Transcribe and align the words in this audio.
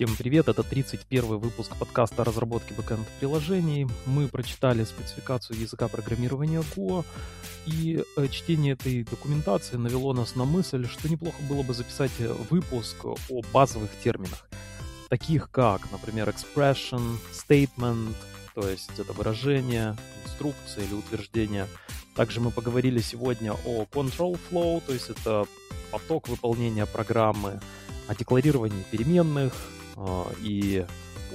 Всем 0.00 0.16
привет, 0.16 0.48
это 0.48 0.62
31 0.62 1.36
выпуск 1.36 1.76
подкаста 1.78 2.22
о 2.22 2.24
разработке 2.24 2.72
бэкэнд-приложений. 2.72 3.86
Мы 4.06 4.28
прочитали 4.28 4.84
спецификацию 4.84 5.60
языка 5.60 5.88
программирования 5.88 6.62
Go, 6.74 7.04
и 7.66 8.02
э, 8.16 8.28
чтение 8.28 8.72
этой 8.72 9.04
документации 9.04 9.76
навело 9.76 10.14
нас 10.14 10.36
на 10.36 10.46
мысль, 10.46 10.88
что 10.88 11.06
неплохо 11.10 11.36
было 11.50 11.62
бы 11.62 11.74
записать 11.74 12.12
э, 12.18 12.32
выпуск 12.48 13.04
о 13.04 13.42
базовых 13.52 13.90
терминах, 14.02 14.48
таких 15.10 15.50
как, 15.50 15.82
например, 15.92 16.30
expression, 16.30 17.18
statement, 17.30 18.14
то 18.54 18.66
есть 18.66 18.98
это 18.98 19.12
выражение, 19.12 19.98
инструкция 20.24 20.84
или 20.86 20.94
утверждение. 20.94 21.66
Также 22.16 22.40
мы 22.40 22.50
поговорили 22.50 23.00
сегодня 23.00 23.52
о 23.52 23.84
control 23.84 24.38
flow, 24.50 24.82
то 24.86 24.94
есть 24.94 25.10
это 25.10 25.46
поток 25.90 26.28
выполнения 26.28 26.86
программы, 26.86 27.60
о 28.08 28.14
декларировании 28.14 28.82
переменных 28.90 29.52
и 30.40 30.86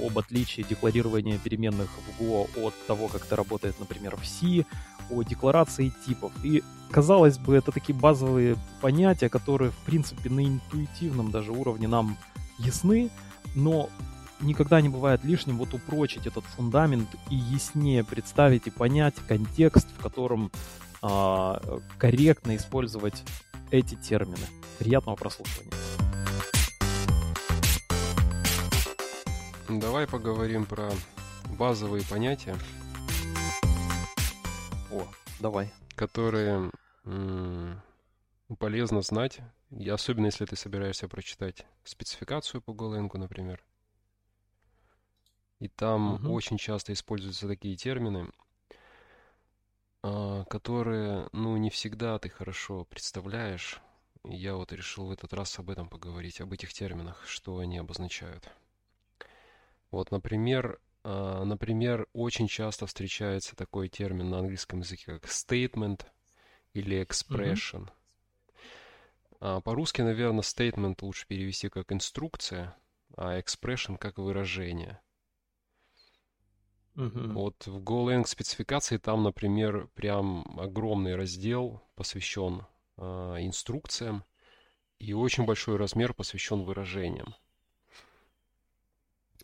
об 0.03 0.17
отличии 0.17 0.65
декларирования 0.67 1.37
переменных 1.37 1.89
в 1.89 2.21
Go 2.21 2.47
от 2.61 2.73
того, 2.87 3.07
как 3.07 3.25
это 3.25 3.35
работает, 3.35 3.79
например, 3.79 4.15
в 4.17 4.25
C, 4.25 4.65
о 5.09 5.23
декларации 5.23 5.93
типов. 6.05 6.31
И, 6.43 6.63
казалось 6.91 7.37
бы, 7.37 7.55
это 7.55 7.71
такие 7.71 7.97
базовые 7.97 8.57
понятия, 8.81 9.29
которые, 9.29 9.71
в 9.71 9.77
принципе, 9.85 10.29
на 10.29 10.45
интуитивном 10.45 11.31
даже 11.31 11.51
уровне 11.51 11.87
нам 11.87 12.17
ясны, 12.57 13.09
но 13.53 13.89
никогда 14.41 14.81
не 14.81 14.89
бывает 14.89 15.23
лишним 15.23 15.57
вот 15.57 15.73
упрочить 15.73 16.27
этот 16.27 16.43
фундамент 16.45 17.09
и 17.29 17.35
яснее 17.35 18.03
представить 18.03 18.67
и 18.67 18.71
понять 18.71 19.15
контекст, 19.27 19.87
в 19.97 20.01
котором 20.01 20.51
э, 21.01 21.79
корректно 21.97 22.55
использовать 22.55 23.23
эти 23.71 23.95
термины. 23.95 24.45
Приятного 24.77 25.15
прослушивания. 25.15 25.71
Давай 29.69 30.05
поговорим 30.07 30.67
про 30.67 30.91
базовые 31.57 32.03
понятия. 32.05 32.55
О, 34.91 35.07
давай. 35.39 35.73
Которые 35.95 36.71
м- 37.03 37.81
полезно 38.59 39.01
знать, 39.01 39.39
и 39.71 39.89
особенно 39.89 40.27
если 40.27 40.45
ты 40.45 40.55
собираешься 40.55 41.07
прочитать 41.07 41.65
спецификацию 41.83 42.61
по 42.61 42.71
Golang, 42.71 43.09
например. 43.17 43.65
И 45.59 45.67
там 45.67 46.15
угу. 46.15 46.33
очень 46.33 46.57
часто 46.57 46.93
используются 46.93 47.47
такие 47.47 47.75
термины, 47.75 48.29
а, 50.03 50.43
которые, 50.45 51.27
ну, 51.31 51.57
не 51.57 51.71
всегда 51.71 52.19
ты 52.19 52.29
хорошо 52.29 52.85
представляешь. 52.85 53.81
Я 54.23 54.55
вот 54.55 54.71
решил 54.73 55.07
в 55.07 55.11
этот 55.11 55.33
раз 55.33 55.57
об 55.57 55.71
этом 55.71 55.89
поговорить, 55.89 56.39
об 56.39 56.53
этих 56.53 56.71
терминах, 56.71 57.23
что 57.25 57.57
они 57.57 57.79
обозначают. 57.79 58.47
Вот, 59.91 60.11
например, 60.11 60.79
а, 61.03 61.43
например, 61.43 62.07
очень 62.13 62.47
часто 62.47 62.87
встречается 62.87 63.55
такой 63.55 63.89
термин 63.89 64.29
на 64.29 64.39
английском 64.39 64.79
языке, 64.79 65.19
как 65.19 65.25
statement 65.25 66.01
или 66.73 67.01
expression. 67.01 67.89
Mm-hmm. 69.39 69.61
По-русски, 69.61 70.01
наверное, 70.01 70.41
statement 70.41 70.97
лучше 71.01 71.27
перевести 71.27 71.69
как 71.69 71.91
инструкция, 71.91 72.75
а 73.15 73.39
expression 73.39 73.97
как 73.97 74.17
выражение. 74.17 74.99
Uh-huh. 76.95 77.33
Вот 77.33 77.67
в 77.67 77.79
Golang 77.79 78.25
спецификации 78.25 78.97
там, 78.97 79.23
например, 79.23 79.89
прям 79.95 80.57
огромный 80.57 81.15
раздел 81.15 81.81
посвящен 81.95 82.65
э, 82.97 83.03
инструкциям, 83.41 84.23
и 84.97 85.13
очень 85.13 85.45
большой 85.45 85.75
размер 85.75 86.13
посвящен 86.13 86.63
выражениям. 86.63 87.35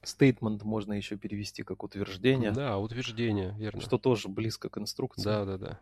Statement 0.04 0.64
можно 0.64 0.94
еще 0.94 1.16
перевести 1.16 1.64
как 1.64 1.84
утверждение. 1.84 2.52
Да, 2.52 2.78
утверждение, 2.78 3.54
верно. 3.58 3.82
Что 3.82 3.98
тоже 3.98 4.30
близко 4.30 4.70
к 4.70 4.78
инструкции. 4.78 5.24
Да, 5.24 5.46
да, 5.46 5.58
да. 5.58 5.80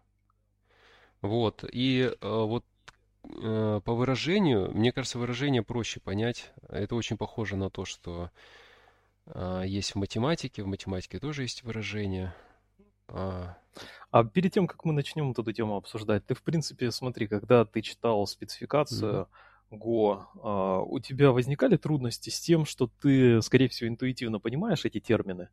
Вот. 1.22 1.64
И 1.72 2.12
э, 2.12 2.16
вот 2.22 2.66
э, 3.24 3.82
по 3.84 3.94
выражению, 3.94 4.72
мне 4.74 4.92
кажется, 4.92 5.20
выражение 5.20 5.64
проще 5.64 6.00
понять. 6.00 6.52
Это 6.68 6.96
очень 6.96 7.18
похоже 7.18 7.56
на 7.56 7.70
то, 7.70 7.86
что 7.86 8.30
э, 9.28 9.64
есть 9.66 9.92
в 9.92 9.96
математике. 9.96 10.64
В 10.64 10.68
математике 10.68 11.20
тоже 11.20 11.44
есть 11.44 11.64
выражение. 11.64 12.34
А... 13.08 13.58
а 14.12 14.24
перед 14.24 14.54
тем, 14.54 14.68
как 14.68 14.86
мы 14.86 14.94
начнем 14.94 15.32
эту 15.32 15.52
тему 15.52 15.78
обсуждать, 15.78 16.26
ты, 16.26 16.36
в 16.36 16.44
принципе, 16.44 16.92
смотри, 16.92 17.28
когда 17.28 17.66
ты 17.66 17.82
читал 17.82 18.28
спецификацию, 18.28 19.14
mm-hmm 19.14 19.49
Го, 19.72 20.28
а, 20.42 20.80
у 20.82 21.00
тебя 21.00 21.32
возникали 21.32 21.78
трудности 21.78 22.30
с 22.30 22.40
тем, 22.40 22.66
что 22.66 22.90
ты, 23.02 23.42
скорее 23.42 23.70
всего, 23.70 23.88
интуитивно 23.88 24.40
понимаешь 24.40 24.86
эти 24.86 25.00
термины, 25.00 25.50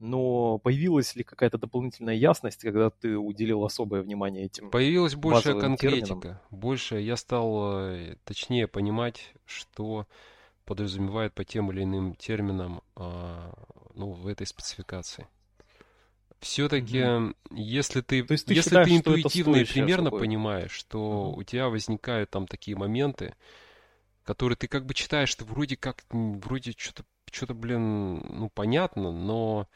но 0.00 0.58
появилась 0.58 1.14
ли 1.14 1.22
какая-то 1.22 1.56
дополнительная 1.58 2.14
ясность, 2.14 2.60
когда 2.62 2.90
ты 2.90 3.16
уделил 3.16 3.64
особое 3.64 4.02
внимание 4.02 4.46
этим? 4.46 4.70
Появилась 4.70 5.14
большая 5.14 5.58
конкретика, 5.58 6.20
терминам? 6.20 6.38
больше 6.50 7.00
я 7.00 7.16
стал 7.16 7.86
э, 7.88 8.16
точнее 8.24 8.66
понимать, 8.66 9.32
что 9.44 10.06
подразумевает 10.64 11.32
по 11.32 11.44
тем 11.44 11.70
или 11.70 11.84
иным 11.84 12.14
терминам 12.16 12.82
а, 12.96 13.54
ну, 13.94 14.10
в 14.10 14.26
этой 14.26 14.46
спецификации. 14.46 15.28
Все-таки, 16.44 16.98
mm-hmm. 16.98 17.34
если 17.52 18.02
ты, 18.02 18.22
ты 18.22 18.34
если 18.34 18.54
считаешь, 18.54 18.86
ты 18.86 18.96
интуитивно 18.96 19.56
и 19.56 19.64
примерно 19.64 20.10
такое? 20.10 20.20
понимаешь, 20.20 20.72
что 20.72 20.98
mm-hmm. 20.98 21.40
у 21.40 21.42
тебя 21.42 21.68
возникают 21.70 22.30
там 22.30 22.46
такие 22.46 22.76
моменты, 22.76 23.34
которые 24.24 24.56
ты 24.56 24.68
как 24.68 24.84
бы 24.84 24.92
читаешь, 24.92 25.34
ты 25.34 25.46
вроде 25.46 25.78
как, 25.78 26.04
вроде 26.10 26.74
что-то, 26.76 27.04
что-то, 27.32 27.54
блин, 27.54 28.16
ну 28.28 28.50
понятно, 28.50 29.10
но 29.10 29.68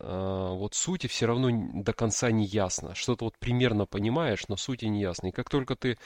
э, 0.00 0.48
вот 0.50 0.74
сути 0.74 1.06
все 1.06 1.24
равно 1.24 1.48
до 1.82 1.94
конца 1.94 2.30
не 2.30 2.44
ясно. 2.44 2.94
Что-то 2.94 3.24
вот 3.24 3.38
примерно 3.38 3.86
понимаешь, 3.86 4.46
но 4.48 4.56
сути 4.58 4.84
не 4.84 5.00
ясно. 5.00 5.28
И 5.28 5.32
как 5.32 5.48
только 5.48 5.76
ты 5.76 5.96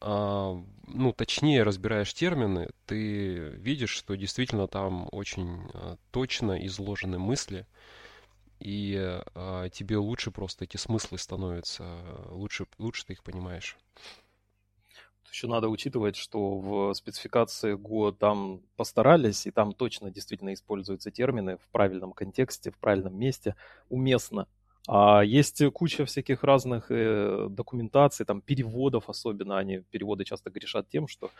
э, 0.00 0.62
ну, 0.86 1.12
точнее 1.12 1.62
разбираешь 1.62 2.14
термины, 2.14 2.70
ты 2.86 3.34
видишь, 3.50 3.90
что 3.90 4.14
действительно 4.14 4.66
там 4.66 5.10
очень 5.12 5.68
э, 5.74 5.96
точно 6.10 6.64
изложены 6.66 7.18
мысли, 7.18 7.66
и 8.62 9.20
э, 9.34 9.68
тебе 9.72 9.96
лучше 9.96 10.30
просто 10.30 10.64
эти 10.64 10.76
смыслы 10.76 11.18
становятся, 11.18 11.84
лучше, 12.30 12.66
лучше 12.78 13.06
ты 13.06 13.14
их 13.14 13.22
понимаешь. 13.22 13.76
Еще 15.30 15.46
надо 15.46 15.68
учитывать, 15.70 16.14
что 16.16 16.58
в 16.58 16.94
спецификации 16.94 17.74
Go 17.74 18.12
там 18.12 18.60
постарались, 18.76 19.46
и 19.46 19.50
там 19.50 19.72
точно 19.72 20.10
действительно 20.10 20.52
используются 20.52 21.10
термины 21.10 21.56
в 21.56 21.68
правильном 21.68 22.12
контексте, 22.12 22.70
в 22.70 22.76
правильном 22.76 23.18
месте, 23.18 23.56
уместно. 23.88 24.46
А 24.86 25.22
есть 25.22 25.62
куча 25.72 26.04
всяких 26.04 26.44
разных 26.44 26.90
э, 26.90 27.46
документаций, 27.48 28.26
там 28.26 28.42
переводов 28.42 29.08
особенно, 29.08 29.56
они 29.56 29.78
переводы 29.78 30.24
часто 30.24 30.50
грешат 30.50 30.88
тем, 30.90 31.08
что 31.08 31.26
а, 31.26 31.30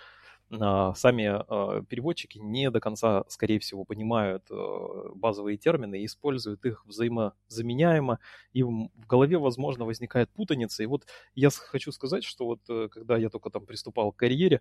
сами 0.51 1.25
а, 1.25 1.83
переводчики 1.83 2.39
не 2.39 2.71
до 2.71 2.81
конца, 2.81 3.25
скорее 3.29 3.59
всего, 3.59 3.85
понимают 3.85 4.45
а, 4.51 5.11
базовые 5.15 5.57
термины 5.57 6.03
и 6.03 6.07
используют 6.07 6.65
их 6.65 6.85
взаимозаменяемо, 6.87 8.19
и 8.53 8.63
в 8.63 8.89
голове, 9.09 9.39
возможно, 9.39 9.85
возникает 9.85 10.31
путаница. 10.31 10.83
И 10.83 10.87
вот 10.87 11.07
я 11.35 11.51
хочу 11.51 11.93
сказать, 11.93 12.25
что 12.25 12.45
вот 12.45 12.61
э, 12.69 12.89
когда 12.91 13.17
я 13.17 13.31
только 13.31 13.51
там 13.51 13.65
приступал 13.65 14.13
к 14.13 14.17
карьере, 14.17 14.61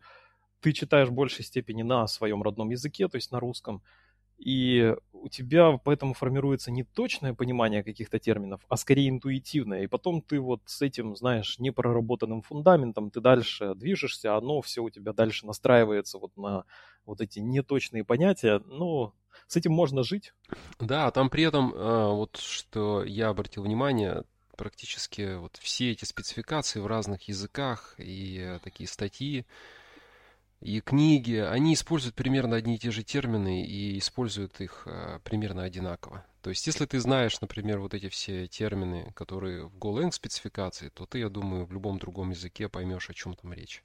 ты 0.61 0.71
читаешь 0.73 1.09
в 1.09 1.13
большей 1.13 1.43
степени 1.43 1.81
на 1.81 2.07
своем 2.07 2.43
родном 2.43 2.69
языке, 2.69 3.07
то 3.07 3.17
есть 3.17 3.31
на 3.31 3.39
русском, 3.39 3.81
и 4.37 4.95
у 5.21 5.29
тебя 5.29 5.77
поэтому 5.77 6.13
формируется 6.13 6.71
не 6.71 6.83
точное 6.83 7.33
понимание 7.33 7.83
каких-то 7.83 8.19
терминов, 8.19 8.61
а 8.67 8.77
скорее 8.77 9.09
интуитивное. 9.09 9.83
И 9.83 9.87
потом 9.87 10.21
ты 10.21 10.39
вот 10.39 10.61
с 10.65 10.81
этим, 10.81 11.15
знаешь, 11.15 11.59
непроработанным 11.59 12.41
фундаментом, 12.41 13.11
ты 13.11 13.21
дальше 13.21 13.75
движешься, 13.75 14.35
оно 14.35 14.61
все 14.61 14.81
у 14.81 14.89
тебя 14.89 15.13
дальше 15.13 15.45
настраивается 15.45 16.17
вот 16.17 16.35
на 16.37 16.65
вот 17.05 17.21
эти 17.21 17.39
неточные 17.39 18.03
понятия. 18.03 18.61
Ну, 18.65 19.13
с 19.47 19.55
этим 19.55 19.71
можно 19.71 20.03
жить. 20.03 20.33
Да, 20.79 21.11
там 21.11 21.29
при 21.29 21.43
этом, 21.43 21.73
а, 21.75 22.13
вот 22.13 22.37
что 22.37 23.03
я 23.03 23.29
обратил 23.29 23.63
внимание, 23.63 24.23
практически 24.57 25.35
вот 25.35 25.57
все 25.57 25.91
эти 25.91 26.05
спецификации 26.05 26.79
в 26.79 26.87
разных 26.87 27.27
языках 27.27 27.95
и 27.97 28.57
такие 28.63 28.87
статьи, 28.87 29.45
и 30.61 30.79
книги, 30.79 31.35
они 31.35 31.73
используют 31.73 32.15
примерно 32.15 32.55
одни 32.55 32.75
и 32.75 32.77
те 32.77 32.91
же 32.91 33.03
термины 33.03 33.65
и 33.65 33.97
используют 33.97 34.61
их 34.61 34.83
а, 34.85 35.19
примерно 35.23 35.63
одинаково. 35.63 36.23
То 36.41 36.51
есть, 36.51 36.65
если 36.67 36.85
ты 36.85 36.99
знаешь, 36.99 37.41
например, 37.41 37.79
вот 37.79 37.93
эти 37.93 38.09
все 38.09 38.47
термины, 38.47 39.11
которые 39.15 39.67
в 39.67 39.75
Golang 39.77 40.11
спецификации, 40.11 40.89
то 40.89 41.05
ты, 41.05 41.19
я 41.19 41.29
думаю, 41.29 41.65
в 41.65 41.73
любом 41.73 41.97
другом 41.97 42.29
языке 42.29 42.69
поймешь, 42.69 43.09
о 43.09 43.13
чем 43.13 43.33
там 43.33 43.53
речь. 43.53 43.83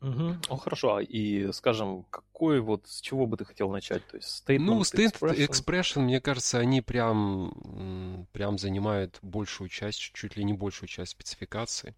Угу. 0.00 0.36
Ну 0.48 0.56
хорошо, 0.56 0.96
а 0.96 1.02
и 1.02 1.50
скажем, 1.52 2.04
какой 2.10 2.60
вот 2.60 2.86
с 2.86 3.00
чего 3.00 3.26
бы 3.26 3.36
ты 3.36 3.44
хотел 3.44 3.70
начать? 3.70 4.06
То 4.06 4.16
есть 4.16 4.44
statement, 4.46 4.58
ну, 4.58 4.80
state 4.82 5.18
expression? 5.20 5.48
expression, 5.48 6.00
мне 6.00 6.20
кажется, 6.20 6.58
они 6.58 6.82
прям, 6.82 8.26
прям 8.32 8.58
занимают 8.58 9.18
большую 9.22 9.68
часть, 9.68 9.98
чуть 9.98 10.36
ли 10.36 10.44
не 10.44 10.52
большую 10.52 10.88
часть 10.88 11.12
спецификации. 11.12 11.96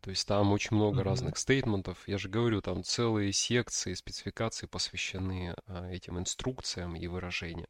То 0.00 0.10
есть 0.10 0.26
там 0.26 0.52
очень 0.52 0.76
много 0.76 1.00
mm-hmm. 1.00 1.04
разных 1.04 1.38
стейтментов. 1.38 2.06
Я 2.06 2.18
же 2.18 2.28
говорю, 2.28 2.62
там 2.62 2.84
целые 2.84 3.32
секции, 3.32 3.94
спецификации 3.94 4.66
посвящены 4.66 5.54
а, 5.66 5.90
этим 5.90 6.18
инструкциям 6.18 6.94
и 6.94 7.06
выражениям. 7.06 7.68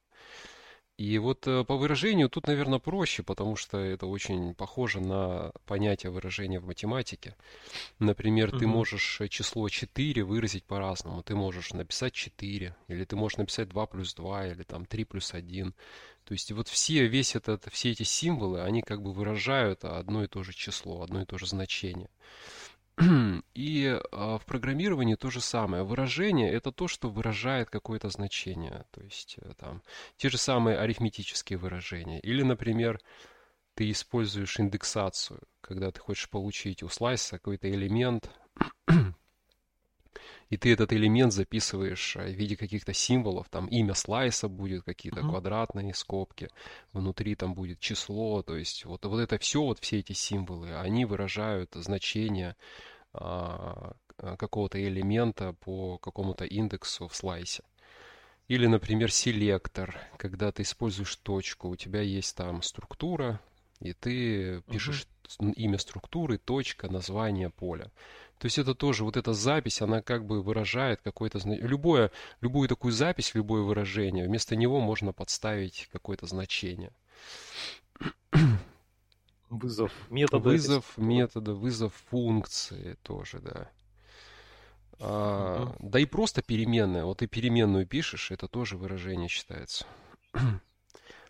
И 0.98 1.16
вот 1.18 1.46
э, 1.46 1.62
по 1.62 1.76
выражению 1.76 2.28
тут, 2.28 2.48
наверное, 2.48 2.80
проще, 2.80 3.22
потому 3.22 3.54
что 3.54 3.78
это 3.78 4.06
очень 4.06 4.52
похоже 4.52 5.00
на 5.00 5.52
понятие 5.64 6.10
выражения 6.10 6.58
в 6.58 6.66
математике. 6.66 7.36
Например, 8.00 8.48
угу. 8.48 8.58
ты 8.58 8.66
можешь 8.66 9.22
число 9.30 9.68
4 9.68 10.24
выразить 10.24 10.64
по-разному. 10.64 11.22
Ты 11.22 11.36
можешь 11.36 11.72
написать 11.72 12.14
4, 12.14 12.74
или 12.88 13.04
ты 13.04 13.14
можешь 13.14 13.38
написать 13.38 13.68
2 13.68 13.86
плюс 13.86 14.12
2, 14.12 14.48
или 14.48 14.64
там 14.64 14.86
3 14.86 15.04
плюс 15.04 15.34
1. 15.34 15.72
То 16.24 16.32
есть 16.32 16.50
вот 16.50 16.66
все, 16.66 17.06
весь 17.06 17.36
этот, 17.36 17.68
все 17.70 17.92
эти 17.92 18.02
символы, 18.02 18.62
они 18.62 18.82
как 18.82 19.00
бы 19.00 19.12
выражают 19.12 19.84
одно 19.84 20.24
и 20.24 20.26
то 20.26 20.42
же 20.42 20.52
число, 20.52 21.02
одно 21.02 21.22
и 21.22 21.26
то 21.26 21.38
же 21.38 21.46
значение. 21.46 22.10
И 23.54 24.00
а, 24.12 24.38
в 24.38 24.44
программировании 24.44 25.14
то 25.14 25.30
же 25.30 25.40
самое. 25.40 25.84
Выражение 25.84 26.52
это 26.52 26.72
то, 26.72 26.88
что 26.88 27.08
выражает 27.08 27.70
какое-то 27.70 28.08
значение. 28.08 28.86
То 28.90 29.02
есть 29.02 29.36
э, 29.40 29.52
там 29.56 29.82
те 30.16 30.28
же 30.28 30.38
самые 30.38 30.78
арифметические 30.78 31.58
выражения. 31.58 32.18
Или, 32.20 32.42
например, 32.42 33.00
ты 33.74 33.90
используешь 33.90 34.58
индексацию, 34.58 35.40
когда 35.60 35.92
ты 35.92 36.00
хочешь 36.00 36.28
получить 36.28 36.82
у 36.82 36.88
слайса 36.88 37.38
какой-то 37.38 37.70
элемент, 37.70 38.30
и 40.50 40.56
ты 40.56 40.72
этот 40.72 40.92
элемент 40.92 41.32
записываешь 41.32 42.16
в 42.16 42.30
виде 42.30 42.56
каких-то 42.56 42.92
символов, 42.94 43.48
там 43.50 43.66
имя 43.66 43.94
слайса 43.94 44.48
будет, 44.48 44.84
какие-то 44.84 45.20
uh-huh. 45.20 45.30
квадратные 45.30 45.94
скобки, 45.94 46.48
внутри 46.92 47.34
там 47.34 47.54
будет 47.54 47.80
число, 47.80 48.42
то 48.42 48.56
есть 48.56 48.84
вот, 48.84 49.04
вот 49.04 49.18
это 49.18 49.38
все, 49.38 49.62
вот 49.62 49.78
все 49.78 49.98
эти 49.98 50.12
символы, 50.12 50.74
они 50.78 51.04
выражают 51.04 51.74
значение 51.74 52.56
а, 53.12 53.92
какого-то 54.16 54.82
элемента 54.82 55.52
по 55.52 55.98
какому-то 55.98 56.44
индексу 56.44 57.08
в 57.08 57.14
слайсе. 57.14 57.62
Или, 58.48 58.66
например, 58.66 59.12
селектор, 59.12 60.00
когда 60.16 60.50
ты 60.52 60.62
используешь 60.62 61.16
точку, 61.16 61.68
у 61.68 61.76
тебя 61.76 62.00
есть 62.00 62.34
там 62.34 62.62
структура, 62.62 63.40
и 63.80 63.92
ты 63.92 64.62
пишешь 64.62 65.06
uh-huh. 65.38 65.52
имя 65.52 65.76
структуры, 65.78 66.38
точка, 66.38 66.88
название 66.88 67.50
поля. 67.50 67.90
То 68.38 68.46
есть 68.46 68.58
это 68.58 68.74
тоже, 68.74 69.04
вот 69.04 69.16
эта 69.16 69.32
запись, 69.34 69.82
она 69.82 70.00
как 70.00 70.24
бы 70.24 70.42
выражает 70.42 71.00
какое-то... 71.02 71.40
Любое, 71.44 72.12
любую 72.40 72.68
такую 72.68 72.92
запись, 72.92 73.34
любое 73.34 73.62
выражение, 73.62 74.26
вместо 74.26 74.54
него 74.54 74.80
можно 74.80 75.12
подставить 75.12 75.88
какое-то 75.92 76.26
значение. 76.26 76.92
Вызов 79.50 79.92
метода. 80.10 80.50
Вызов 80.50 80.98
метода, 80.98 81.54
вызов 81.54 81.94
функции 82.10 82.96
тоже, 83.02 83.40
да. 83.40 83.70
А, 85.00 85.64
угу. 85.64 85.76
Да 85.88 85.98
и 85.98 86.04
просто 86.04 86.42
переменная. 86.42 87.04
Вот 87.04 87.18
ты 87.18 87.26
переменную 87.26 87.86
пишешь, 87.86 88.30
это 88.30 88.46
тоже 88.46 88.76
выражение 88.76 89.28
считается. 89.28 89.86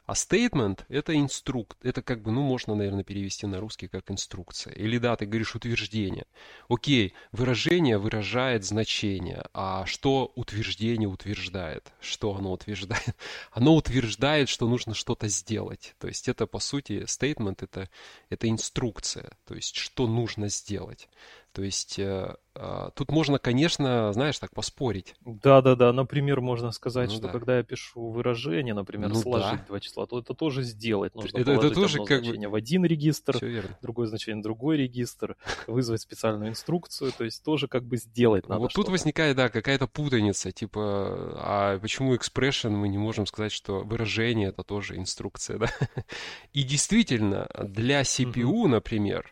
А 0.09 0.15
statement– 0.15 0.87
это 0.89 1.15
инструкт, 1.15 1.77
это 1.83 2.01
как 2.01 2.23
бы, 2.23 2.31
ну, 2.31 2.41
можно, 2.41 2.75
наверное, 2.75 3.05
перевести 3.05 3.47
на 3.47 3.61
русский 3.61 3.89
как 3.89 4.11
инструкция. 4.11 4.73
Или 4.73 4.97
да, 4.97 5.15
ты 5.17 5.27
говоришь 5.27 5.55
утверждение. 5.55 6.25
Окей, 6.71 7.13
выражение 7.31 7.99
выражает 7.99 8.65
значение, 8.65 9.45
а 9.53 9.85
что 9.85 10.33
утверждение 10.35 11.11
утверждает? 11.11 11.93
Что 12.01 12.35
оно 12.35 12.53
утверждает? 12.53 13.15
Оно 13.53 13.75
утверждает, 13.77 14.49
что 14.49 14.67
нужно 14.67 14.95
что-то 14.95 15.29
сделать. 15.29 15.95
То 15.99 16.09
есть 16.09 16.27
это, 16.27 16.47
по 16.47 16.59
сути, 16.59 17.03
statement– 17.03 17.59
это, 17.61 17.91
это 18.31 18.49
инструкция, 18.49 19.37
то 19.45 19.55
есть 19.55 19.77
что 19.77 20.07
нужно 20.07 20.49
сделать. 20.49 21.11
То 21.53 21.63
есть 21.63 21.99
э, 21.99 22.35
а, 22.61 22.91
тут 22.91 23.13
можно, 23.13 23.39
конечно, 23.39 24.13
знаешь, 24.13 24.37
так 24.39 24.53
поспорить. 24.53 25.15
Да, 25.25 25.63
да, 25.63 25.77
да. 25.77 25.93
Например, 25.93 26.41
можно 26.41 26.73
сказать, 26.73 27.11
ну, 27.11 27.17
что 27.17 27.27
да. 27.27 27.33
когда 27.33 27.59
я 27.59 27.63
пишу 27.63 28.11
выражение, 28.11 28.75
например, 28.75 29.11
ну, 29.11 29.15
сложить 29.15 29.61
да. 29.61 29.65
два 29.69 29.79
числа, 29.79 30.07
то 30.07 30.19
это 30.19 30.35
тоже 30.35 30.63
сделать. 30.65 31.15
Нужно 31.15 31.39
это, 31.39 31.53
это 31.53 31.71
тоже 31.71 31.95
одно 31.95 32.07
как 32.07 32.19
значение 32.25 32.49
бы... 32.49 32.53
в 32.53 32.55
один 32.57 32.85
регистр, 32.85 33.39
другое 33.81 34.09
значение 34.09 34.41
в 34.41 34.43
другой 34.43 34.77
регистр, 34.77 35.37
вызвать 35.69 36.01
специальную 36.01 36.51
инструкцию, 36.51 37.13
то 37.17 37.23
есть 37.23 37.45
тоже 37.45 37.69
как 37.69 37.85
бы 37.85 37.97
сделать 37.97 38.49
надо. 38.49 38.63
Вот 38.63 38.73
тут 38.73 38.89
возникает, 38.89 39.37
да, 39.37 39.51
какая-то 39.51 39.87
путаница, 39.87 40.51
типа, 40.51 41.35
а 41.37 41.79
почему 41.79 42.17
expression 42.17 42.71
мы 42.71 42.89
не 42.89 42.99
можем 42.99 43.27
сказать, 43.27 43.53
что 43.53 43.81
выражение 43.81 44.49
это 44.49 44.65
тоже 44.65 44.97
инструкция, 44.97 45.59
да? 45.59 45.69
И 46.53 46.65
действительно, 46.65 47.49
для 47.63 48.03
CPU, 48.03 48.67
например, 48.67 49.31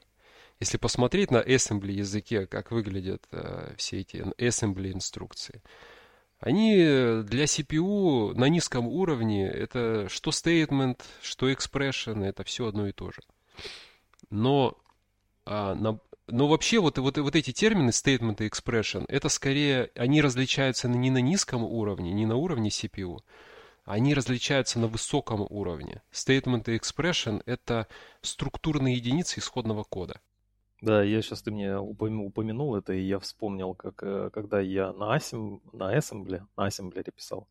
если 0.60 0.78
посмотреть 0.78 1.30
на 1.30 1.42
assembly 1.42 1.92
языке, 1.92 2.46
как 2.46 2.70
выглядят 2.70 3.26
э, 3.30 3.74
все 3.76 4.00
эти 4.00 4.16
assembly 4.38 4.92
инструкции, 4.92 5.62
они 6.38 6.76
для 7.24 7.44
CPU 7.44 8.34
на 8.34 8.48
низком 8.48 8.86
уровне, 8.88 9.48
это 9.48 10.08
что 10.08 10.30
statement, 10.30 11.00
что 11.22 11.50
expression, 11.50 12.24
это 12.24 12.44
все 12.44 12.66
одно 12.66 12.88
и 12.88 12.92
то 12.92 13.10
же. 13.10 13.22
Но, 14.28 14.76
а, 15.46 15.74
но 15.74 16.48
вообще 16.48 16.78
вот, 16.78 16.98
вот, 16.98 17.16
вот 17.16 17.36
эти 17.36 17.52
термины 17.52 17.90
statement 17.90 18.44
и 18.44 18.48
expression, 18.48 19.04
это 19.08 19.28
скорее, 19.28 19.90
они 19.94 20.20
различаются 20.20 20.88
не 20.88 21.10
на 21.10 21.18
низком 21.18 21.62
уровне, 21.64 22.12
не 22.12 22.26
на 22.26 22.36
уровне 22.36 22.68
CPU, 22.68 23.20
они 23.84 24.14
различаются 24.14 24.78
на 24.78 24.88
высоком 24.88 25.46
уровне. 25.48 26.02
Statement 26.12 26.64
и 26.70 26.76
expression– 26.76 27.42
это 27.46 27.86
структурные 28.20 28.96
единицы 28.96 29.38
исходного 29.38 29.84
кода. 29.84 30.20
Да, 30.82 31.02
я 31.02 31.22
сейчас 31.22 31.42
ты 31.42 31.50
мне 31.50 31.78
упомянул 31.78 32.76
это, 32.76 32.92
и 32.92 33.00
я 33.00 33.18
вспомнил, 33.18 33.74
как 33.74 34.02
э, 34.02 34.30
когда 34.30 34.60
я 34.60 34.92
на, 34.92 35.14
асем, 35.14 35.62
на 35.72 35.96
Assembly, 35.96 36.42
на 36.56 36.66
ассемблере 36.66 37.12
писал, 37.12 37.48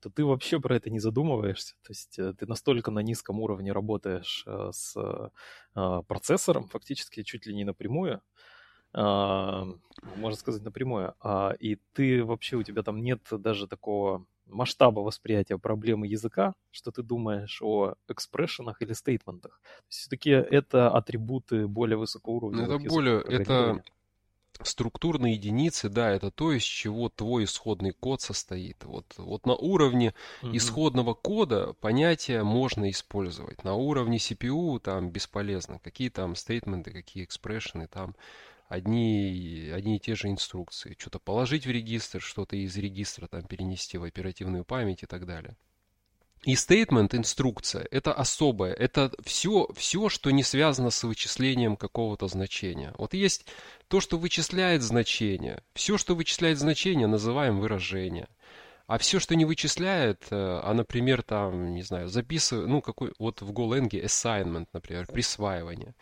то 0.00 0.10
ты 0.10 0.24
вообще 0.24 0.60
про 0.60 0.76
это 0.76 0.90
не 0.90 0.98
задумываешься. 0.98 1.74
То 1.82 1.90
есть 1.90 2.18
э, 2.18 2.34
ты 2.34 2.46
настолько 2.46 2.90
на 2.90 3.00
низком 3.00 3.40
уровне 3.40 3.72
работаешь 3.72 4.44
э, 4.46 4.70
с 4.72 5.30
процессором, 5.72 6.68
фактически 6.68 7.22
чуть 7.22 7.46
ли 7.46 7.54
не 7.54 7.64
напрямую, 7.64 8.20
а, 8.92 9.68
можно 10.16 10.38
сказать 10.38 10.62
напрямую, 10.62 11.14
а, 11.20 11.54
и 11.60 11.78
ты 11.92 12.24
вообще, 12.24 12.56
у 12.56 12.62
тебя 12.62 12.82
там 12.82 13.02
нет 13.02 13.20
даже 13.30 13.68
такого 13.68 14.26
масштаба 14.50 15.00
восприятия 15.00 15.58
проблемы 15.58 16.06
языка, 16.06 16.54
что 16.70 16.90
ты 16.90 17.02
думаешь 17.02 17.60
о 17.62 17.94
экспрессионах 18.08 18.82
или 18.82 18.92
стейтментах. 18.92 19.60
Все-таки 19.88 20.30
это 20.30 20.90
атрибуты 20.90 21.66
более 21.66 21.96
высокого 21.96 22.34
уровня. 22.34 22.66
Ну, 22.66 22.76
это 22.76 22.88
более, 22.88 23.20
это 23.22 23.82
структурные 24.62 25.34
единицы, 25.34 25.88
да, 25.88 26.10
это 26.10 26.30
то, 26.30 26.52
из 26.52 26.62
чего 26.62 27.08
твой 27.08 27.44
исходный 27.44 27.92
код 27.92 28.20
состоит. 28.20 28.84
Вот, 28.84 29.06
вот 29.16 29.46
на 29.46 29.54
уровне 29.54 30.14
угу. 30.42 30.56
исходного 30.56 31.14
кода 31.14 31.72
понятия 31.80 32.42
можно 32.42 32.90
использовать. 32.90 33.64
На 33.64 33.74
уровне 33.74 34.18
CPU 34.18 34.78
там 34.80 35.10
бесполезно. 35.10 35.78
Какие 35.82 36.10
там 36.10 36.34
стейтменты, 36.34 36.90
какие 36.90 37.24
экспрессионы 37.24 37.86
там 37.86 38.14
одни, 38.70 39.70
одни 39.74 39.96
и 39.96 39.98
те 39.98 40.14
же 40.14 40.28
инструкции. 40.28 40.96
Что-то 40.96 41.18
положить 41.18 41.66
в 41.66 41.70
регистр, 41.70 42.20
что-то 42.20 42.56
из 42.56 42.76
регистра 42.76 43.26
там 43.26 43.42
перенести 43.42 43.98
в 43.98 44.04
оперативную 44.04 44.64
память 44.64 45.02
и 45.02 45.06
так 45.06 45.26
далее. 45.26 45.56
И 46.44 46.54
statement, 46.54 47.14
инструкция, 47.14 47.86
это 47.90 48.14
особое, 48.14 48.72
это 48.72 49.12
все, 49.22 49.68
все, 49.76 50.08
что 50.08 50.30
не 50.30 50.42
связано 50.42 50.90
с 50.90 51.02
вычислением 51.02 51.76
какого-то 51.76 52.28
значения. 52.28 52.94
Вот 52.96 53.12
есть 53.12 53.44
то, 53.88 54.00
что 54.00 54.16
вычисляет 54.16 54.82
значение. 54.82 55.62
Все, 55.74 55.98
что 55.98 56.14
вычисляет 56.14 56.58
значение, 56.58 57.08
называем 57.08 57.58
выражение. 57.58 58.28
А 58.86 58.98
все, 58.98 59.20
что 59.20 59.36
не 59.36 59.44
вычисляет, 59.44 60.24
э, 60.30 60.36
а, 60.36 60.74
например, 60.74 61.22
там, 61.22 61.74
не 61.74 61.82
знаю, 61.82 62.08
записываю, 62.08 62.68
ну, 62.68 62.80
какой, 62.80 63.12
вот 63.20 63.40
в 63.40 63.52
Golang 63.52 63.88
assignment, 63.88 64.66
например, 64.72 65.06
присваивание. 65.06 65.94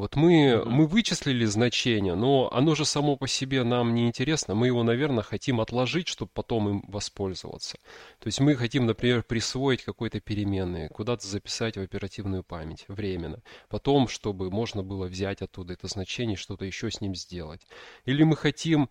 Вот 0.00 0.16
мы, 0.16 0.64
мы 0.64 0.86
вычислили 0.86 1.44
значение, 1.44 2.14
но 2.14 2.50
оно 2.54 2.74
же 2.74 2.86
само 2.86 3.16
по 3.16 3.28
себе 3.28 3.64
нам 3.64 3.94
не 3.94 4.06
интересно. 4.06 4.54
Мы 4.54 4.68
его, 4.68 4.82
наверное, 4.82 5.22
хотим 5.22 5.60
отложить, 5.60 6.08
чтобы 6.08 6.30
потом 6.32 6.70
им 6.70 6.84
воспользоваться. 6.88 7.76
То 8.18 8.28
есть 8.28 8.40
мы 8.40 8.56
хотим, 8.56 8.86
например, 8.86 9.22
присвоить 9.22 9.84
какой-то 9.84 10.20
переменные, 10.20 10.88
куда-то 10.88 11.26
записать 11.26 11.76
в 11.76 11.82
оперативную 11.82 12.42
память 12.42 12.86
временно. 12.88 13.42
Потом, 13.68 14.08
чтобы 14.08 14.50
можно 14.50 14.82
было 14.82 15.04
взять 15.04 15.42
оттуда 15.42 15.74
это 15.74 15.86
значение, 15.86 16.38
что-то 16.38 16.64
еще 16.64 16.90
с 16.90 17.02
ним 17.02 17.14
сделать. 17.14 17.60
Или 18.06 18.22
мы 18.22 18.36
хотим 18.36 18.88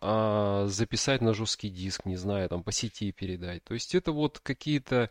а, 0.00 0.66
записать 0.68 1.22
на 1.22 1.34
жесткий 1.34 1.70
диск, 1.70 2.04
не 2.04 2.16
знаю, 2.16 2.48
там 2.48 2.62
по 2.62 2.70
сети 2.70 3.10
передать. 3.10 3.64
То 3.64 3.74
есть 3.74 3.96
это 3.96 4.12
вот 4.12 4.38
какие-то 4.38 5.10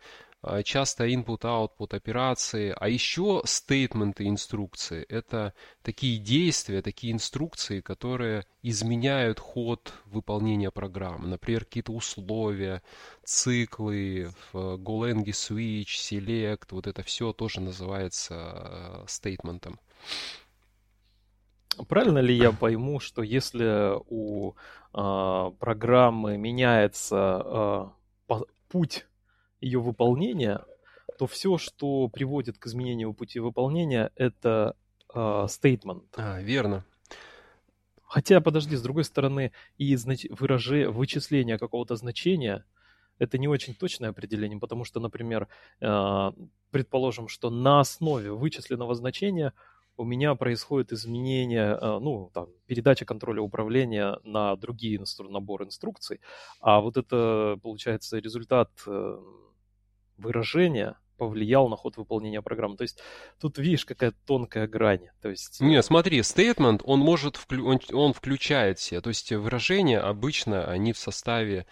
часто 0.63 1.07
input-output 1.07 1.95
операции, 1.95 2.73
а 2.75 2.89
еще 2.89 3.41
стейтменты 3.45 4.27
инструкции. 4.27 5.05
Это 5.09 5.53
такие 5.83 6.17
действия, 6.17 6.81
такие 6.81 7.13
инструкции, 7.13 7.81
которые 7.81 8.45
изменяют 8.63 9.39
ход 9.39 9.93
выполнения 10.05 10.71
программы. 10.71 11.27
Например, 11.27 11.65
какие-то 11.65 11.91
условия, 11.91 12.81
циклы 13.23 14.31
Golang 14.53 15.25
switch, 15.25 15.95
select, 15.97 16.67
вот 16.71 16.87
это 16.87 17.03
все 17.03 17.33
тоже 17.33 17.61
называется 17.61 19.05
стейтментом. 19.07 19.79
Правильно 21.87 22.19
ли 22.19 22.35
я 22.35 22.51
пойму, 22.51 22.99
что 22.99 23.21
если 23.23 23.93
у 24.09 24.53
э, 24.93 25.51
программы 25.59 26.37
меняется 26.37 27.91
э, 28.27 28.35
путь 28.69 29.05
ее 29.61 29.79
выполнения, 29.79 30.65
то 31.17 31.27
все, 31.27 31.57
что 31.57 32.09
приводит 32.09 32.57
к 32.57 32.67
изменению 32.67 33.13
пути 33.13 33.39
выполнения, 33.39 34.11
это 34.15 34.75
стейтмент. 35.47 36.03
Э, 36.17 36.21
а, 36.21 36.41
верно. 36.41 36.85
Хотя, 38.03 38.41
подожди, 38.41 38.75
с 38.75 38.81
другой 38.81 39.03
стороны, 39.03 39.51
и 39.77 39.95
знач... 39.95 40.25
выражение, 40.29 40.89
вычисление 40.89 41.57
какого-то 41.57 41.95
значения 41.95 42.65
это 43.19 43.37
не 43.37 43.47
очень 43.47 43.75
точное 43.75 44.09
определение, 44.09 44.59
потому 44.59 44.83
что, 44.83 44.99
например, 44.99 45.47
э, 45.79 46.31
предположим, 46.71 47.27
что 47.27 47.51
на 47.51 47.79
основе 47.79 48.31
вычисленного 48.31 48.95
значения 48.95 49.53
у 49.95 50.03
меня 50.03 50.33
происходит 50.33 50.91
изменение, 50.91 51.77
э, 51.79 51.99
ну, 51.99 52.31
там, 52.33 52.47
передача 52.65 53.05
контроля 53.05 53.41
управления 53.41 54.17
на 54.23 54.55
другие 54.55 54.97
инстру- 54.97 55.29
набор 55.29 55.63
инструкций, 55.63 56.19
а 56.61 56.81
вот 56.81 56.97
это, 56.97 57.59
получается, 57.61 58.17
результат 58.17 58.71
э, 58.87 59.19
выражения 60.21 60.95
повлиял 61.17 61.69
на 61.69 61.75
ход 61.75 61.97
выполнения 61.97 62.41
программы. 62.41 62.77
То 62.77 62.83
есть 62.83 62.99
тут 63.39 63.59
видишь, 63.59 63.85
какая 63.85 64.11
тонкая 64.25 64.67
грань. 64.67 65.09
То 65.21 65.29
есть... 65.29 65.61
Не, 65.61 65.83
смотри, 65.83 66.19
statement, 66.21 66.81
он 66.83 66.99
может, 66.99 67.35
вклю... 67.35 67.67
он, 67.67 67.79
он 67.93 68.13
включает 68.13 68.79
все. 68.79 69.01
То 69.01 69.09
есть 69.09 69.31
выражения 69.31 69.99
обычно, 69.99 70.65
они 70.65 70.93
в 70.93 70.97
составе 70.97 71.67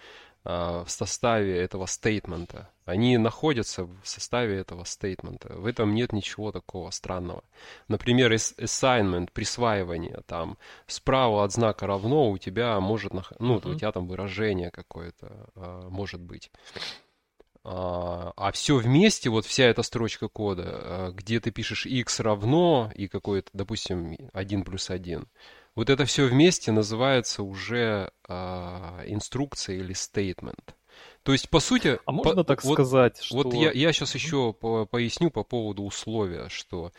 а, 0.45 0.85
в 0.85 0.89
составе 0.89 1.57
этого 1.57 1.85
стейтмента. 1.85 2.69
Они 2.85 3.17
находятся 3.17 3.83
в 3.83 3.99
составе 4.03 4.57
этого 4.57 4.85
стейтмента. 4.85 5.53
В 5.53 5.65
этом 5.65 5.93
нет 5.93 6.13
ничего 6.13 6.51
такого 6.51 6.91
странного. 6.91 7.43
Например, 7.87 8.31
assignment, 8.33 9.29
присваивание, 9.33 10.21
там 10.25 10.57
справа 10.87 11.43
от 11.43 11.51
знака 11.51 11.87
равно 11.87 12.29
у 12.29 12.37
тебя 12.37 12.79
может, 12.79 13.11
ну, 13.13 13.57
uh-huh. 13.57 13.71
у 13.71 13.75
тебя 13.75 13.91
там 13.91 14.07
выражение 14.07 14.71
какое-то 14.71 15.49
а, 15.55 15.89
может 15.89 16.21
быть. 16.21 16.51
А, 17.63 18.31
а 18.37 18.51
все 18.51 18.77
вместе, 18.77 19.29
вот 19.29 19.45
вся 19.45 19.65
эта 19.65 19.83
строчка 19.83 20.27
кода, 20.27 21.11
где 21.13 21.39
ты 21.39 21.51
пишешь 21.51 21.85
x 21.85 22.19
равно 22.19 22.91
и 22.95 23.07
какой-то, 23.07 23.49
допустим, 23.53 24.17
1 24.33 24.63
плюс 24.63 24.89
1, 24.89 25.27
вот 25.75 25.89
это 25.89 26.05
все 26.05 26.25
вместе 26.25 26.71
называется 26.71 27.41
уже 27.41 28.11
э, 28.27 28.33
инструкция 29.07 29.77
или 29.77 29.93
стейтмент. 29.93 30.75
То 31.23 31.31
есть, 31.31 31.49
по 31.49 31.59
сути... 31.61 31.99
А 32.05 32.11
можно 32.11 32.43
по, 32.43 32.43
так 32.43 32.63
вот, 32.63 32.73
сказать, 32.73 33.21
что... 33.21 33.35
Вот 33.35 33.53
я, 33.53 33.71
я 33.71 33.93
сейчас 33.93 34.15
еще 34.15 34.51
по, 34.51 34.85
поясню 34.85 35.29
по 35.29 35.43
поводу 35.43 35.83
условия, 35.83 36.49
что 36.49 36.91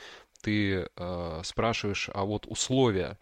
ты 0.43 0.89
э, 0.97 1.41
спрашиваешь, 1.45 2.09
а 2.15 2.25
вот 2.25 2.47
условия, 2.47 3.19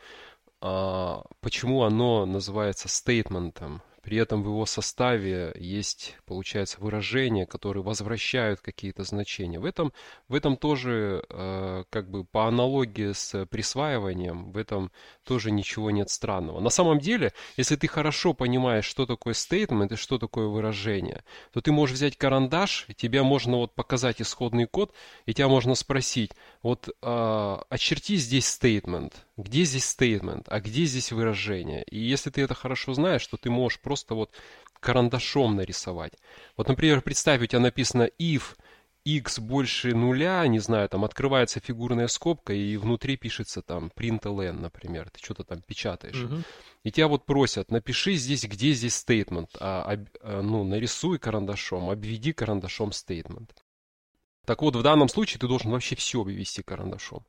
э, 0.62 1.16
почему 1.40 1.82
оно 1.82 2.26
называется 2.26 2.88
стейтментом? 2.88 3.82
При 4.02 4.16
этом 4.16 4.42
в 4.42 4.46
его 4.46 4.64
составе 4.66 5.52
есть, 5.56 6.16
получается, 6.24 6.78
выражения, 6.80 7.46
которые 7.46 7.82
возвращают 7.82 8.60
какие-то 8.60 9.02
значения. 9.02 9.58
В 9.58 9.64
этом, 9.64 9.92
в 10.28 10.34
этом 10.34 10.56
тоже, 10.56 11.24
э, 11.28 11.84
как 11.90 12.10
бы 12.10 12.24
по 12.24 12.46
аналогии 12.46 13.12
с 13.12 13.46
присваиванием, 13.46 14.52
в 14.52 14.56
этом 14.56 14.92
тоже 15.24 15.50
ничего 15.50 15.90
нет 15.90 16.10
странного. 16.10 16.60
На 16.60 16.70
самом 16.70 17.00
деле, 17.00 17.32
если 17.56 17.76
ты 17.76 17.88
хорошо 17.88 18.34
понимаешь, 18.34 18.84
что 18.84 19.04
такое 19.04 19.34
statement 19.34 19.92
и 19.94 19.96
что 19.96 20.18
такое 20.18 20.46
выражение, 20.46 21.24
то 21.52 21.60
ты 21.60 21.72
можешь 21.72 21.96
взять 21.96 22.16
карандаш, 22.16 22.86
тебя 22.96 23.24
можно 23.24 23.56
вот 23.56 23.74
показать 23.74 24.22
исходный 24.22 24.66
код, 24.66 24.92
и 25.26 25.34
тебя 25.34 25.48
можно 25.48 25.74
спросить, 25.74 26.32
вот 26.62 26.88
э, 26.88 27.58
очерти 27.70 28.16
здесь 28.16 28.46
statement, 28.46 29.12
где 29.38 29.62
здесь 29.62 29.96
statement, 29.96 30.44
а 30.48 30.60
где 30.60 30.84
здесь 30.84 31.12
выражение. 31.12 31.84
И 31.84 31.98
если 31.98 32.30
ты 32.30 32.42
это 32.42 32.54
хорошо 32.54 32.92
знаешь, 32.92 33.26
то 33.26 33.36
ты 33.36 33.50
можешь 33.50 33.80
просто 33.80 34.14
вот 34.14 34.32
карандашом 34.80 35.56
нарисовать. 35.56 36.12
Вот, 36.56 36.68
например, 36.68 37.00
представь, 37.02 37.40
у 37.40 37.46
тебя 37.46 37.60
написано 37.60 38.10
if 38.18 38.56
x 39.04 39.38
больше 39.38 39.94
нуля, 39.94 40.46
не 40.48 40.58
знаю, 40.58 40.88
там 40.88 41.04
открывается 41.04 41.60
фигурная 41.60 42.08
скобка, 42.08 42.52
и 42.52 42.76
внутри 42.76 43.16
пишется 43.16 43.62
там 43.62 43.90
println, 43.94 44.52
например, 44.52 45.08
ты 45.10 45.24
что-то 45.24 45.44
там 45.44 45.62
печатаешь. 45.62 46.24
Угу. 46.24 46.42
И 46.82 46.90
тебя 46.90 47.06
вот 47.06 47.24
просят, 47.24 47.70
напиши 47.70 48.14
здесь, 48.14 48.44
где 48.44 48.72
здесь 48.72 49.02
statement, 49.06 49.50
а, 49.60 49.98
а, 50.20 50.42
ну, 50.42 50.64
нарисуй 50.64 51.18
карандашом, 51.18 51.90
обведи 51.90 52.32
карандашом 52.32 52.90
statement. 52.90 53.50
Так 54.44 54.62
вот, 54.62 54.74
в 54.74 54.82
данном 54.82 55.08
случае 55.08 55.38
ты 55.38 55.46
должен 55.46 55.70
вообще 55.70 55.94
все 55.94 56.22
вывести 56.22 56.62
карандашом 56.62 57.24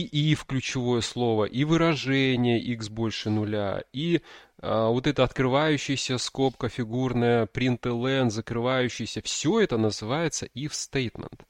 и 0.00 0.32
if 0.32 0.46
ключевое 0.46 1.00
слово, 1.02 1.44
и 1.44 1.64
выражение 1.64 2.60
x 2.60 2.88
больше 2.88 3.30
нуля, 3.30 3.84
и 3.92 4.22
а, 4.58 4.88
вот 4.88 5.06
эта 5.06 5.24
открывающаяся 5.24 6.18
скобка 6.18 6.68
фигурная, 6.68 7.46
println, 7.46 8.30
закрывающаяся, 8.30 9.20
все 9.22 9.60
это 9.60 9.76
называется 9.76 10.46
if 10.54 10.70
statement. 10.70 11.40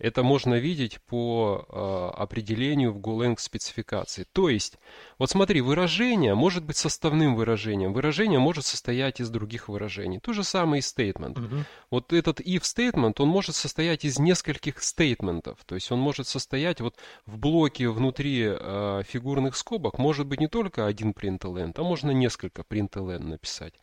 Это 0.00 0.22
можно 0.22 0.54
видеть 0.54 0.98
по 1.02 1.66
э, 1.68 2.20
определению 2.22 2.92
в 2.92 2.98
Golang 2.98 3.38
спецификации. 3.38 4.26
То 4.32 4.48
есть, 4.48 4.78
вот 5.18 5.30
смотри, 5.30 5.60
выражение 5.60 6.34
может 6.34 6.64
быть 6.64 6.78
составным 6.78 7.34
выражением. 7.36 7.92
Выражение 7.92 8.38
может 8.38 8.64
состоять 8.64 9.20
из 9.20 9.28
других 9.28 9.68
выражений. 9.68 10.18
То 10.18 10.32
же 10.32 10.42
самое 10.42 10.80
и 10.80 10.82
statement. 10.82 11.38
Угу. 11.38 11.64
Вот 11.90 12.12
этот 12.14 12.40
if 12.40 12.62
statement, 12.62 13.14
он 13.18 13.28
может 13.28 13.54
состоять 13.54 14.06
из 14.06 14.18
нескольких 14.18 14.82
стейтментов. 14.82 15.58
То 15.66 15.74
есть 15.74 15.92
он 15.92 15.98
может 15.98 16.26
состоять 16.26 16.80
вот 16.80 16.96
в 17.26 17.36
блоке 17.36 17.88
внутри 17.88 18.44
э, 18.46 19.02
фигурных 19.06 19.54
скобок 19.54 19.98
может 19.98 20.26
быть 20.26 20.40
не 20.40 20.48
только 20.48 20.86
один 20.86 21.10
println, 21.10 21.74
а 21.76 21.82
можно 21.82 22.10
несколько 22.10 22.62
println 22.62 23.18
написать. 23.18 23.74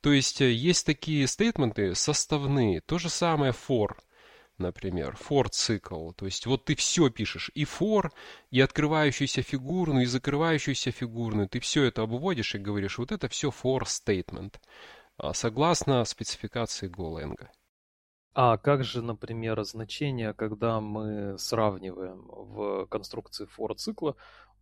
То 0.00 0.12
есть 0.12 0.40
э, 0.40 0.50
есть 0.50 0.84
такие 0.84 1.26
стейтменты 1.28 1.94
составные. 1.94 2.80
То 2.80 2.98
же 2.98 3.08
самое 3.08 3.52
for 3.52 3.90
например, 4.60 5.16
for 5.18 5.48
цикл. 5.50 6.12
То 6.12 6.26
есть 6.26 6.46
вот 6.46 6.64
ты 6.64 6.74
все 6.76 7.10
пишешь, 7.10 7.50
и 7.54 7.64
for, 7.64 8.10
и 8.50 8.60
открывающуюся 8.60 9.42
фигурную, 9.42 10.04
и 10.04 10.06
закрывающуюся 10.06 10.92
фигурную. 10.92 11.48
Ты 11.48 11.60
все 11.60 11.84
это 11.84 12.02
обводишь 12.02 12.54
и 12.54 12.58
говоришь, 12.58 12.98
вот 12.98 13.12
это 13.12 13.28
все 13.28 13.48
for 13.48 13.82
statement, 13.82 14.54
а, 15.16 15.32
согласно 15.32 16.04
спецификации 16.04 16.88
Golang. 16.88 17.36
А 18.32 18.58
как 18.58 18.84
же, 18.84 19.02
например, 19.02 19.62
значение, 19.64 20.34
когда 20.34 20.80
мы 20.80 21.36
сравниваем 21.38 22.26
в 22.28 22.86
конструкции 22.86 23.46
for 23.46 23.74
цикла, 23.74 24.14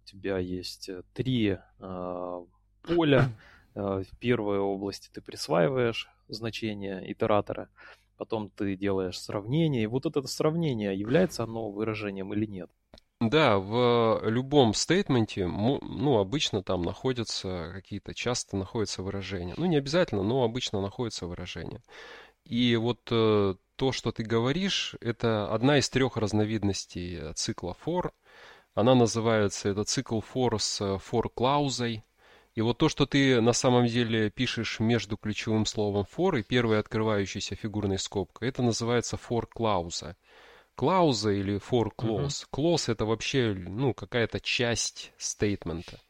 у 0.02 0.06
тебя 0.06 0.38
есть 0.38 0.88
э, 0.88 1.02
три 1.12 1.58
э, 1.78 2.44
поля, 2.82 3.30
э, 3.74 3.80
в 3.80 4.18
первой 4.18 4.58
области 4.58 5.10
ты 5.12 5.20
присваиваешь 5.20 6.08
значение 6.28 7.12
итератора, 7.12 7.68
потом 8.18 8.50
ты 8.50 8.76
делаешь 8.76 9.18
сравнение, 9.18 9.84
и 9.84 9.86
вот 9.86 10.04
это 10.04 10.22
сравнение, 10.26 10.98
является 10.98 11.44
оно 11.44 11.70
выражением 11.70 12.34
или 12.34 12.44
нет? 12.46 12.70
Да, 13.20 13.58
в 13.58 14.20
любом 14.24 14.74
стейтменте, 14.74 15.46
ну, 15.46 16.18
обычно 16.18 16.62
там 16.62 16.82
находятся 16.82 17.70
какие-то, 17.74 18.14
часто 18.14 18.56
находятся 18.56 19.02
выражения. 19.02 19.54
Ну, 19.56 19.66
не 19.66 19.76
обязательно, 19.76 20.22
но 20.22 20.44
обычно 20.44 20.80
находятся 20.80 21.26
выражения. 21.26 21.82
И 22.44 22.76
вот 22.76 23.00
э, 23.10 23.54
то, 23.76 23.92
что 23.92 24.12
ты 24.12 24.22
говоришь, 24.22 24.94
это 25.00 25.52
одна 25.52 25.78
из 25.78 25.90
трех 25.90 26.16
разновидностей 26.16 27.32
цикла 27.34 27.76
for. 27.84 28.12
Она 28.74 28.94
называется, 28.94 29.68
это 29.68 29.82
цикл 29.82 30.20
for 30.20 30.56
с 30.58 30.80
for 30.80 31.28
клаузой. 31.34 32.04
И 32.58 32.60
вот 32.60 32.76
то, 32.76 32.88
что 32.88 33.06
ты 33.06 33.40
на 33.40 33.52
самом 33.52 33.86
деле 33.86 34.30
пишешь 34.30 34.80
между 34.80 35.16
ключевым 35.16 35.64
словом 35.64 36.04
for 36.12 36.40
и 36.40 36.42
первой 36.42 36.80
открывающейся 36.80 37.54
фигурной 37.54 38.00
скобкой, 38.00 38.48
это 38.48 38.62
называется 38.62 39.16
for 39.16 39.46
клауза. 39.46 40.16
Клауза 40.74 41.30
или 41.30 41.60
for 41.60 41.92
clause. 41.96 42.26
Uh-huh. 42.26 42.46
Clause 42.50 42.90
это 42.90 43.04
вообще 43.04 43.54
ну, 43.54 43.94
какая-то 43.94 44.40
часть 44.40 45.12
стейтмента. 45.18 46.00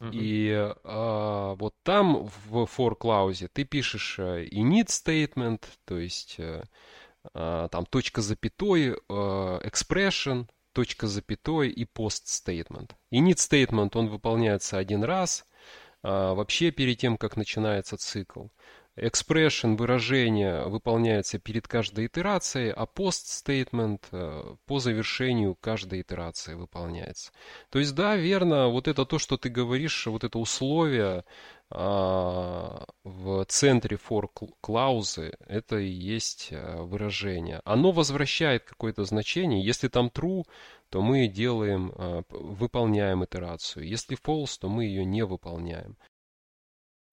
Uh-huh. 0.00 0.10
И 0.12 0.72
а, 0.84 1.56
вот 1.56 1.74
там 1.82 2.30
в 2.46 2.68
for 2.72 2.94
клаузе 2.94 3.48
ты 3.48 3.64
пишешь 3.64 4.20
э, 4.20 4.44
init 4.44 4.86
statement, 4.86 5.64
то 5.84 5.98
есть 5.98 6.36
а, 7.34 7.66
там 7.66 7.86
точка 7.86 8.22
запятой, 8.22 8.96
а, 9.08 9.58
expression, 9.66 10.46
точка 10.72 11.06
запятой 11.06 11.68
и 11.68 11.84
post 11.84 12.26
statement. 12.26 12.90
Init 13.12 13.36
statement, 13.36 13.90
он 13.94 14.08
выполняется 14.08 14.78
один 14.78 15.04
раз, 15.04 15.44
а, 16.02 16.34
вообще 16.34 16.70
перед 16.70 16.98
тем, 16.98 17.16
как 17.16 17.36
начинается 17.36 17.96
цикл. 17.96 18.46
Expression 18.96 19.76
выражение 19.76 20.66
выполняется 20.66 21.38
перед 21.38 21.66
каждой 21.68 22.06
итерацией, 22.06 22.72
а 22.72 22.84
post 22.84 23.44
statement 23.44 24.00
э, 24.12 24.56
по 24.66 24.78
завершению 24.78 25.56
каждой 25.60 26.02
итерации 26.02 26.54
выполняется. 26.54 27.32
То 27.70 27.78
есть, 27.78 27.94
да, 27.94 28.16
верно, 28.16 28.68
вот 28.68 28.88
это 28.88 29.04
то, 29.06 29.18
что 29.18 29.36
ты 29.36 29.48
говоришь, 29.48 30.06
вот 30.06 30.24
это 30.24 30.38
условие 30.38 31.24
а, 31.72 32.84
в 33.04 33.44
центре 33.44 33.96
for 33.96 34.28
клаузы, 34.60 35.34
это 35.46 35.78
и 35.78 35.88
есть 35.88 36.48
э, 36.50 36.82
выражение. 36.82 37.60
Оно 37.64 37.92
возвращает 37.92 38.64
какое-то 38.64 39.04
значение. 39.04 39.64
Если 39.64 39.86
там 39.86 40.08
true, 40.08 40.44
то 40.88 41.00
мы 41.00 41.28
делаем, 41.28 41.92
э, 41.96 42.22
выполняем 42.30 43.24
итерацию. 43.24 43.86
Если 43.86 44.18
false, 44.18 44.58
то 44.60 44.68
мы 44.68 44.84
ее 44.84 45.04
не 45.04 45.24
выполняем. 45.24 45.96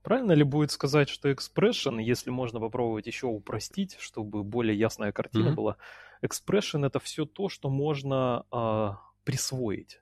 Правильно 0.08 0.32
ли 0.32 0.42
будет 0.42 0.70
сказать, 0.70 1.10
что 1.10 1.30
expression, 1.30 2.00
если 2.00 2.30
можно 2.30 2.60
попробовать 2.60 3.06
еще 3.06 3.26
упростить, 3.26 3.98
чтобы 4.00 4.42
более 4.42 4.74
ясная 4.74 5.12
картина 5.12 5.50
mm-hmm. 5.50 5.54
была, 5.54 5.76
expression 6.22 6.86
это 6.86 6.98
все 6.98 7.26
то, 7.26 7.50
что 7.50 7.68
можно 7.68 8.46
э, 8.50 8.92
присвоить. 9.24 10.00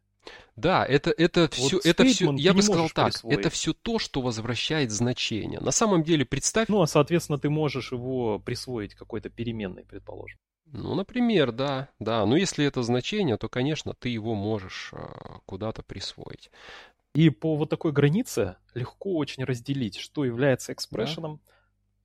Да, 0.54 0.86
это, 0.86 1.10
это 1.10 1.40
вот 1.40 1.54
все, 1.54 1.80
это 1.82 2.04
все, 2.04 2.32
я 2.34 2.54
бы 2.54 2.62
сказал 2.62 2.88
так, 2.88 3.06
присвоить. 3.06 3.36
это 3.36 3.50
все 3.50 3.72
то, 3.72 3.98
что 3.98 4.20
возвращает 4.20 4.92
значение. 4.92 5.58
На 5.58 5.72
самом 5.72 6.04
деле, 6.04 6.24
представь... 6.24 6.68
Ну, 6.68 6.82
а, 6.82 6.86
соответственно, 6.86 7.40
ты 7.40 7.50
можешь 7.50 7.90
его 7.90 8.38
присвоить 8.38 8.94
какой-то 8.94 9.28
переменной, 9.28 9.82
предположим. 9.82 10.38
Ну, 10.66 10.94
например, 10.94 11.50
да, 11.50 11.88
да. 11.98 12.24
Но 12.26 12.36
если 12.36 12.64
это 12.64 12.84
значение, 12.84 13.36
то, 13.38 13.48
конечно, 13.48 13.92
ты 13.92 14.08
его 14.08 14.36
можешь 14.36 14.90
э, 14.92 14.98
куда-то 15.46 15.82
присвоить. 15.82 16.52
И 17.16 17.30
по 17.30 17.56
вот 17.56 17.70
такой 17.70 17.92
границе 17.92 18.56
легко 18.74 19.16
очень 19.16 19.42
разделить, 19.44 19.96
что 19.96 20.26
является 20.26 20.74
экспрессионом. 20.74 21.40
Да. 21.46 21.52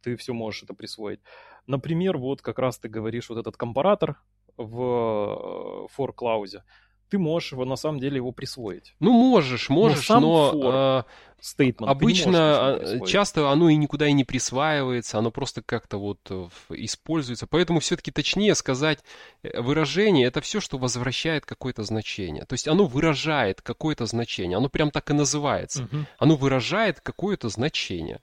Ты 0.03 0.15
все 0.15 0.31
можешь 0.31 0.63
это 0.63 0.73
присвоить. 0.73 1.19
Например, 1.67 2.17
вот 2.17 2.41
как 2.41 2.59
раз 2.59 2.79
ты 2.79 2.87
говоришь 2.87 3.29
вот 3.29 3.37
этот 3.37 3.57
компаратор 3.57 4.21
в 4.55 4.79
э, 4.79 5.87
for 5.93 6.13
клаузе 6.13 6.63
ты 7.11 7.19
можешь 7.19 7.51
его 7.51 7.65
на 7.65 7.75
самом 7.75 7.99
деле 7.99 8.15
его 8.15 8.31
присвоить. 8.31 8.95
Ну, 9.01 9.11
можешь, 9.11 9.67
можешь, 9.69 10.07
но, 10.07 10.53
но 10.53 11.05
э, 11.05 11.41
statement, 11.43 11.87
обычно 11.87 12.75
а, 12.75 13.05
часто 13.05 13.49
оно 13.49 13.67
и 13.67 13.75
никуда 13.75 14.07
и 14.07 14.13
не 14.13 14.23
присваивается, 14.23 15.19
оно 15.19 15.29
просто 15.29 15.61
как-то 15.61 15.97
вот 15.97 16.19
э, 16.29 16.47
используется. 16.69 17.47
Поэтому 17.47 17.81
все-таки 17.81 18.11
точнее 18.11 18.55
сказать 18.55 18.99
э, 19.43 19.59
выражение 19.59 20.25
это 20.25 20.39
все, 20.39 20.61
что 20.61 20.77
возвращает 20.77 21.45
какое-то 21.45 21.83
значение. 21.83 22.45
То 22.45 22.53
есть 22.53 22.69
оно 22.69 22.85
выражает 22.85 23.61
какое-то 23.61 24.05
значение, 24.05 24.55
оно 24.55 24.69
прям 24.69 24.89
так 24.89 25.09
и 25.09 25.13
называется. 25.13 25.83
Угу. 25.83 26.05
Оно 26.17 26.35
выражает 26.37 27.01
какое-то 27.01 27.49
значение. 27.49 28.21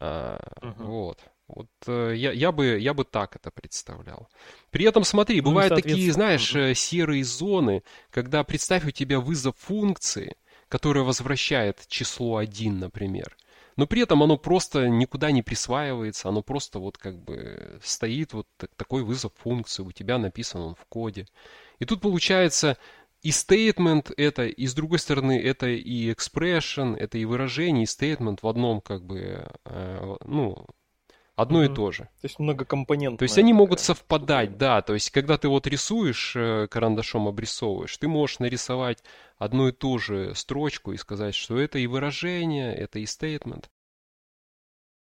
А, 0.00 0.40
угу. 0.62 0.84
Вот. 0.84 1.18
Вот 1.54 1.68
э, 1.86 2.14
я, 2.16 2.32
я, 2.32 2.52
бы, 2.52 2.78
я 2.78 2.94
бы 2.94 3.04
так 3.04 3.36
это 3.36 3.50
представлял. 3.50 4.28
При 4.70 4.84
этом, 4.84 5.04
смотри, 5.04 5.40
ну, 5.40 5.50
бывают 5.50 5.74
такие, 5.74 6.12
знаешь, 6.12 6.54
э, 6.54 6.74
серые 6.74 7.24
зоны, 7.24 7.82
когда, 8.10 8.42
представь, 8.42 8.84
у 8.84 8.90
тебя 8.90 9.20
вызов 9.20 9.54
функции, 9.58 10.36
которая 10.68 11.04
возвращает 11.04 11.86
число 11.88 12.36
1, 12.36 12.78
например. 12.78 13.36
Но 13.76 13.86
при 13.86 14.02
этом 14.02 14.22
оно 14.22 14.36
просто 14.36 14.88
никуда 14.88 15.30
не 15.30 15.42
присваивается, 15.42 16.28
оно 16.28 16.42
просто 16.42 16.78
вот 16.78 16.98
как 16.98 17.18
бы 17.18 17.78
стоит, 17.82 18.32
вот 18.32 18.46
такой 18.76 19.02
вызов 19.02 19.32
функции, 19.36 19.82
у 19.82 19.92
тебя 19.92 20.18
написан 20.18 20.60
он 20.60 20.74
в 20.74 20.84
коде. 20.86 21.26
И 21.78 21.84
тут 21.84 22.00
получается 22.00 22.76
и 23.22 23.30
statement 23.30 24.12
это, 24.16 24.46
и 24.46 24.66
с 24.66 24.74
другой 24.74 24.98
стороны 24.98 25.40
это 25.40 25.68
и 25.68 26.12
expression, 26.12 26.96
это 26.96 27.18
и 27.18 27.24
выражение, 27.24 27.84
и 27.84 27.86
statement 27.86 28.38
в 28.42 28.48
одном 28.48 28.80
как 28.80 29.04
бы, 29.04 29.46
э, 29.64 30.16
ну, 30.24 30.66
одно 31.42 31.62
mm-hmm. 31.62 31.72
и 31.72 31.74
то 31.74 31.90
же. 31.92 32.02
То 32.04 32.24
есть 32.24 32.38
многокомпонентное. 32.38 33.18
То 33.18 33.24
есть 33.24 33.38
они 33.38 33.52
могут 33.52 33.80
совпадать, 33.80 34.50
штука. 34.50 34.58
да. 34.58 34.82
То 34.82 34.94
есть 34.94 35.10
когда 35.10 35.36
ты 35.36 35.48
вот 35.48 35.66
рисуешь, 35.66 36.34
э, 36.36 36.68
карандашом 36.68 37.28
обрисовываешь, 37.28 37.96
ты 37.96 38.08
можешь 38.08 38.38
нарисовать 38.38 39.02
одну 39.38 39.68
и 39.68 39.72
ту 39.72 39.98
же 39.98 40.34
строчку 40.34 40.92
и 40.92 40.96
сказать, 40.96 41.34
что 41.34 41.58
это 41.58 41.78
и 41.78 41.86
выражение, 41.86 42.74
это 42.74 42.98
и 42.98 43.04
statement. 43.04 43.64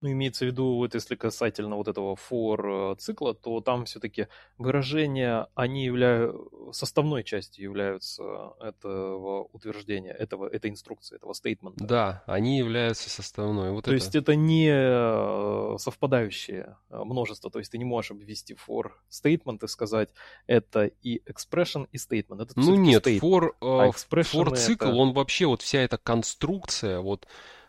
Ну, 0.04 0.12
имеется 0.12 0.44
в 0.44 0.48
виду, 0.48 0.74
вот 0.74 0.94
если 0.94 1.14
касательно 1.14 1.76
вот 1.76 1.88
этого 1.88 2.14
for 2.30 2.92
э, 2.92 2.96
цикла, 2.96 3.32
то 3.32 3.62
там 3.62 3.86
все-таки 3.86 4.28
выражения, 4.58 5.46
они 5.54 5.86
являются, 5.86 6.38
составной 6.72 7.24
частью 7.24 7.64
являются 7.64 8.52
этого 8.60 9.44
утверждения, 9.54 10.10
этого, 10.10 10.46
этой 10.46 10.70
инструкции, 10.70 11.16
этого 11.16 11.32
стейтмента. 11.32 11.82
Да, 11.82 12.22
они 12.26 12.58
являются 12.58 13.08
составной. 13.08 13.70
Вот 13.70 13.86
то 13.86 13.92
это. 13.92 13.94
есть 13.94 14.14
это 14.14 14.34
не 14.34 14.68
э, 14.70 15.78
совпадающее 15.78 16.76
э, 16.90 16.98
множество, 17.02 17.50
то 17.50 17.58
есть 17.58 17.72
ты 17.72 17.78
не 17.78 17.86
можешь 17.86 18.10
обвести 18.10 18.54
for 18.54 18.90
statement 19.10 19.64
и 19.64 19.68
сказать 19.68 20.10
это 20.46 20.90
и 21.00 21.22
expression, 21.26 21.88
и 21.92 21.96
statement. 21.96 22.42
Это 22.42 22.52
ну 22.56 22.74
нет, 22.74 23.06
statement, 23.06 23.20
for, 23.20 23.52
а 23.62 23.88
for 23.88 24.54
цикл, 24.54 24.84
это... 24.84 24.94
он 24.96 25.14
вообще, 25.14 25.46
вот 25.46 25.62
вся 25.62 25.78
эта 25.78 25.96
конструкция, 25.96 27.00
вот 27.00 27.26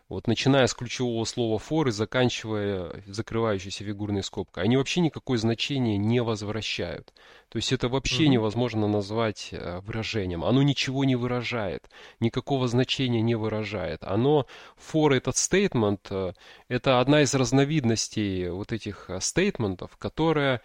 вот 0.08 0.28
начиная 0.28 0.66
с 0.66 0.74
ключевого 0.74 1.24
слова 1.24 1.58
for 1.58 1.88
и 1.88 1.90
заканчивая 1.90 3.02
закрывающейся 3.06 3.84
фигурной 3.84 4.22
скобкой, 4.22 4.64
они 4.64 4.76
вообще 4.76 5.00
никакое 5.00 5.38
значение 5.38 5.96
не 5.98 6.22
возвращают. 6.22 7.12
То 7.48 7.56
есть 7.56 7.72
это 7.72 7.88
вообще 7.88 8.24
mm-hmm. 8.24 8.28
невозможно 8.28 8.86
назвать 8.86 9.48
э, 9.50 9.80
выражением. 9.80 10.44
Оно 10.44 10.62
ничего 10.62 11.04
не 11.04 11.16
выражает, 11.16 11.90
никакого 12.20 12.68
значения 12.68 13.20
не 13.20 13.34
выражает. 13.34 14.04
Оно, 14.04 14.46
for 14.76 15.12
этот 15.12 15.34
statement, 15.34 16.00
э, 16.10 16.32
это 16.68 17.00
одна 17.00 17.22
из 17.22 17.34
разновидностей 17.34 18.48
вот 18.50 18.72
этих 18.72 19.10
стейтментов, 19.20 19.96
которая 19.96 20.62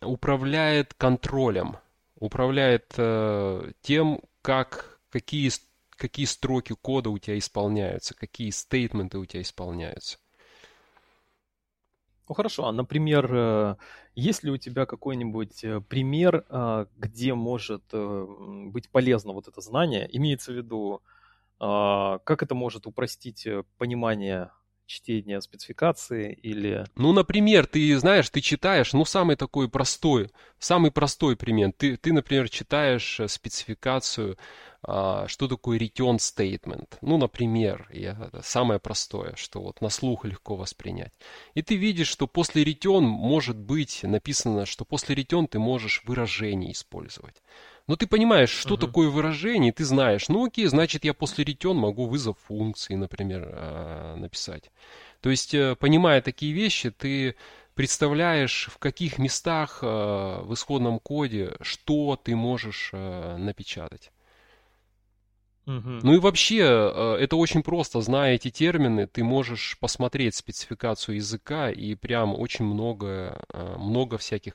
управляет 0.00 0.94
контролем, 0.94 1.76
управляет 2.18 2.94
э, 2.96 3.72
тем, 3.82 4.20
как, 4.40 4.98
какие 5.10 5.50
какие 6.00 6.24
строки 6.24 6.74
кода 6.80 7.10
у 7.10 7.18
тебя 7.18 7.38
исполняются, 7.38 8.14
какие 8.14 8.50
стейтменты 8.50 9.18
у 9.18 9.26
тебя 9.26 9.42
исполняются. 9.42 10.18
Ну 12.26 12.34
хорошо, 12.34 12.66
а, 12.66 12.72
например, 12.72 13.28
э, 13.34 13.76
есть 14.14 14.44
ли 14.44 14.50
у 14.50 14.56
тебя 14.56 14.86
какой-нибудь 14.86 15.64
э, 15.64 15.80
пример, 15.80 16.46
э, 16.48 16.86
где 16.96 17.34
может 17.34 17.82
быть 17.92 18.88
полезно 18.90 19.32
вот 19.32 19.48
это 19.48 19.60
знание? 19.60 20.08
Имеется 20.16 20.52
в 20.52 20.56
виду, 20.56 21.02
как 21.58 22.42
это 22.42 22.54
может 22.54 22.86
упростить 22.86 23.46
понимание 23.76 24.50
чтения 24.90 25.40
спецификации 25.40 26.32
или... 26.32 26.84
Ну, 26.96 27.12
например, 27.12 27.66
ты 27.66 27.96
знаешь, 27.98 28.28
ты 28.28 28.40
читаешь, 28.40 28.92
ну, 28.92 29.04
самый 29.04 29.36
такой 29.36 29.68
простой, 29.68 30.30
самый 30.58 30.90
простой 30.90 31.36
пример. 31.36 31.72
Ты, 31.76 31.96
ты 31.96 32.12
например, 32.12 32.48
читаешь 32.48 33.20
спецификацию 33.28 34.36
а, 34.82 35.28
что 35.28 35.46
такое 35.46 35.78
return 35.78 36.16
statement. 36.16 36.94
Ну, 37.02 37.18
например, 37.18 37.86
я, 37.92 38.30
самое 38.42 38.80
простое, 38.80 39.34
что 39.36 39.60
вот 39.60 39.82
на 39.82 39.90
слух 39.90 40.24
легко 40.24 40.56
воспринять. 40.56 41.12
И 41.54 41.62
ты 41.62 41.76
видишь, 41.76 42.08
что 42.08 42.26
после 42.26 42.64
return 42.64 43.02
может 43.02 43.58
быть 43.58 44.02
написано, 44.02 44.64
что 44.64 44.86
после 44.86 45.14
return 45.14 45.46
ты 45.46 45.58
можешь 45.58 46.02
выражение 46.06 46.72
использовать. 46.72 47.42
Но 47.90 47.96
ты 47.96 48.06
понимаешь, 48.06 48.50
что 48.50 48.76
uh-huh. 48.76 48.86
такое 48.86 49.08
выражение, 49.08 49.72
ты 49.72 49.84
знаешь, 49.84 50.28
ну 50.28 50.46
окей, 50.46 50.66
значит 50.66 51.04
я 51.04 51.12
после 51.12 51.44
return 51.44 51.74
могу 51.74 52.06
вызов 52.06 52.38
функции, 52.46 52.94
например, 52.94 53.50
а, 53.52 54.14
написать. 54.14 54.70
То 55.20 55.28
есть, 55.28 55.54
э, 55.54 55.74
понимая 55.74 56.22
такие 56.22 56.52
вещи, 56.52 56.92
ты 56.92 57.34
представляешь, 57.74 58.68
в 58.72 58.78
каких 58.78 59.18
местах 59.18 59.80
а, 59.82 60.40
в 60.44 60.54
исходном 60.54 61.00
коде, 61.00 61.56
что 61.62 62.14
ты 62.14 62.36
можешь 62.36 62.92
напечатать. 62.92 64.12
Ну 65.66 66.14
и 66.14 66.18
вообще, 66.18 66.60
э, 66.60 67.16
это 67.20 67.36
очень 67.36 67.62
просто, 67.62 68.00
зная 68.00 68.34
эти 68.34 68.50
термины, 68.50 69.06
ты 69.06 69.22
можешь 69.22 69.76
посмотреть 69.80 70.34
спецификацию 70.34 71.16
языка 71.16 71.70
и 71.70 71.94
прям 71.94 72.34
очень 72.34 72.64
много, 72.64 73.40
э, 73.52 73.76
много 73.78 74.16
всяких 74.18 74.54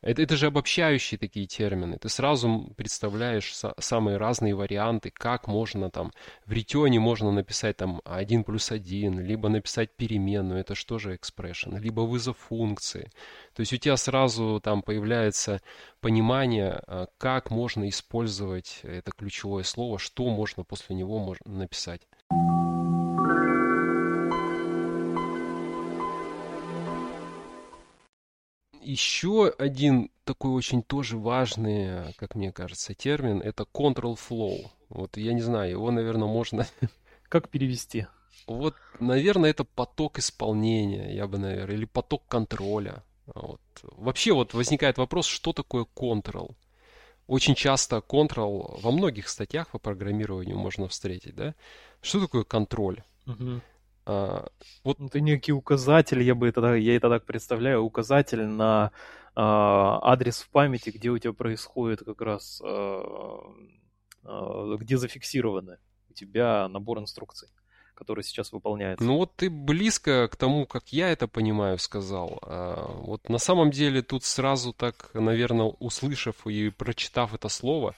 это, 0.00 0.22
это 0.22 0.36
же 0.36 0.46
обобщающие 0.46 1.18
такие 1.18 1.46
термины. 1.46 1.98
Ты 1.98 2.08
сразу 2.08 2.72
представляешь 2.76 3.54
самые 3.78 4.16
разные 4.16 4.54
варианты, 4.54 5.10
как 5.10 5.48
можно 5.48 5.90
там 5.90 6.12
в 6.46 6.52
ретене 6.52 7.00
можно 7.00 7.32
написать 7.32 7.76
там 7.76 8.00
1 8.04 8.44
плюс 8.44 8.70
1, 8.70 9.20
либо 9.20 9.48
написать 9.48 9.96
переменную, 9.96 10.60
это 10.60 10.74
что 10.74 10.98
же 10.98 11.14
expression, 11.14 11.78
либо 11.78 12.02
вызов 12.02 12.36
функции. 12.38 13.10
То 13.54 13.60
есть 13.60 13.72
у 13.72 13.76
тебя 13.76 13.96
сразу 13.96 14.60
там 14.62 14.82
появляется 14.82 15.60
понимание, 16.00 16.80
а, 16.86 17.06
как 17.18 17.50
можно 17.50 17.88
использовать 17.88 18.80
это 18.84 19.10
ключевое 19.10 19.64
слово, 19.64 19.98
что 19.98 20.28
можно 20.28 20.62
после 20.62 20.94
него 20.94 21.18
можно 21.18 21.52
написать. 21.52 22.02
Еще 28.90 29.54
один 29.58 30.10
такой 30.24 30.52
очень 30.52 30.82
тоже 30.82 31.18
важный, 31.18 32.14
как 32.14 32.34
мне 32.34 32.52
кажется, 32.52 32.94
термин, 32.94 33.40
это 33.40 33.64
control 33.64 34.18
flow. 34.18 34.70
Вот 34.88 35.16
я 35.16 35.32
не 35.32 35.42
знаю, 35.42 35.70
его, 35.70 35.90
наверное, 35.90 36.28
можно... 36.28 36.66
Как 37.28 37.50
перевести? 37.50 38.06
вот, 38.48 38.74
наверное, 38.98 39.50
это 39.50 39.64
поток 39.64 40.18
исполнения, 40.18 41.14
я 41.14 41.26
бы, 41.26 41.38
наверное, 41.38 41.76
или 41.76 41.84
поток 41.84 42.26
контроля. 42.28 43.04
Вот. 43.26 43.60
Вообще 43.82 44.32
вот 44.32 44.54
возникает 44.54 44.96
вопрос, 44.96 45.26
что 45.26 45.52
такое 45.52 45.84
control? 45.94 46.54
Очень 47.26 47.54
часто 47.54 47.98
control 47.98 48.80
во 48.80 48.90
многих 48.90 49.28
статьях 49.28 49.68
по 49.68 49.78
программированию 49.78 50.56
можно 50.56 50.88
встретить, 50.88 51.34
да? 51.34 51.54
Что 52.00 52.20
такое 52.20 52.44
контроль? 52.44 53.02
Угу. 53.26 53.60
А, 54.08 54.48
вот... 54.84 54.98
Это 55.00 55.20
некий 55.20 55.52
указатель, 55.52 56.22
я 56.22 56.34
бы 56.34 56.48
это, 56.48 56.74
я 56.74 56.96
это 56.96 57.10
так 57.10 57.26
представляю, 57.26 57.82
указатель 57.82 58.46
на 58.46 58.90
а, 59.34 60.00
адрес 60.02 60.40
в 60.40 60.48
памяти, 60.48 60.88
где 60.90 61.10
у 61.10 61.18
тебя 61.18 61.34
происходит 61.34 62.02
как 62.04 62.22
раз, 62.22 62.62
а, 62.64 63.40
где 64.24 64.96
зафиксированы 64.96 65.76
у 66.08 66.14
тебя 66.14 66.68
набор 66.68 66.98
инструкций 66.98 67.48
который 67.94 68.22
сейчас 68.22 68.52
выполняется. 68.52 69.04
Ну 69.04 69.16
вот 69.16 69.34
ты 69.34 69.50
близко 69.50 70.28
к 70.28 70.36
тому, 70.36 70.66
как 70.66 70.92
я 70.92 71.10
это 71.10 71.26
понимаю, 71.26 71.78
сказал. 71.78 72.38
Вот 73.02 73.28
на 73.28 73.38
самом 73.38 73.72
деле 73.72 74.02
тут 74.02 74.22
сразу 74.22 74.72
так, 74.72 75.10
наверное, 75.14 75.74
услышав 75.80 76.46
и 76.46 76.70
прочитав 76.70 77.34
это 77.34 77.48
слово, 77.48 77.96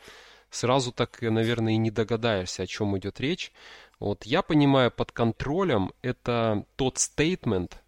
сразу 0.51 0.93
так, 0.93 1.21
наверное, 1.23 1.75
и 1.75 1.79
не 1.79 1.91
догадаешься, 1.91 2.65
о 2.65 2.67
чем 2.67 2.97
идет 2.99 3.21
речь. 3.21 3.53
Вот 3.99 4.25
я 4.25 4.43
понимаю 4.43 4.91
под 4.91 5.13
контролем 5.13 5.93
это 6.03 6.65
тот 6.77 6.99
стейтмент, 6.99 7.83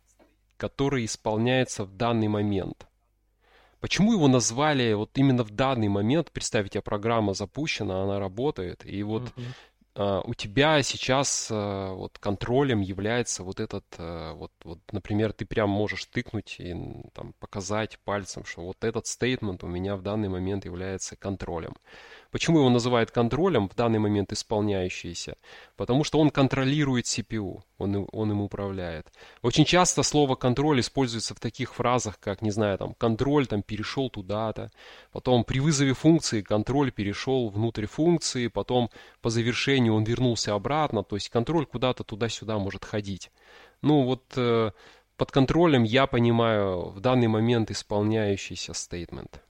который 0.56 1.04
исполняется 1.04 1.84
в 1.84 1.96
данный 1.96 2.28
момент. 2.28 2.86
Почему 3.80 4.12
его 4.12 4.28
назвали 4.28 4.92
вот 4.92 5.10
именно 5.16 5.42
в 5.42 5.50
данный 5.50 5.88
момент? 5.88 6.30
Представьте, 6.30 6.80
программа 6.80 7.34
запущена, 7.34 8.04
она 8.04 8.18
работает, 8.18 8.86
и 8.86 9.02
вот. 9.02 9.24
Uh, 9.94 10.22
у 10.24 10.32
тебя 10.32 10.82
сейчас 10.82 11.50
uh, 11.50 11.92
вот 11.92 12.18
контролем 12.18 12.80
является 12.80 13.44
вот 13.44 13.60
этот 13.60 13.84
uh, 13.98 14.32
вот 14.32 14.50
вот 14.64 14.78
например 14.90 15.34
ты 15.34 15.44
прям 15.44 15.68
можешь 15.68 16.06
тыкнуть 16.06 16.56
и 16.60 16.74
там 17.12 17.34
показать 17.38 17.98
пальцем 17.98 18.46
что 18.46 18.62
вот 18.62 18.82
этот 18.84 19.06
стейтмент 19.06 19.62
у 19.64 19.66
меня 19.66 19.96
в 19.96 20.00
данный 20.00 20.30
момент 20.30 20.64
является 20.64 21.14
контролем 21.14 21.74
Почему 22.32 22.60
его 22.60 22.70
называют 22.70 23.10
контролем 23.10 23.68
в 23.68 23.74
данный 23.74 23.98
момент 23.98 24.32
исполняющийся? 24.32 25.36
Потому 25.76 26.02
что 26.02 26.18
он 26.18 26.30
контролирует 26.30 27.04
CPU, 27.04 27.60
он, 27.76 28.08
он 28.10 28.30
им 28.30 28.40
управляет. 28.40 29.12
Очень 29.42 29.66
часто 29.66 30.02
слово 30.02 30.34
контроль 30.34 30.80
используется 30.80 31.34
в 31.34 31.40
таких 31.40 31.74
фразах, 31.74 32.18
как, 32.18 32.40
не 32.40 32.50
знаю, 32.50 32.78
там, 32.78 32.94
контроль 32.94 33.46
там 33.46 33.62
перешел 33.62 34.08
туда-то, 34.08 34.70
потом 35.12 35.44
при 35.44 35.60
вызове 35.60 35.92
функции 35.92 36.40
контроль 36.40 36.90
перешел 36.90 37.50
внутрь 37.50 37.84
функции, 37.84 38.48
потом 38.48 38.88
по 39.20 39.28
завершению 39.28 39.94
он 39.94 40.04
вернулся 40.04 40.54
обратно, 40.54 41.04
то 41.04 41.16
есть 41.16 41.28
контроль 41.28 41.66
куда-то 41.66 42.02
туда-сюда 42.02 42.58
может 42.58 42.86
ходить. 42.86 43.30
Ну 43.82 44.04
вот 44.04 44.24
э, 44.36 44.70
под 45.18 45.30
контролем 45.30 45.82
я 45.82 46.06
понимаю 46.06 46.88
в 46.92 47.00
данный 47.00 47.28
момент 47.28 47.70
исполняющийся 47.70 48.72
стейтмент. 48.72 49.42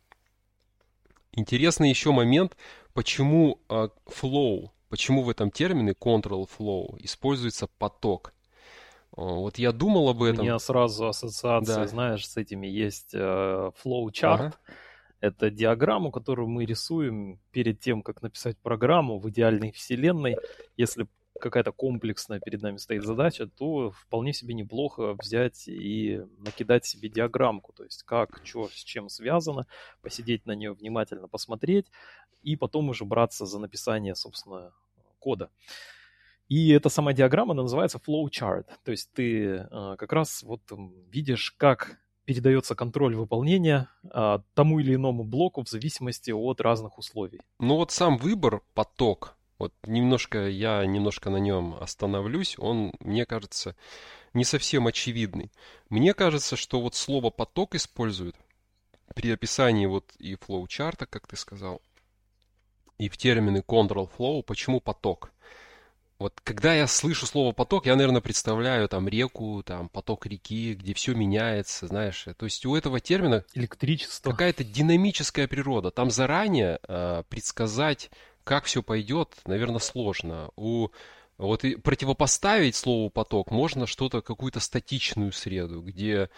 Интересный 1.35 1.89
еще 1.89 2.13
момент, 2.13 2.57
почему 2.93 3.61
uh, 3.69 3.91
flow, 4.07 4.69
почему 4.91 5.23
в 5.23 5.31
этом 5.31 5.51
термине 5.51 5.93
control 5.93 6.47
flow 6.59 6.97
используется 6.99 7.67
поток. 7.79 8.35
Uh, 9.17 9.37
вот 9.37 9.59
я 9.59 9.73
думал 9.73 10.11
об 10.11 10.23
этом. 10.23 10.41
У 10.41 10.43
меня 10.43 10.59
сразу 10.59 11.09
ассоциация, 11.09 11.77
да. 11.77 11.87
знаешь, 11.87 12.29
с 12.29 12.37
этими 12.37 12.67
есть 12.67 13.15
uh, 13.15 13.73
flow 13.83 14.09
chart. 14.09 14.47
Ага. 14.47 14.55
Это 15.21 15.51
диаграмму, 15.51 16.11
которую 16.11 16.49
мы 16.49 16.67
рисуем 16.67 17.39
перед 17.53 17.81
тем, 17.81 18.03
как 18.03 18.23
написать 18.23 18.59
программу 18.59 19.19
в 19.19 19.31
идеальной 19.31 19.71
вселенной. 19.71 20.37
Если 20.77 21.07
какая-то 21.43 21.73
комплексная 21.73 22.41
перед 22.41 22.63
нами 22.63 22.77
стоит 22.77 23.05
задача, 23.05 23.47
то 23.47 23.91
вполне 23.91 24.33
себе 24.33 24.55
неплохо 24.55 25.15
взять 25.15 25.69
и 25.69 26.23
накидать 26.39 26.87
себе 26.87 27.09
диаграммку, 27.09 27.73
то 27.73 27.85
есть 27.85 28.05
как, 28.05 28.41
что, 28.45 28.69
с 28.69 28.85
чем 28.85 29.09
связано, 29.09 29.67
посидеть 30.01 30.47
на 30.47 30.53
нее 30.53 30.73
внимательно, 30.73 31.29
посмотреть, 31.29 31.87
и 32.43 32.57
потом 32.57 32.89
уже 32.89 33.05
браться 33.05 33.45
за 33.45 33.59
написание, 33.59 34.15
собственно, 34.15 34.73
кода. 35.19 35.51
И 36.49 36.71
эта 36.71 36.89
самая 36.89 37.15
диаграмма 37.15 37.53
она 37.53 37.63
называется 37.63 37.99
flowchart, 37.99 38.67
то 38.85 38.91
есть 38.91 39.13
ты 39.13 39.67
э, 39.71 39.97
как 39.99 40.13
раз 40.13 40.43
вот 40.43 40.63
видишь, 41.11 41.51
как 41.53 41.99
передается 42.25 42.75
контроль 42.75 43.17
выполнения 43.17 43.89
э, 44.05 44.39
тому 44.55 44.79
или 44.79 44.95
иному 44.95 45.25
блоку 45.25 45.63
в 45.65 45.69
зависимости 45.69 46.31
от 46.31 46.61
разных 46.61 46.99
условий. 46.99 47.41
Ну 47.59 47.77
вот 47.77 47.91
сам 47.91 48.17
выбор 48.17 48.63
поток 48.75 49.37
вот 49.63 49.73
немножко, 49.87 50.49
я 50.49 50.85
немножко 50.85 51.31
на 51.31 51.37
нем 51.37 51.77
остановлюсь. 51.81 52.57
Он, 52.59 52.93
мне 52.99 53.25
кажется, 53.25 53.77
не 54.35 54.45
совсем 54.45 54.89
очевидный. 54.89 55.53
Мне 55.89 56.15
кажется, 56.15 56.57
что 56.57 56.81
вот 56.81 56.97
слово 56.97 57.31
поток 57.31 57.77
используют 57.77 58.35
при 59.15 59.31
описании 59.31 59.87
вот 59.87 60.13
и 60.19 60.35
флоу-чарта, 60.35 61.07
как 61.07 61.29
ты 61.29 61.37
сказал, 61.37 61.81
и 62.99 63.09
в 63.09 63.17
термины 63.17 63.59
control 63.59 64.11
flow. 64.19 64.43
Почему 64.43 64.81
поток? 64.81 65.31
Вот 66.19 66.41
когда 66.43 66.75
я 66.75 66.89
слышу 66.89 67.27
слово 67.27 67.53
поток, 67.53 67.87
я, 67.87 67.95
наверное, 67.95 68.21
представляю 68.21 68.89
там 68.89 69.09
реку, 69.09 69.63
там 69.65 69.89
поток 69.89 70.27
реки, 70.27 70.75
где 70.75 70.93
все 70.93 71.15
меняется, 71.15 71.87
знаешь. 71.87 72.27
То 72.37 72.47
есть 72.47 72.67
у 72.67 72.75
этого 72.75 72.99
термина 72.99 73.45
электричество 73.55 74.33
какая-то 74.33 74.65
динамическая 74.65 75.47
природа. 75.47 75.93
Там 75.93 76.11
заранее 76.11 76.81
э, 76.89 77.23
предсказать 77.29 78.11
как 78.45 78.65
все 78.65 78.83
пойдет, 78.83 79.37
наверное, 79.47 79.79
сложно. 79.79 80.51
У 80.57 80.89
вот 81.39 81.65
и 81.65 81.77
противопоставить 81.77 82.77
слову 82.77 83.11
поток 83.11 83.51
можно 83.51 83.87
что-то, 83.87 84.23
какую-то 84.23 84.61
статичную 84.61 85.33
среду, 85.33 85.83
где, 85.83 86.31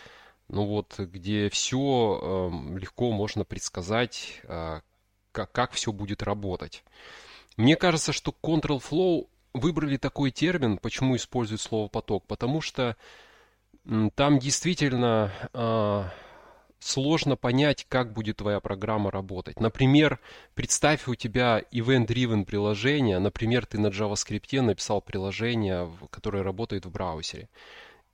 ну 0.48 0.64
вот, 0.64 0.94
где 0.98 1.50
все 1.50 2.20
э, 2.22 2.78
легко 2.78 3.12
можно 3.12 3.44
предсказать, 3.44 4.40
э, 4.44 4.80
как, 5.32 5.52
как 5.52 5.72
все 5.72 5.92
будет 5.92 6.22
работать. 6.22 6.84
Мне 7.56 7.76
кажется, 7.76 8.12
что 8.12 8.34
Control 8.42 8.82
Flow 8.82 9.28
выбрали 9.52 9.96
такой 9.96 10.30
термин, 10.30 10.78
почему 10.78 11.16
используют 11.16 11.60
слово 11.60 11.88
поток, 11.88 12.26
потому 12.26 12.60
что 12.60 12.96
там 14.14 14.38
действительно 14.38 15.30
э, 15.52 16.04
сложно 16.84 17.36
понять, 17.36 17.86
как 17.88 18.12
будет 18.12 18.38
твоя 18.38 18.60
программа 18.60 19.10
работать. 19.10 19.60
Например, 19.60 20.20
представь 20.54 21.08
у 21.08 21.14
тебя 21.14 21.62
event-driven 21.72 22.44
приложение, 22.44 23.18
например, 23.18 23.66
ты 23.66 23.78
на 23.78 23.88
JavaScript 23.88 24.60
написал 24.60 25.00
приложение, 25.00 25.90
которое 26.10 26.42
работает 26.42 26.86
в 26.86 26.90
браузере. 26.90 27.48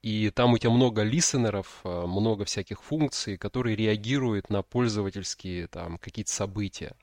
И 0.03 0.31
там 0.31 0.55
у 0.55 0.59
тебя 0.59 0.71
много 0.71 1.03
листенеров, 1.03 1.81
э, 1.85 2.07
много 2.07 2.47
всяких 2.47 2.83
функций, 2.83 3.37
которые 3.37 3.77
реагируют 3.77 4.49
на 4.49 4.63
пользовательские 4.63 5.67
там 5.67 5.99
какие-то 5.99 6.31
события. 6.31 6.95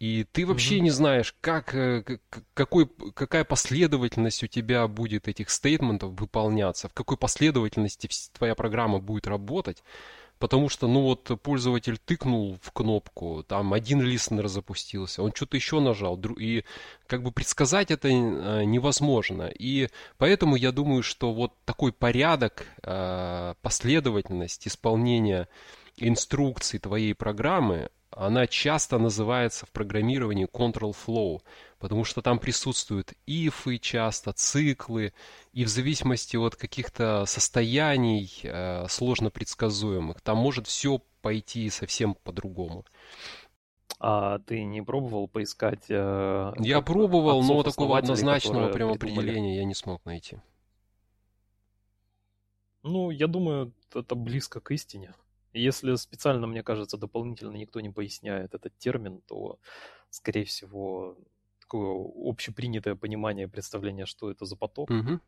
И 0.00 0.24
ты 0.32 0.46
вообще 0.46 0.76
mm-hmm. 0.76 0.80
не 0.80 0.90
знаешь, 0.90 1.34
как, 1.40 1.74
э, 1.74 2.02
какой, 2.54 2.88
какая 3.14 3.44
последовательность 3.44 4.42
у 4.42 4.46
тебя 4.46 4.88
будет 4.88 5.28
этих 5.28 5.50
стейтментов 5.50 6.18
выполняться, 6.18 6.88
в 6.88 6.94
какой 6.94 7.16
последовательности 7.16 8.08
твоя 8.32 8.54
программа 8.54 9.00
будет 9.00 9.26
работать. 9.26 9.82
Потому 10.38 10.68
что, 10.68 10.88
ну 10.88 11.02
вот, 11.02 11.30
пользователь 11.42 11.96
тыкнул 11.98 12.58
в 12.60 12.72
кнопку, 12.72 13.44
там 13.46 13.72
один 13.72 14.02
листнер 14.02 14.48
запустился, 14.48 15.22
он 15.22 15.32
что-то 15.32 15.56
еще 15.56 15.80
нажал, 15.80 16.20
и 16.38 16.64
как 17.06 17.22
бы 17.22 17.30
предсказать 17.30 17.90
это 17.90 18.08
э, 18.08 18.64
невозможно. 18.64 19.50
И 19.58 19.88
поэтому 20.18 20.56
я 20.56 20.72
думаю, 20.72 21.02
что 21.02 21.32
вот 21.32 21.52
такой 21.64 21.92
порядок, 21.92 22.66
э, 22.82 23.54
последовательность 23.62 24.66
исполнения 24.66 25.48
инструкций 25.96 26.80
твоей 26.80 27.14
программы, 27.14 27.90
она 28.16 28.46
часто 28.46 28.98
называется 28.98 29.66
в 29.66 29.70
программировании 29.70 30.46
control 30.46 30.94
flow, 30.94 31.40
потому 31.78 32.04
что 32.04 32.22
там 32.22 32.38
присутствуют 32.38 33.12
ифы 33.26 33.78
часто, 33.78 34.32
циклы, 34.32 35.12
и 35.52 35.64
в 35.64 35.68
зависимости 35.68 36.36
от 36.36 36.56
каких-то 36.56 37.24
состояний 37.26 38.40
э, 38.42 38.86
сложно 38.88 39.30
предсказуемых, 39.30 40.20
там 40.20 40.38
может 40.38 40.66
все 40.66 41.00
пойти 41.22 41.68
совсем 41.70 42.14
по-другому. 42.14 42.84
А 43.98 44.38
ты 44.40 44.62
не 44.64 44.82
пробовал 44.82 45.28
поискать? 45.28 45.86
Э, 45.88 46.52
я 46.58 46.80
пробовал, 46.82 47.42
но 47.42 47.62
такого 47.62 47.98
однозначного 47.98 48.72
прям 48.72 48.92
определения 48.92 49.56
я 49.56 49.64
не 49.64 49.74
смог 49.74 50.04
найти. 50.04 50.38
Ну, 52.82 53.10
я 53.10 53.26
думаю, 53.26 53.72
это 53.94 54.14
близко 54.14 54.60
к 54.60 54.70
истине. 54.72 55.14
Если 55.54 55.94
специально, 55.94 56.46
мне 56.46 56.62
кажется, 56.62 56.96
дополнительно 56.96 57.56
никто 57.56 57.80
не 57.80 57.90
поясняет 57.90 58.54
этот 58.54 58.76
термин, 58.78 59.20
то, 59.26 59.58
скорее 60.10 60.44
всего, 60.44 61.16
такое 61.60 62.12
общепринятое 62.24 62.96
понимание, 62.96 63.48
представление, 63.48 64.06
что 64.06 64.30
это 64.30 64.44
за 64.44 64.56
поток, 64.56 64.90
угу. 64.90 65.20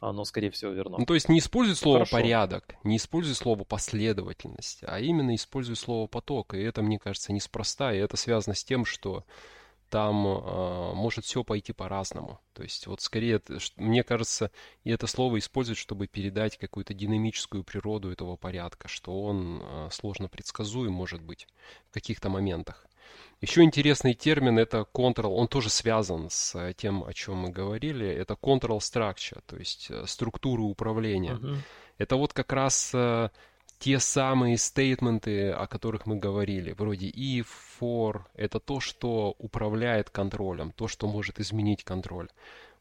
оно, 0.00 0.24
скорее 0.24 0.50
всего, 0.50 0.72
верно. 0.72 0.96
Ну, 0.98 1.04
то 1.06 1.14
есть 1.14 1.28
не 1.28 1.38
используй 1.38 1.76
слово 1.76 1.98
Хорошо. 1.98 2.16
порядок, 2.16 2.74
не 2.82 2.96
используй 2.96 3.34
слово 3.34 3.64
последовательность, 3.64 4.80
а 4.82 5.00
именно 5.00 5.34
используй 5.34 5.76
слово 5.76 6.06
поток. 6.06 6.54
И 6.54 6.58
это, 6.58 6.82
мне 6.82 6.98
кажется, 6.98 7.32
неспроста, 7.32 7.92
и 7.92 7.98
это 7.98 8.16
связано 8.16 8.54
с 8.54 8.64
тем, 8.64 8.84
что 8.84 9.24
там 9.88 10.26
э, 10.26 10.92
может 10.94 11.24
все 11.24 11.44
пойти 11.44 11.72
по-разному. 11.72 12.40
То 12.52 12.62
есть 12.62 12.86
вот 12.86 13.00
скорее, 13.00 13.40
мне 13.76 14.02
кажется, 14.02 14.50
и 14.84 14.90
это 14.90 15.06
слово 15.06 15.38
используют, 15.38 15.78
чтобы 15.78 16.06
передать 16.06 16.56
какую-то 16.56 16.94
динамическую 16.94 17.64
природу 17.64 18.10
этого 18.10 18.36
порядка, 18.36 18.88
что 18.88 19.22
он 19.22 19.62
э, 19.62 19.88
сложно 19.92 20.28
предсказуем 20.28 20.92
может 20.92 21.22
быть 21.22 21.46
в 21.90 21.94
каких-то 21.94 22.28
моментах. 22.28 22.86
Еще 23.40 23.62
интересный 23.62 24.14
термин 24.14 24.58
это 24.58 24.86
control, 24.92 25.34
он 25.34 25.46
тоже 25.46 25.70
связан 25.70 26.28
с 26.30 26.74
тем, 26.74 27.04
о 27.04 27.12
чем 27.12 27.36
мы 27.36 27.50
говорили, 27.50 28.06
это 28.06 28.34
control 28.34 28.78
structure, 28.78 29.40
то 29.46 29.56
есть 29.56 29.90
структуры 30.06 30.62
управления. 30.62 31.34
Uh-huh. 31.34 31.56
Это 31.98 32.16
вот 32.16 32.32
как 32.32 32.52
раз 32.52 32.92
те 33.78 33.98
самые 33.98 34.56
стейтменты, 34.56 35.50
о 35.50 35.66
которых 35.66 36.06
мы 36.06 36.16
говорили, 36.16 36.72
вроде 36.72 37.10
if, 37.10 37.46
for, 37.80 38.22
это 38.34 38.58
то, 38.58 38.80
что 38.80 39.34
управляет 39.38 40.10
контролем, 40.10 40.72
то, 40.72 40.88
что 40.88 41.06
может 41.06 41.38
изменить 41.40 41.84
контроль. 41.84 42.28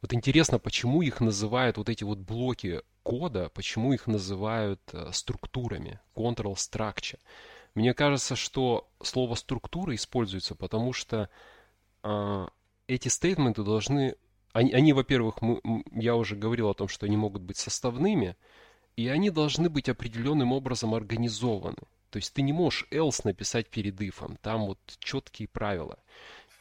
Вот 0.01 0.13
интересно, 0.13 0.59
почему 0.59 1.01
их 1.01 1.19
называют 1.19 1.77
вот 1.77 1.89
эти 1.89 2.03
вот 2.03 2.19
блоки 2.19 2.81
кода, 3.03 3.49
почему 3.53 3.93
их 3.93 4.07
называют 4.07 4.81
э, 4.93 5.09
структурами, 5.11 5.99
control 6.15 6.53
structure. 6.53 7.19
Мне 7.73 7.93
кажется, 7.93 8.35
что 8.35 8.87
слово 9.01 9.35
структура 9.35 9.93
используется, 9.95 10.55
потому 10.55 10.93
что 10.93 11.29
э, 12.03 12.47
эти 12.87 13.09
стейтменты 13.09 13.63
должны, 13.63 14.15
они, 14.53 14.71
они 14.71 14.93
во-первых, 14.93 15.41
мы, 15.41 15.59
я 15.91 16.15
уже 16.15 16.35
говорил 16.35 16.69
о 16.69 16.73
том, 16.73 16.87
что 16.87 17.05
они 17.05 17.17
могут 17.17 17.41
быть 17.41 17.57
составными, 17.57 18.37
и 18.95 19.07
они 19.07 19.29
должны 19.29 19.69
быть 19.69 19.89
определенным 19.89 20.51
образом 20.51 20.93
организованы. 20.93 21.77
То 22.09 22.17
есть 22.17 22.33
ты 22.33 22.41
не 22.41 22.53
можешь 22.53 22.87
else 22.91 23.21
написать 23.23 23.67
перед 23.69 23.99
if, 23.99 24.37
там 24.41 24.67
вот 24.67 24.79
четкие 24.99 25.47
правила. 25.47 25.99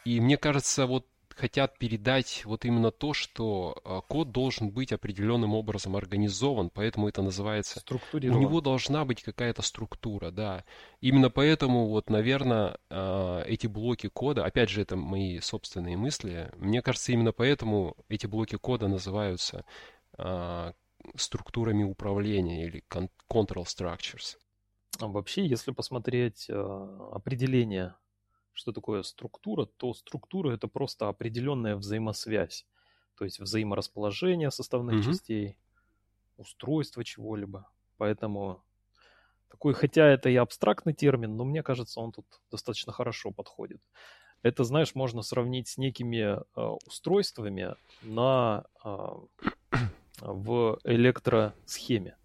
И 0.05 0.21
мне 0.21 0.37
кажется, 0.37 0.87
вот 0.87 1.07
хотят 1.37 1.79
передать 1.79 2.43
вот 2.45 2.65
именно 2.65 2.91
то, 2.91 3.13
что 3.13 3.81
а, 3.85 4.01
код 4.03 4.31
должен 4.31 4.71
быть 4.71 4.93
определенным 4.93 5.55
образом 5.55 5.97
организован, 5.97 6.71
поэтому 6.71 7.09
это 7.09 7.23
называется... 7.23 7.81
У 8.37 8.41
него 8.41 8.61
должна 8.61 9.05
быть 9.05 9.23
какая-то 9.23 9.63
структура, 9.63 10.31
да. 10.31 10.65
Именно 11.01 11.31
поэтому 11.31 11.89
вот, 11.89 12.09
наверное, 12.09 12.79
а, 12.91 13.43
эти 13.43 13.67
блоки 13.67 14.09
кода, 14.09 14.45
опять 14.45 14.71
же, 14.71 14.83
это 14.83 14.97
мои 14.97 15.41
собственные 15.41 15.97
мысли, 15.97 16.51
мне 16.57 16.83
кажется, 16.83 17.13
именно 17.13 17.33
поэтому 17.33 17.97
эти 18.09 18.27
блоки 18.27 18.57
кода 18.57 18.89
называются 18.89 19.65
а, 20.17 20.73
структурами 21.17 21.83
управления 21.85 22.67
или 22.67 22.85
control 23.29 23.65
structures. 23.65 24.37
А 25.01 25.09
вообще, 25.09 25.47
если 25.47 25.73
посмотреть 25.73 26.47
э, 26.49 26.55
определение, 27.13 27.95
что 28.53 28.73
такое 28.73 29.03
структура, 29.03 29.67
то 29.67 29.95
структура 29.95 30.53
это 30.53 30.69
просто 30.69 31.09
определенная 31.09 31.77
взаимосвязь, 31.77 32.67
то 33.17 33.25
есть 33.25 33.41
взаиморасположение 33.41 34.51
составных 34.51 34.97
mm-hmm. 34.97 35.13
частей, 35.13 35.57
устройство 36.37 37.05
чего-либо. 37.05 37.69
Поэтому 37.97 38.63
такой, 39.51 39.75
хотя 39.75 40.07
это 40.07 40.29
и 40.29 40.37
абстрактный 40.37 40.95
термин, 40.95 41.37
но 41.37 41.45
мне 41.45 41.63
кажется, 41.63 42.01
он 42.01 42.13
тут 42.13 42.27
достаточно 42.51 42.93
хорошо 42.93 43.31
подходит. 43.31 43.81
Это, 44.43 44.65
знаешь, 44.65 44.95
можно 44.95 45.23
сравнить 45.23 45.69
с 45.69 45.79
некими 45.79 46.37
э, 46.37 46.77
устройствами 46.87 47.75
на 48.03 48.65
э, 48.85 49.79
в 50.21 50.79
электросхеме, 50.85 52.17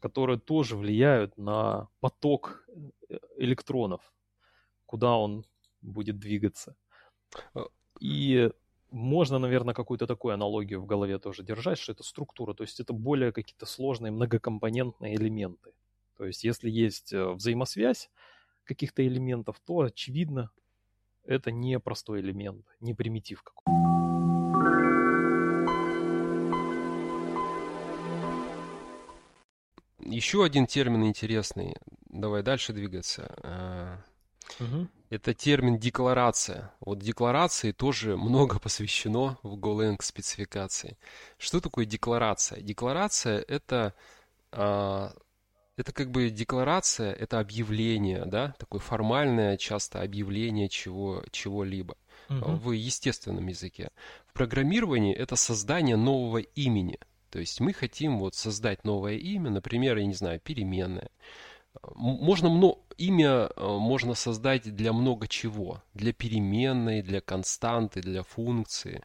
которые 0.00 0.38
тоже 0.38 0.76
влияют 0.76 1.36
на 1.36 1.88
поток 2.00 2.64
э, 3.08 3.18
электронов, 3.36 4.12
куда 4.86 5.16
он 5.16 5.44
будет 5.82 6.18
двигаться. 6.18 6.76
И 8.00 8.50
можно, 8.90 9.38
наверное, 9.38 9.74
какую-то 9.74 10.06
такую 10.06 10.34
аналогию 10.34 10.80
в 10.80 10.86
голове 10.86 11.18
тоже 11.18 11.42
держать, 11.42 11.78
что 11.78 11.92
это 11.92 12.02
структура, 12.02 12.54
то 12.54 12.62
есть 12.62 12.80
это 12.80 12.92
более 12.92 13.32
какие-то 13.32 13.66
сложные 13.66 14.12
многокомпонентные 14.12 15.16
элементы. 15.16 15.72
То 16.16 16.24
есть 16.24 16.44
если 16.44 16.70
есть 16.70 17.12
э, 17.12 17.30
взаимосвязь 17.32 18.10
каких-то 18.64 19.06
элементов, 19.06 19.60
то 19.60 19.80
очевидно, 19.80 20.50
это 21.24 21.50
не 21.50 21.78
простой 21.80 22.20
элемент, 22.20 22.66
не 22.80 22.94
примитив 22.94 23.42
какой-то. 23.42 24.03
Еще 30.04 30.44
один 30.44 30.66
термин 30.66 31.04
интересный. 31.04 31.76
Давай 32.08 32.42
дальше 32.42 32.72
двигаться. 32.72 34.02
Угу. 34.60 34.88
Это 35.10 35.32
термин 35.32 35.78
декларация. 35.78 36.72
Вот 36.80 36.98
декларации 36.98 37.72
тоже 37.72 38.16
много 38.16 38.58
посвящено 38.60 39.38
в 39.42 39.56
Golang 39.56 39.96
спецификации. 40.00 40.98
Что 41.38 41.60
такое 41.60 41.86
декларация? 41.86 42.60
Декларация 42.60 43.40
это 43.48 43.94
а, 44.52 45.14
это 45.76 45.92
как 45.92 46.10
бы 46.10 46.30
декларация, 46.30 47.12
это 47.12 47.40
объявление, 47.40 48.24
да, 48.26 48.54
такое 48.58 48.80
формальное 48.80 49.56
часто 49.56 50.02
объявление 50.02 50.68
чего, 50.68 51.24
чего-либо 51.32 51.96
угу. 52.28 52.52
в 52.56 52.72
естественном 52.72 53.46
языке. 53.48 53.90
В 54.26 54.32
программировании 54.34 55.14
это 55.14 55.36
создание 55.36 55.96
нового 55.96 56.38
имени– 56.38 56.98
то 57.34 57.40
есть 57.40 57.58
мы 57.58 57.72
хотим 57.72 58.20
вот 58.20 58.36
создать 58.36 58.84
новое 58.84 59.14
имя, 59.14 59.50
например, 59.50 59.96
я 59.96 60.06
не 60.06 60.14
знаю, 60.14 60.38
переменное. 60.38 61.10
Можно 61.96 62.48
много, 62.48 62.78
имя 62.96 63.50
э, 63.56 63.66
можно 63.66 64.14
создать 64.14 64.62
для 64.76 64.92
много 64.92 65.26
чего. 65.26 65.82
Для 65.94 66.12
переменной, 66.12 67.02
для 67.02 67.20
константы, 67.20 68.02
для 68.02 68.22
функции. 68.22 69.02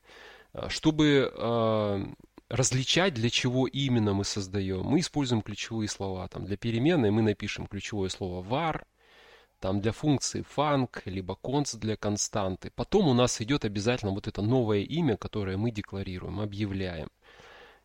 Э, 0.53 0.69
чтобы 0.69 1.33
э, 1.35 2.05
различать, 2.49 3.15
для 3.15 3.31
чего 3.31 3.65
именно 3.65 4.13
мы 4.13 4.23
создаем, 4.23 4.83
мы 4.83 4.99
используем 4.99 5.41
ключевые 5.41 5.87
слова. 5.87 6.27
Там 6.27 6.45
для 6.45 6.55
переменной 6.55 7.09
мы 7.09 7.23
напишем 7.23 7.65
ключевое 7.65 8.09
слово 8.09 8.43
var, 8.43 8.83
там 9.59 9.81
для 9.81 9.91
функции 9.91 10.45
func, 10.55 11.01
либо 11.05 11.35
const 11.41 11.79
для 11.79 11.95
константы. 11.95 12.69
Потом 12.75 13.07
у 13.07 13.15
нас 13.15 13.41
идет 13.41 13.65
обязательно 13.65 14.11
вот 14.11 14.27
это 14.27 14.43
новое 14.43 14.81
имя, 14.81 15.17
которое 15.17 15.57
мы 15.57 15.71
декларируем, 15.71 16.39
объявляем. 16.39 17.09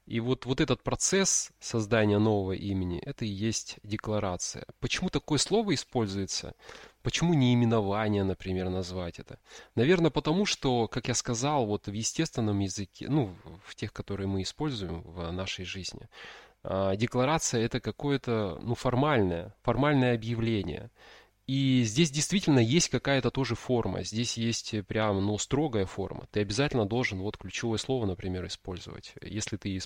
И 0.06 0.20
вот, 0.20 0.44
вот 0.44 0.60
этот 0.60 0.82
процесс 0.82 1.50
создания 1.60 2.18
нового 2.18 2.52
имени, 2.52 2.98
это 3.00 3.24
и 3.24 3.28
есть 3.28 3.78
декларация. 3.82 4.66
Почему 4.80 5.08
такое 5.08 5.38
слово 5.38 5.74
используется? 5.74 6.54
Почему 7.02 7.32
не 7.32 7.54
именование, 7.54 8.22
например, 8.22 8.68
назвать 8.68 9.18
это? 9.18 9.38
Наверное, 9.74 10.10
потому 10.10 10.44
что, 10.44 10.88
как 10.88 11.08
я 11.08 11.14
сказал, 11.14 11.66
вот 11.66 11.86
в 11.86 11.92
естественном 11.92 12.58
языке, 12.58 13.08
ну, 13.08 13.34
в 13.64 13.74
тех, 13.74 13.92
которые 13.92 14.26
мы 14.26 14.42
используем 14.42 15.02
в 15.02 15.30
нашей 15.30 15.64
жизни, 15.64 16.08
а, 16.62 16.96
декларация 16.96 17.62
это 17.62 17.80
какое-то, 17.80 18.58
ну, 18.62 18.74
формальное, 18.74 19.54
формальное 19.62 20.14
объявление. 20.14 20.90
И 21.46 21.82
здесь 21.84 22.10
действительно 22.10 22.58
есть 22.58 22.88
какая-то 22.88 23.30
тоже 23.30 23.54
форма. 23.54 24.02
Здесь 24.02 24.38
есть 24.38 24.74
прям, 24.86 25.24
ну, 25.24 25.36
строгая 25.36 25.84
форма. 25.84 26.26
Ты 26.30 26.40
обязательно 26.40 26.86
должен 26.86 27.18
вот 27.18 27.36
ключевое 27.36 27.76
слово, 27.76 28.06
например, 28.06 28.46
использовать. 28.46 29.14
Если 29.20 29.58
ты 29.58 29.78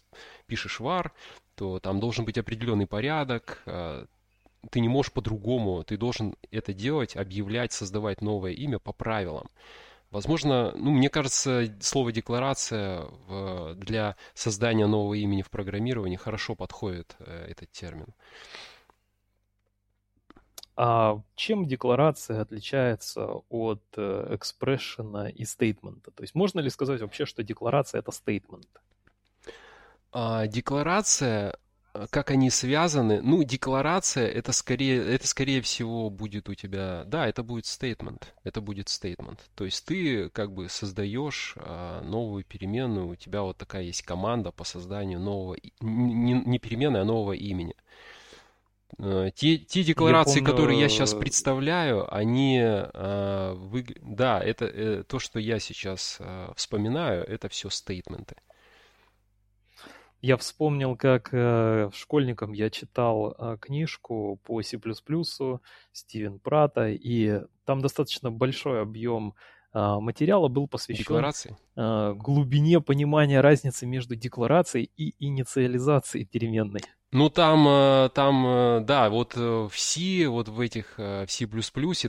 пишешь 0.46 0.78
var, 0.78 1.10
то 1.56 1.80
там 1.80 1.98
должен 1.98 2.24
быть 2.24 2.38
определенный 2.38 2.86
порядок. 2.86 3.62
А, 3.66 4.06
ты 4.70 4.78
не 4.78 4.88
можешь 4.88 5.12
по-другому. 5.12 5.82
Ты 5.82 5.96
должен 5.96 6.36
это 6.52 6.72
делать, 6.72 7.16
объявлять, 7.16 7.72
создавать 7.72 8.22
новое 8.22 8.52
имя 8.52 8.78
по 8.78 8.92
правилам. 8.92 9.50
Возможно, 10.10 10.72
ну, 10.76 10.92
мне 10.92 11.10
кажется, 11.10 11.74
слово 11.80 12.12
декларация 12.12 13.06
для 13.74 14.16
создания 14.34 14.86
нового 14.86 15.14
имени 15.14 15.42
в 15.42 15.50
программировании 15.50 16.16
хорошо 16.16 16.54
подходит 16.54 17.16
э, 17.18 17.48
этот 17.50 17.70
термин. 17.72 18.06
А 20.80 21.20
чем 21.34 21.66
декларация 21.66 22.40
отличается 22.40 23.26
от 23.48 23.82
экспрессиона 23.96 25.28
и 25.28 25.44
стейтмента? 25.44 26.12
То 26.12 26.22
есть 26.22 26.36
можно 26.36 26.60
ли 26.60 26.70
сказать 26.70 27.00
вообще, 27.00 27.26
что 27.26 27.42
декларация 27.42 27.98
это 27.98 28.12
стейтмент? 28.12 28.68
А, 30.12 30.46
декларация, 30.46 31.56
э, 31.94 32.06
как 32.10 32.30
они 32.30 32.48
связаны? 32.48 33.20
Ну, 33.22 33.42
декларация 33.42 34.28
это 34.28 34.52
скорее, 34.52 35.04
это 35.04 35.26
скорее 35.26 35.62
всего 35.62 36.10
будет 36.10 36.48
у 36.48 36.54
тебя, 36.54 37.02
да, 37.06 37.26
это 37.26 37.42
будет 37.42 37.66
стейтмент, 37.66 38.32
это 38.44 38.60
будет 38.60 38.88
стейтмент. 38.88 39.50
То 39.56 39.64
есть 39.64 39.84
ты 39.84 40.28
как 40.28 40.52
бы 40.52 40.68
создаешь 40.68 41.54
а, 41.56 42.02
новую 42.02 42.44
переменную, 42.44 43.08
у 43.08 43.16
тебя 43.16 43.42
вот 43.42 43.56
такая 43.56 43.82
есть 43.82 44.02
команда 44.02 44.52
по 44.52 44.62
созданию 44.62 45.18
нового, 45.18 45.56
не, 45.80 46.34
не 46.34 46.58
переменной, 46.60 47.00
а 47.00 47.04
нового 47.04 47.32
имени. 47.32 47.74
Э, 47.74 48.17
те, 48.96 49.58
те 49.58 49.84
декларации, 49.84 50.40
помню... 50.40 50.50
которые 50.50 50.80
я 50.80 50.88
сейчас 50.88 51.14
представляю, 51.14 52.12
они, 52.12 52.58
э, 52.60 53.52
вы... 53.54 53.86
да, 54.00 54.40
это 54.40 54.64
э, 54.64 55.04
то, 55.04 55.18
что 55.18 55.38
я 55.38 55.58
сейчас 55.58 56.16
э, 56.20 56.52
вспоминаю, 56.56 57.24
это 57.24 57.48
все 57.48 57.68
стейтменты. 57.70 58.36
Я 60.20 60.36
вспомнил, 60.36 60.96
как 60.96 61.28
э, 61.32 61.90
школьником 61.94 62.52
я 62.52 62.70
читал 62.70 63.36
э, 63.38 63.56
книжку 63.60 64.40
по 64.42 64.60
C++ 64.62 64.80
Стивен 65.92 66.38
Прата, 66.40 66.88
и 66.88 67.42
там 67.64 67.80
достаточно 67.80 68.32
большой 68.32 68.82
объем 68.82 69.34
а, 69.72 70.00
материала 70.00 70.48
был 70.48 70.66
посвящен 70.66 71.04
а, 71.76 72.14
глубине 72.14 72.80
понимания 72.80 73.40
разницы 73.40 73.86
между 73.86 74.16
декларацией 74.16 74.90
и 74.96 75.14
инициализацией 75.24 76.24
переменной. 76.24 76.80
Ну, 77.10 77.30
там, 77.30 77.66
э, 77.66 78.10
там, 78.14 78.46
э, 78.46 78.80
да, 78.80 79.08
вот 79.08 79.32
э, 79.34 79.40
в 79.40 79.72
C, 79.78 80.26
вот 80.28 80.48
в 80.48 80.60
этих, 80.60 80.98
в 80.98 81.26
C++, 81.28 81.46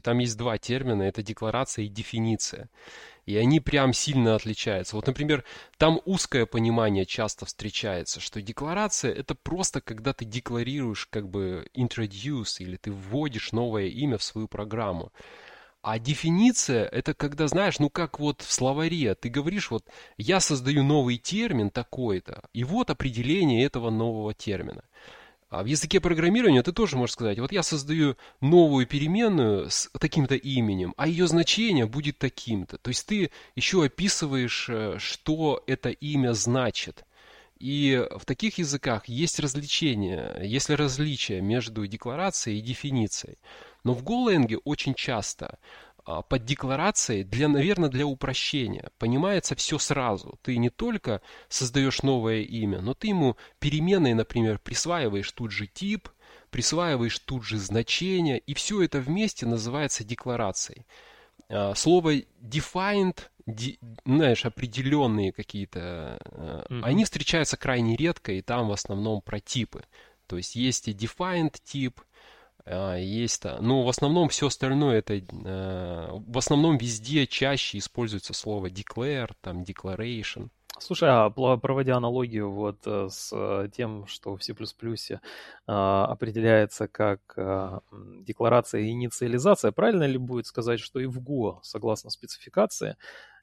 там 0.01 0.17
есть 0.19 0.37
два 0.37 0.57
термина, 0.57 1.03
это 1.03 1.23
декларация 1.23 1.85
и 1.85 1.87
дефиниция. 1.87 2.69
И 3.25 3.37
они 3.37 3.61
прям 3.61 3.93
сильно 3.93 4.35
отличаются. 4.35 4.97
Вот, 4.97 5.07
например, 5.07 5.45
там 5.77 6.01
узкое 6.03 6.45
понимание 6.45 7.05
часто 7.05 7.45
встречается, 7.45 8.19
что 8.19 8.41
декларация 8.41 9.13
это 9.13 9.35
просто 9.35 9.79
когда 9.79 10.11
ты 10.13 10.25
декларируешь 10.25 11.05
как 11.05 11.29
бы 11.29 11.67
introduce 11.75 12.57
или 12.59 12.75
ты 12.75 12.91
вводишь 12.91 13.53
новое 13.53 13.85
имя 13.85 14.17
в 14.17 14.23
свою 14.23 14.49
программу. 14.49 15.13
А 15.81 15.97
дефиниция 15.97 16.85
это 16.85 17.13
когда, 17.13 17.47
знаешь, 17.47 17.79
ну 17.79 17.89
как 17.89 18.19
вот 18.19 18.41
в 18.41 18.51
словаре, 18.51 19.15
ты 19.15 19.29
говоришь 19.29 19.71
вот 19.71 19.85
я 20.17 20.41
создаю 20.41 20.83
новый 20.83 21.17
термин 21.17 21.69
такой-то, 21.69 22.43
и 22.53 22.65
вот 22.65 22.89
определение 22.89 23.63
этого 23.63 23.89
нового 23.89 24.33
термина. 24.33 24.83
А 25.49 25.63
в 25.63 25.65
языке 25.65 25.99
программирования 25.99 26.61
ты 26.61 26.73
тоже 26.73 26.95
можешь 26.95 27.13
сказать, 27.13 27.39
вот 27.39 27.51
я 27.51 27.63
создаю 27.63 28.17
новую 28.41 28.85
переменную 28.85 29.69
с 29.69 29.89
таким-то 29.99 30.35
именем, 30.35 30.93
а 30.95 31.07
ее 31.07 31.27
значение 31.27 31.87
будет 31.87 32.19
таким-то. 32.19 32.77
То 32.77 32.89
есть 32.89 33.07
ты 33.07 33.31
еще 33.55 33.83
описываешь, 33.83 34.67
э, 34.69 34.97
что 34.99 35.63
это 35.65 35.89
имя 35.89 36.33
значит. 36.33 37.03
И 37.59 38.07
в 38.15 38.23
таких 38.25 38.57
языках 38.57 39.09
есть 39.09 39.39
различения, 39.39 40.39
есть 40.41 40.69
различия 40.69 41.41
между 41.41 41.85
декларацией 41.87 42.59
и 42.59 42.61
дефиницией. 42.61 43.37
Но 43.83 43.93
в 43.93 44.03
Golang 44.03 44.61
очень 44.63 44.93
часто 44.93 45.59
а, 46.05 46.21
под 46.21 46.45
декларацией, 46.45 47.23
для, 47.23 47.49
наверное, 47.49 47.89
для 47.89 48.05
упрощения, 48.05 48.89
понимается 48.97 49.55
все 49.55 49.77
сразу. 49.77 50.39
Ты 50.41 50.57
не 50.57 50.69
только 50.69 51.21
создаешь 51.49 52.01
новое 52.01 52.41
имя, 52.41 52.81
но 52.81 52.93
ты 52.93 53.07
ему 53.07 53.35
переменной, 53.59 54.13
например, 54.13 54.59
присваиваешь 54.59 55.31
тут 55.31 55.51
же 55.51 55.67
тип, 55.67 56.07
присваиваешь 56.51 57.19
тут 57.19 57.43
же 57.43 57.57
значение, 57.57 58.39
и 58.39 58.53
все 58.53 58.81
это 58.81 58.99
вместе 58.99 59.45
называется 59.45 60.05
декларацией. 60.05 60.85
А, 61.49 61.75
слово 61.75 62.21
defined, 62.41 63.19
знаешь, 64.05 64.45
определенные 64.45 65.31
какие-то, 65.31 66.19
mm-hmm. 66.25 66.81
они 66.83 67.03
встречаются 67.05 67.57
крайне 67.57 67.95
редко, 67.95 68.31
и 68.31 68.41
там 68.41 68.67
в 68.67 68.71
основном 68.71 69.21
про 69.21 69.39
типы. 69.39 69.83
То 70.27 70.37
есть 70.37 70.55
есть 70.55 70.87
и 70.87 70.93
defined 70.93 71.55
тип, 71.63 72.01
а, 72.65 72.97
есть, 72.97 73.43
ну, 73.61 73.81
в 73.83 73.89
основном 73.89 74.29
все 74.29 74.47
остальное 74.47 74.99
это, 74.99 75.15
э, 75.15 76.07
в 76.11 76.37
основном 76.37 76.77
везде 76.77 77.25
чаще 77.25 77.79
используется 77.79 78.33
слово 78.33 78.67
declare, 78.67 79.31
там, 79.41 79.63
declaration. 79.63 80.49
Слушай, 80.77 81.09
а 81.09 81.29
проводя 81.29 81.97
аналогию 81.97 82.51
вот 82.51 82.77
э, 82.85 83.07
с 83.09 83.31
э, 83.33 83.69
тем, 83.75 84.05
что 84.07 84.37
в 84.37 84.43
C++ 84.43 84.53
определяется 85.65 86.87
как 86.87 87.19
декларация 88.23 88.81
и 88.81 88.91
инициализация, 88.91 89.71
правильно 89.71 90.03
ли 90.05 90.17
будет 90.17 90.45
сказать, 90.45 90.79
что 90.79 90.99
и 90.99 91.05
в 91.05 91.19
Go, 91.19 91.59
согласно 91.63 92.09
спецификации, 92.09 92.95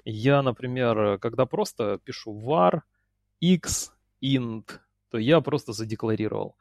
я, 0.04 0.40
например, 0.42 1.18
когда 1.18 1.46
просто 1.46 1.98
пишу 2.04 2.32
var 2.32 2.82
x 3.40 3.92
int, 4.22 4.78
то 5.10 5.18
я 5.18 5.40
просто 5.40 5.72
задекларировал. 5.72 6.56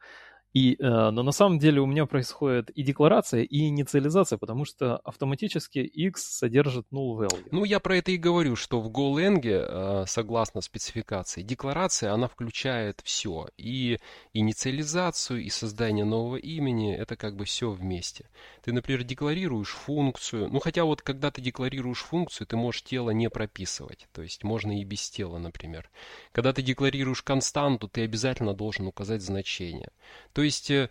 И, 0.56 0.76
э, 0.78 1.10
но 1.10 1.22
на 1.22 1.32
самом 1.32 1.58
деле 1.58 1.82
у 1.82 1.86
меня 1.86 2.06
происходит 2.06 2.70
и 2.70 2.82
декларация, 2.82 3.42
и 3.42 3.66
инициализация, 3.66 4.38
потому 4.38 4.64
что 4.64 4.96
автоматически 5.04 5.80
x 5.80 6.38
содержит 6.38 6.86
null 6.90 7.18
value. 7.18 7.46
Ну, 7.50 7.64
я 7.64 7.78
про 7.78 7.98
это 7.98 8.10
и 8.10 8.16
говорю, 8.16 8.56
что 8.56 8.80
в 8.80 8.88
GoLang, 8.88 9.42
э, 9.44 10.04
согласно 10.06 10.62
спецификации, 10.62 11.42
декларация, 11.42 12.10
она 12.14 12.26
включает 12.26 13.02
все. 13.04 13.48
И 13.58 13.98
инициализацию, 14.32 15.42
и 15.42 15.50
создание 15.50 16.06
нового 16.06 16.36
имени, 16.36 16.94
это 16.94 17.16
как 17.16 17.36
бы 17.36 17.44
все 17.44 17.70
вместе. 17.70 18.24
Ты, 18.64 18.72
например, 18.72 19.04
декларируешь 19.04 19.74
функцию, 19.74 20.48
ну, 20.50 20.60
хотя 20.60 20.84
вот 20.84 21.02
когда 21.02 21.30
ты 21.30 21.42
декларируешь 21.42 22.02
функцию, 22.02 22.46
ты 22.46 22.56
можешь 22.56 22.82
тело 22.82 23.10
не 23.10 23.28
прописывать. 23.28 24.08
То 24.10 24.22
есть 24.22 24.42
можно 24.42 24.80
и 24.80 24.84
без 24.84 25.10
тела, 25.10 25.36
например. 25.36 25.90
Когда 26.32 26.54
ты 26.54 26.62
декларируешь 26.62 27.20
константу, 27.20 27.88
ты 27.88 28.04
обязательно 28.04 28.54
должен 28.54 28.86
указать 28.86 29.20
значение. 29.20 29.90
То 30.32 30.45
есть 30.46 30.70
э, 30.70 30.88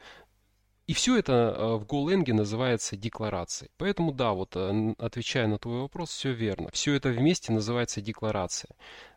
и 0.88 0.94
все 0.94 1.18
это 1.18 1.34
э, 1.58 1.76
в 1.78 1.84
GoLang 1.86 2.32
называется 2.34 2.96
декларацией. 2.96 3.72
Поэтому 3.78 4.12
да, 4.12 4.34
вот 4.34 4.56
э, 4.56 4.94
отвечая 5.00 5.48
на 5.48 5.58
твой 5.58 5.82
вопрос, 5.82 6.12
все 6.12 6.32
верно. 6.32 6.70
Все 6.72 6.94
это 6.94 7.10
вместе 7.10 7.52
называется 7.52 8.02
декларация. 8.02 8.70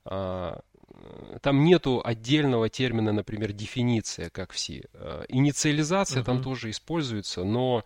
А, 0.07 0.61
там 1.43 1.65
нету 1.65 2.01
отдельного 2.03 2.71
термина, 2.71 3.13
например, 3.13 3.53
дефиниция, 3.53 4.31
как 4.31 4.53
все. 4.53 4.85
Инициализация 5.29 6.23
uh-huh. 6.23 6.27
там 6.27 6.43
тоже 6.43 6.71
используется, 6.71 7.45
но 7.45 7.85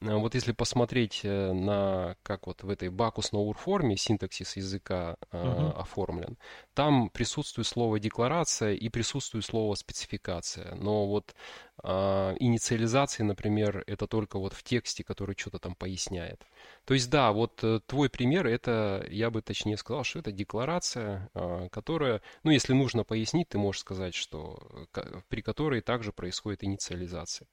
вот 0.00 0.34
если 0.34 0.52
посмотреть 0.52 1.20
э, 1.24 1.52
на, 1.52 2.16
как 2.22 2.46
вот 2.46 2.62
в 2.62 2.70
этой 2.70 2.88
бакусной 2.88 3.52
форме 3.52 3.96
синтаксис 3.98 4.56
языка 4.56 5.16
uh-huh. 5.30 5.72
оформлен, 5.72 6.38
там 6.72 7.10
присутствует 7.10 7.66
слово 7.66 8.00
декларация 8.00 8.72
и 8.72 8.88
присутствует 8.88 9.44
слово 9.44 9.74
спецификация. 9.74 10.74
Но 10.74 11.06
вот 11.06 11.34
э, 11.82 12.36
инициализация, 12.40 13.24
например, 13.24 13.84
это 13.86 14.06
только 14.06 14.38
вот 14.38 14.54
в 14.54 14.62
тексте, 14.62 15.04
который 15.04 15.36
что-то 15.36 15.58
там 15.58 15.74
поясняет. 15.74 16.46
То 16.86 16.94
есть 16.94 17.10
да, 17.10 17.32
вот 17.32 17.62
твой 17.86 18.08
пример, 18.08 18.46
это, 18.46 19.06
я 19.10 19.30
бы 19.30 19.42
точнее 19.42 19.76
сказал, 19.76 20.04
что 20.04 20.20
это 20.20 20.32
декларация, 20.32 21.28
э, 21.34 21.68
которая, 21.70 22.22
ну 22.42 22.50
если 22.50 22.72
нужно 22.72 23.04
пояснить, 23.04 23.50
ты 23.50 23.58
можешь 23.58 23.82
сказать, 23.82 24.14
что 24.14 24.86
при 25.28 25.42
которой 25.42 25.82
также 25.82 26.10
происходит 26.10 26.64
инициализация. 26.64 27.46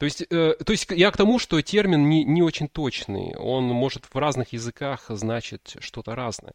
То 0.00 0.06
есть, 0.06 0.22
э, 0.30 0.54
то 0.64 0.72
есть 0.72 0.90
я 0.92 1.10
к 1.10 1.18
тому, 1.18 1.38
что 1.38 1.60
термин 1.60 2.08
не, 2.08 2.24
не 2.24 2.42
очень 2.42 2.68
точный. 2.68 3.36
Он 3.36 3.64
может 3.64 4.06
в 4.06 4.16
разных 4.16 4.54
языках 4.54 5.04
значить 5.10 5.76
что-то 5.78 6.14
разное. 6.14 6.54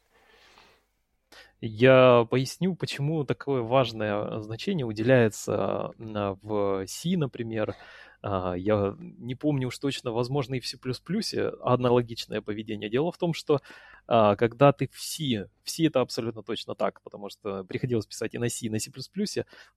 Я 1.61 2.25
поясню, 2.31 2.73
почему 2.73 3.23
такое 3.23 3.61
важное 3.61 4.39
значение 4.39 4.83
уделяется 4.83 5.91
в 5.99 6.87
C, 6.87 7.17
например, 7.17 7.75
а, 8.23 8.55
я 8.55 8.95
не 8.99 9.35
помню 9.35 9.67
уж 9.67 9.77
точно, 9.77 10.11
возможно, 10.11 10.55
и 10.55 10.59
в 10.59 10.65
C++ 10.65 10.79
аналогичное 11.61 12.41
поведение. 12.41 12.89
Дело 12.89 13.11
в 13.11 13.17
том, 13.19 13.35
что 13.35 13.55
а, 13.55 13.59
когда 14.07 14.71
ты 14.71 14.87
в 14.91 14.99
C, 14.99 15.47
в 15.63 15.69
C 15.69 15.87
это 15.87 16.01
абсолютно 16.01 16.43
точно 16.43 16.75
так, 16.75 17.01
потому 17.01 17.29
что 17.29 17.63
приходилось 17.63 18.05
писать 18.05 18.33
и 18.33 18.37
на 18.37 18.49
C, 18.49 18.67
и 18.67 18.69
на 18.69 18.79
C++. 18.79 18.91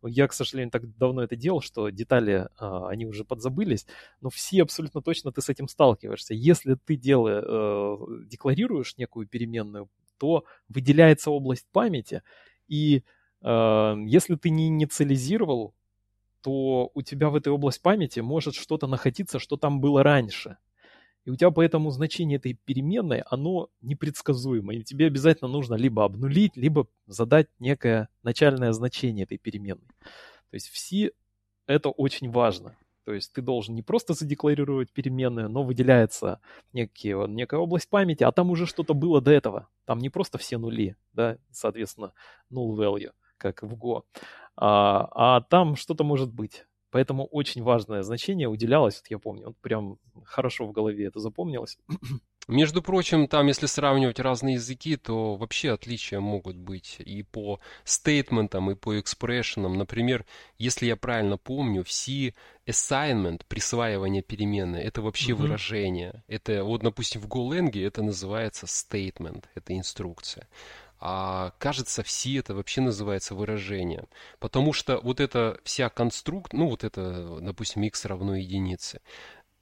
Я, 0.04 0.28
к 0.28 0.32
сожалению, 0.32 0.70
так 0.70 0.96
давно 0.96 1.22
это 1.22 1.36
делал, 1.36 1.60
что 1.60 1.88
детали, 1.90 2.48
а, 2.58 2.88
они 2.88 3.06
уже 3.06 3.24
подзабылись, 3.24 3.86
но 4.20 4.30
в 4.30 4.38
C 4.38 4.60
абсолютно 4.60 5.02
точно 5.02 5.32
ты 5.32 5.40
с 5.40 5.48
этим 5.48 5.68
сталкиваешься. 5.68 6.34
Если 6.34 6.74
ты 6.74 6.96
делаешь, 6.96 7.44
э, 7.46 8.26
декларируешь 8.26 8.96
некую 8.96 9.26
переменную, 9.26 9.88
то 10.18 10.44
выделяется 10.68 11.30
область 11.30 11.66
памяти, 11.72 12.22
и 12.66 13.02
если 13.40 14.34
ты 14.34 14.50
не 14.50 14.66
инициализировал 14.66 15.72
то 16.42 16.90
у 16.94 17.02
тебя 17.02 17.30
в 17.30 17.36
этой 17.36 17.52
области 17.52 17.80
памяти 17.82 18.20
может 18.20 18.54
что-то 18.54 18.86
находиться, 18.86 19.38
что 19.38 19.56
там 19.56 19.80
было 19.80 20.02
раньше. 20.02 20.56
И 21.28 21.30
у 21.30 21.36
тебя 21.36 21.50
поэтому 21.50 21.90
значение 21.90 22.38
этой 22.38 22.54
переменной, 22.54 23.22
оно 23.28 23.68
непредсказуемо. 23.82 24.72
И 24.72 24.82
тебе 24.82 25.08
обязательно 25.08 25.50
нужно 25.50 25.74
либо 25.74 26.02
обнулить, 26.02 26.56
либо 26.56 26.88
задать 27.06 27.48
некое 27.58 28.08
начальное 28.22 28.72
значение 28.72 29.24
этой 29.24 29.36
переменной. 29.36 29.88
То 30.00 30.54
есть 30.54 30.68
в 30.68 30.78
C 30.78 31.10
это 31.66 31.90
очень 31.90 32.30
важно. 32.30 32.78
То 33.04 33.12
есть 33.12 33.30
ты 33.34 33.42
должен 33.42 33.74
не 33.74 33.82
просто 33.82 34.14
задекларировать 34.14 34.90
переменную, 34.90 35.50
но 35.50 35.62
выделяется 35.62 36.40
некие, 36.72 37.28
некая 37.28 37.60
область 37.60 37.90
памяти, 37.90 38.24
а 38.24 38.32
там 38.32 38.48
уже 38.48 38.64
что-то 38.64 38.94
было 38.94 39.20
до 39.20 39.30
этого. 39.30 39.68
Там 39.84 39.98
не 39.98 40.08
просто 40.08 40.38
все 40.38 40.56
нули, 40.56 40.96
да, 41.12 41.36
соответственно, 41.50 42.14
null 42.50 42.74
value, 42.74 43.12
как 43.36 43.62
в 43.62 43.74
Go, 43.74 44.02
а, 44.56 45.10
а 45.14 45.40
там 45.42 45.76
что-то 45.76 46.04
может 46.04 46.32
быть. 46.32 46.64
Поэтому 46.90 47.26
очень 47.26 47.62
важное 47.62 48.02
значение 48.02 48.48
уделялось, 48.48 48.96
вот 48.96 49.10
я 49.10 49.18
помню, 49.18 49.48
вот 49.48 49.56
прям 49.58 49.98
хорошо 50.24 50.66
в 50.66 50.72
голове 50.72 51.06
это 51.06 51.20
запомнилось. 51.20 51.78
Между 52.48 52.80
прочим, 52.80 53.28
там, 53.28 53.46
если 53.46 53.66
сравнивать 53.66 54.18
разные 54.18 54.54
языки, 54.54 54.96
то 54.96 55.36
вообще 55.36 55.72
отличия 55.72 56.18
могут 56.18 56.56
быть 56.56 56.96
и 56.98 57.22
по 57.22 57.60
стейтментам, 57.84 58.70
и 58.70 58.74
по 58.74 58.98
экспрессионам. 58.98 59.76
Например, 59.76 60.24
если 60.56 60.86
я 60.86 60.96
правильно 60.96 61.36
помню, 61.36 61.84
все 61.84 62.34
assignment, 62.66 63.42
присваивание 63.48 64.22
переменной, 64.22 64.80
это 64.80 65.02
вообще 65.02 65.32
mm-hmm. 65.32 65.36
выражение. 65.36 66.24
Это, 66.26 66.64
вот, 66.64 66.80
допустим, 66.82 67.20
в 67.20 67.26
GoLang 67.26 67.86
это 67.86 68.02
называется 68.02 68.64
statement, 68.64 69.44
это 69.54 69.76
инструкция. 69.76 70.48
А 71.00 71.52
кажется, 71.58 72.02
все 72.02 72.38
это 72.38 72.54
вообще 72.54 72.80
называется 72.80 73.34
выражение. 73.34 74.04
Потому 74.38 74.72
что 74.72 74.98
вот 75.00 75.20
эта 75.20 75.60
вся 75.64 75.88
конструкт, 75.88 76.52
ну 76.52 76.68
вот 76.68 76.84
это, 76.84 77.38
допустим, 77.40 77.82
x 77.82 78.04
равно 78.04 78.34
единице, 78.36 79.00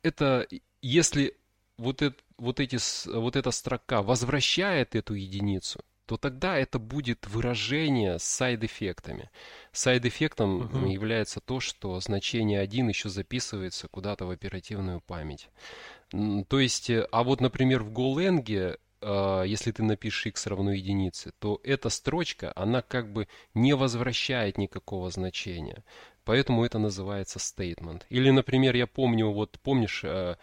это 0.02 0.46
если 0.82 1.36
вот, 1.78 2.02
это, 2.02 2.16
вот, 2.38 2.60
эти, 2.60 2.78
вот 3.12 3.36
эта 3.36 3.50
строка 3.50 4.02
возвращает 4.02 4.94
эту 4.94 5.14
единицу, 5.14 5.80
то 6.06 6.16
тогда 6.16 6.56
это 6.56 6.78
будет 6.78 7.26
выражение 7.26 8.18
с 8.18 8.22
сайд-эффектами. 8.22 9.28
Сайд-эффектом 9.72 10.62
uh-huh. 10.62 10.92
является 10.92 11.40
то, 11.40 11.58
что 11.58 11.98
значение 12.00 12.60
1 12.60 12.88
еще 12.88 13.08
записывается 13.08 13.88
куда-то 13.88 14.24
в 14.26 14.30
оперативную 14.30 15.00
память. 15.00 15.48
То 16.48 16.60
есть, 16.60 16.90
э, 16.90 17.08
а 17.10 17.24
вот, 17.24 17.40
например, 17.40 17.82
в 17.82 17.90
GoLang, 17.92 18.78
если 19.02 19.72
ты 19.72 19.82
напишешь 19.82 20.26
x 20.26 20.46
равно 20.46 20.72
единице, 20.72 21.32
то 21.38 21.60
эта 21.62 21.90
строчка, 21.90 22.52
она 22.56 22.82
как 22.82 23.12
бы 23.12 23.28
не 23.54 23.74
возвращает 23.74 24.58
никакого 24.58 25.10
значения. 25.10 25.84
Поэтому 26.24 26.64
это 26.64 26.78
называется 26.78 27.38
statement. 27.38 28.02
Или, 28.10 28.30
например, 28.30 28.74
я 28.74 28.88
помню, 28.88 29.30
вот 29.30 29.60
помнишь, 29.62 30.02
э, 30.02 30.36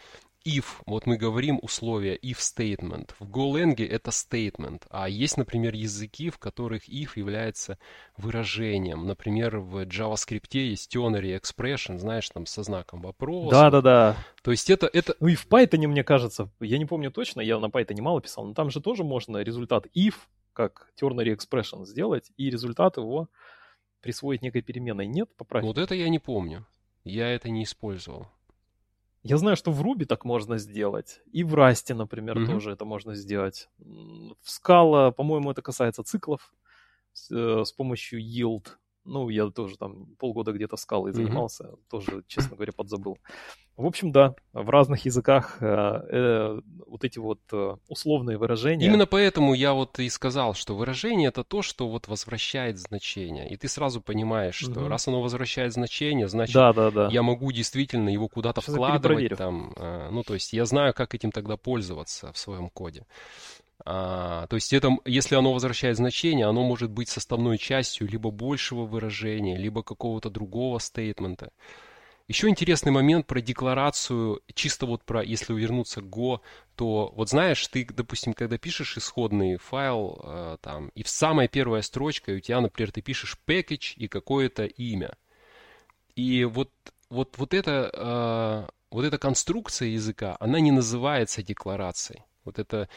if, 0.45 0.65
вот 0.85 1.05
мы 1.05 1.17
говорим 1.17 1.59
условия 1.61 2.17
if 2.17 2.37
statement. 2.37 3.11
В 3.19 3.29
GoLang 3.29 3.75
это 3.85 4.11
statement, 4.11 4.83
а 4.89 5.09
есть, 5.09 5.37
например, 5.37 5.73
языки, 5.73 6.29
в 6.29 6.37
которых 6.37 6.89
if 6.89 7.11
является 7.15 7.77
выражением. 8.17 9.05
Например, 9.07 9.59
в 9.59 9.83
JavaScript 9.83 10.49
есть 10.51 10.95
ternary 10.95 11.39
expression, 11.39 11.97
знаешь, 11.97 12.29
там 12.29 12.45
со 12.45 12.63
знаком 12.63 13.01
вопроса. 13.01 13.51
Да-да-да. 13.51 14.17
То 14.41 14.51
есть 14.51 14.69
это, 14.69 14.89
это... 14.91 15.15
Ну 15.19 15.27
и 15.27 15.35
в 15.35 15.47
Python, 15.47 15.87
мне 15.87 16.03
кажется, 16.03 16.49
я 16.59 16.77
не 16.77 16.85
помню 16.85 17.11
точно, 17.11 17.41
я 17.41 17.59
на 17.59 17.67
Python 17.67 18.01
мало 18.01 18.21
писал, 18.21 18.45
но 18.45 18.53
там 18.53 18.69
же 18.69 18.81
тоже 18.81 19.03
можно 19.03 19.37
результат 19.37 19.87
if, 19.95 20.15
как 20.53 20.91
ternary 21.01 21.35
expression 21.35 21.85
сделать, 21.85 22.31
и 22.37 22.49
результат 22.49 22.97
его 22.97 23.29
присвоить 24.01 24.41
некой 24.41 24.61
переменной. 24.61 25.07
Нет, 25.07 25.29
поправь. 25.35 25.63
Вот 25.63 25.77
это 25.77 25.95
я 25.95 26.09
не 26.09 26.19
помню. 26.19 26.65
Я 27.05 27.29
это 27.29 27.49
не 27.49 27.63
использовал. 27.63 28.27
Я 29.24 29.38
знаю, 29.38 29.55
что 29.55 29.71
в 29.71 29.82
Ruby 29.82 30.05
так 30.05 30.26
можно 30.26 30.57
сделать. 30.57 31.21
И 31.32 31.43
в 31.43 31.55
Rust, 31.55 31.93
например, 31.93 32.38
mm-hmm. 32.38 32.45
тоже 32.45 32.71
это 32.71 32.84
можно 32.84 33.15
сделать. 33.15 33.69
В 33.80 34.47
Scala, 34.47 35.13
по-моему, 35.13 35.51
это 35.51 35.61
касается 35.61 36.03
циклов 36.03 36.53
с, 37.13 37.32
э, 37.32 37.63
с 37.63 37.71
помощью 37.71 38.19
yield. 38.21 38.67
Ну, 39.05 39.29
я 39.29 39.49
тоже 39.49 39.77
там 39.77 40.05
полгода 40.17 40.51
где-то 40.51 40.77
скалой 40.77 41.11
занимался, 41.11 41.65
mm-hmm. 41.65 41.79
тоже, 41.89 42.23
честно 42.27 42.55
говоря, 42.55 42.71
подзабыл. 42.71 43.17
В 43.75 43.87
общем, 43.87 44.11
да, 44.11 44.35
в 44.53 44.69
разных 44.69 45.05
языках 45.05 45.57
э, 45.59 45.65
э, 45.65 46.61
вот 46.85 47.03
эти 47.03 47.17
вот 47.17 47.39
э, 47.51 47.75
условные 47.87 48.37
выражения. 48.37 48.85
Именно 48.85 49.07
поэтому 49.07 49.55
я 49.55 49.73
вот 49.73 49.97
и 49.97 50.09
сказал, 50.09 50.53
что 50.53 50.75
выражение 50.75 51.29
это 51.29 51.43
то, 51.43 51.63
что 51.63 51.89
вот 51.89 52.07
возвращает 52.07 52.77
значение. 52.77 53.49
И 53.49 53.57
ты 53.57 53.67
сразу 53.67 53.99
понимаешь, 53.99 54.55
что 54.55 54.81
угу. 54.81 54.87
раз 54.87 55.07
оно 55.07 55.23
возвращает 55.23 55.73
значение, 55.73 56.27
значит 56.27 56.53
да, 56.53 56.71
да, 56.71 56.91
да. 56.91 57.07
я 57.11 57.23
могу 57.23 57.51
действительно 57.51 58.09
его 58.09 58.27
куда-то 58.27 58.61
Сейчас 58.61 58.75
вкладывать 58.75 59.35
там. 59.35 59.73
Э, 59.75 60.09
ну, 60.11 60.21
то 60.21 60.35
есть 60.35 60.53
я 60.53 60.65
знаю, 60.65 60.93
как 60.93 61.15
этим 61.15 61.31
тогда 61.31 61.57
пользоваться 61.57 62.31
в 62.31 62.37
своем 62.37 62.69
коде. 62.69 63.07
А, 63.86 64.47
то 64.47 64.55
есть 64.55 64.71
это, 64.74 64.89
если 65.05 65.36
оно 65.36 65.53
возвращает 65.53 65.97
значение, 65.97 66.45
оно 66.45 66.63
может 66.63 66.91
быть 66.91 67.09
составной 67.09 67.57
частью 67.57 68.07
либо 68.07 68.32
большего 68.32 68.86
выражения, 68.86 69.57
либо 69.57 69.84
какого-то 69.84 70.30
другого 70.30 70.80
стейтмента. 70.80 71.51
Еще 72.30 72.47
интересный 72.47 72.91
момент 72.91 73.28
про 73.28 73.41
декларацию, 73.41 74.41
чисто 74.53 74.86
вот 74.86 75.03
про, 75.03 75.21
если 75.21 75.53
вернуться 75.53 76.01
к 76.01 76.05
Go, 76.05 76.39
то 76.78 77.11
вот 77.15 77.30
знаешь, 77.30 77.67
ты, 77.67 77.86
допустим, 77.86 78.34
когда 78.34 78.57
пишешь 78.57 78.97
исходный 78.97 79.57
файл, 79.57 80.21
э, 80.24 80.57
там, 80.61 80.89
и 80.95 81.03
в 81.03 81.09
самая 81.09 81.49
первая 81.49 81.82
строчка 81.82 82.32
у 82.32 82.39
тебя, 82.39 82.61
например, 82.61 82.93
ты 82.93 83.01
пишешь 83.01 83.38
package 83.45 83.95
и 83.97 84.07
какое-то 84.07 84.63
имя. 84.63 85.17
И 86.15 86.45
вот, 86.45 86.71
вот, 87.09 87.38
вот, 87.38 87.53
это, 87.53 87.91
э, 87.93 88.71
вот 88.89 89.03
эта 89.03 89.17
конструкция 89.17 89.89
языка, 89.89 90.38
она 90.39 90.61
не 90.61 90.71
называется 90.71 91.43
декларацией. 91.43 92.24
Вот 92.45 92.57
это, 92.57 92.88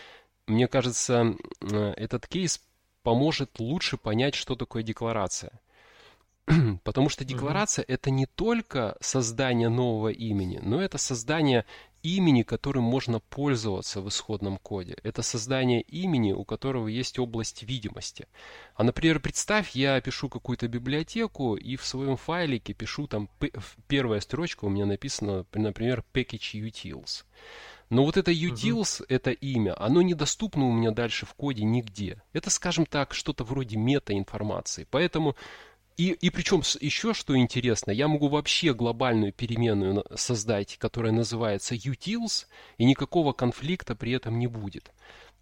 мне 0.46 0.68
кажется, 0.68 1.36
этот 1.60 2.26
кейс 2.26 2.60
поможет 3.02 3.60
лучше 3.60 3.96
понять, 3.96 4.34
что 4.34 4.56
такое 4.56 4.82
декларация. 4.82 5.60
Потому 6.84 7.08
что 7.08 7.24
декларация 7.24 7.82
mm-hmm. 7.84 7.94
это 7.94 8.10
не 8.10 8.26
только 8.26 8.96
создание 9.00 9.68
нового 9.68 10.08
имени, 10.08 10.60
но 10.62 10.80
это 10.80 10.98
создание 10.98 11.64
имени, 12.02 12.42
которым 12.42 12.84
можно 12.84 13.18
пользоваться 13.18 14.00
в 14.00 14.08
исходном 14.08 14.58
коде. 14.58 14.96
Это 15.02 15.22
создание 15.22 15.82
имени, 15.82 16.32
у 16.32 16.44
которого 16.44 16.88
есть 16.88 17.18
область 17.18 17.62
видимости. 17.64 18.28
А, 18.74 18.84
например, 18.84 19.18
представь, 19.20 19.70
я 19.70 20.00
пишу 20.00 20.28
какую-то 20.28 20.68
библиотеку 20.68 21.56
и 21.56 21.76
в 21.76 21.84
своем 21.84 22.16
файлике 22.16 22.74
пишу 22.74 23.08
там 23.08 23.28
первая 23.88 24.20
строчка 24.20 24.66
у 24.66 24.68
меня 24.68 24.86
написана, 24.86 25.44
например, 25.52 26.04
package 26.12 26.54
utils. 26.54 27.24
Но 27.88 28.04
вот 28.04 28.16
это 28.16 28.32
utils, 28.32 29.00
uh-huh. 29.00 29.06
это 29.08 29.30
имя, 29.30 29.80
оно 29.80 30.02
недоступно 30.02 30.66
у 30.66 30.72
меня 30.72 30.90
дальше 30.90 31.24
в 31.24 31.34
коде 31.34 31.62
нигде. 31.62 32.22
Это, 32.32 32.50
скажем 32.50 32.84
так, 32.84 33.14
что-то 33.14 33.44
вроде 33.44 33.76
мета-информации. 33.76 34.86
Поэтому 34.90 35.36
и, 35.96 36.10
и 36.10 36.28
причем 36.28 36.62
еще 36.80 37.14
что 37.14 37.36
интересно, 37.38 37.90
я 37.90 38.06
могу 38.06 38.28
вообще 38.28 38.74
глобальную 38.74 39.32
переменную 39.32 40.04
создать, 40.14 40.76
которая 40.76 41.12
называется 41.12 41.74
utils, 41.74 42.46
и 42.76 42.84
никакого 42.84 43.32
конфликта 43.32 43.94
при 43.94 44.12
этом 44.12 44.38
не 44.38 44.46
будет. 44.46 44.90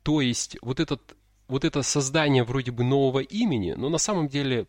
То 0.05 0.21
есть 0.21 0.57
вот, 0.63 0.79
этот, 0.79 1.17
вот 1.49 1.65
это 1.65 1.83
создание 1.83 2.45
вроде 2.45 2.71
бы 2.71 2.85
нового 2.85 3.19
имени, 3.19 3.73
но 3.73 3.89
на 3.89 3.99
самом 3.99 4.29
деле, 4.29 4.69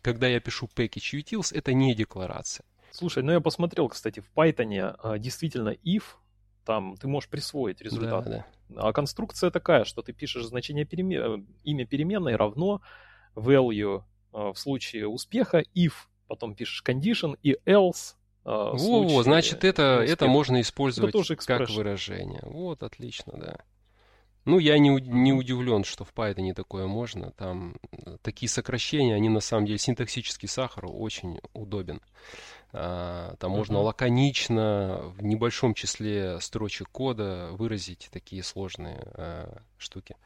когда 0.00 0.26
я 0.26 0.40
пишу 0.40 0.70
package 0.74 1.20
utils, 1.20 1.54
это 1.54 1.74
не 1.74 1.94
декларация. 1.94 2.64
Слушай, 2.90 3.24
ну 3.24 3.32
я 3.32 3.40
посмотрел, 3.40 3.88
кстати, 3.88 4.20
в 4.20 4.30
Python 4.34 4.96
а, 5.02 5.18
действительно 5.18 5.76
if, 5.84 6.04
там 6.64 6.96
ты 6.96 7.08
можешь 7.08 7.28
присвоить 7.28 7.80
результат. 7.80 8.24
Да, 8.24 8.46
да. 8.68 8.80
А 8.80 8.92
конструкция 8.92 9.50
такая, 9.50 9.84
что 9.84 10.02
ты 10.02 10.12
пишешь 10.12 10.44
значение 10.44 10.84
перемен... 10.84 11.46
имя 11.62 11.86
переменной 11.86 12.36
равно 12.36 12.80
value 13.34 14.02
Э, 14.34 14.52
в 14.52 14.58
случае 14.58 15.06
успеха 15.08 15.62
if, 15.74 15.92
потом 16.26 16.54
пишешь 16.54 16.82
condition 16.86 17.38
и 17.42 17.56
else. 17.66 18.16
Э, 18.44 18.72
Во, 18.74 19.22
значит, 19.22 19.64
это, 19.64 20.04
это 20.06 20.26
можно 20.26 20.60
использовать 20.60 21.10
это 21.10 21.18
тоже 21.18 21.36
как 21.36 21.70
выражение. 21.70 22.40
Вот, 22.42 22.82
отлично, 22.82 23.32
да. 23.36 23.56
Ну, 24.44 24.58
я 24.58 24.78
не, 24.78 24.90
не 24.90 25.32
удивлен, 25.32 25.84
что 25.84 26.04
в 26.04 26.12
Python 26.12 26.52
такое 26.52 26.86
можно. 26.86 27.30
Там 27.30 27.76
такие 28.20 28.50
сокращения, 28.50 29.14
они 29.14 29.30
на 29.30 29.40
самом 29.40 29.64
деле, 29.64 29.78
синтаксический 29.78 30.48
сахар 30.48 30.84
очень 30.86 31.40
удобен. 31.54 32.02
А, 32.02 32.02
там 32.74 33.52
uh-huh. 33.52 33.56
можно 33.56 33.80
лаконично, 33.80 35.00
в 35.16 35.22
небольшом 35.22 35.74
числе 35.74 36.40
строчек 36.40 36.88
кода 36.90 37.50
выразить 37.52 38.08
такие 38.12 38.42
сложные 38.42 39.00
а, 39.14 39.58
штуки. 39.78 40.16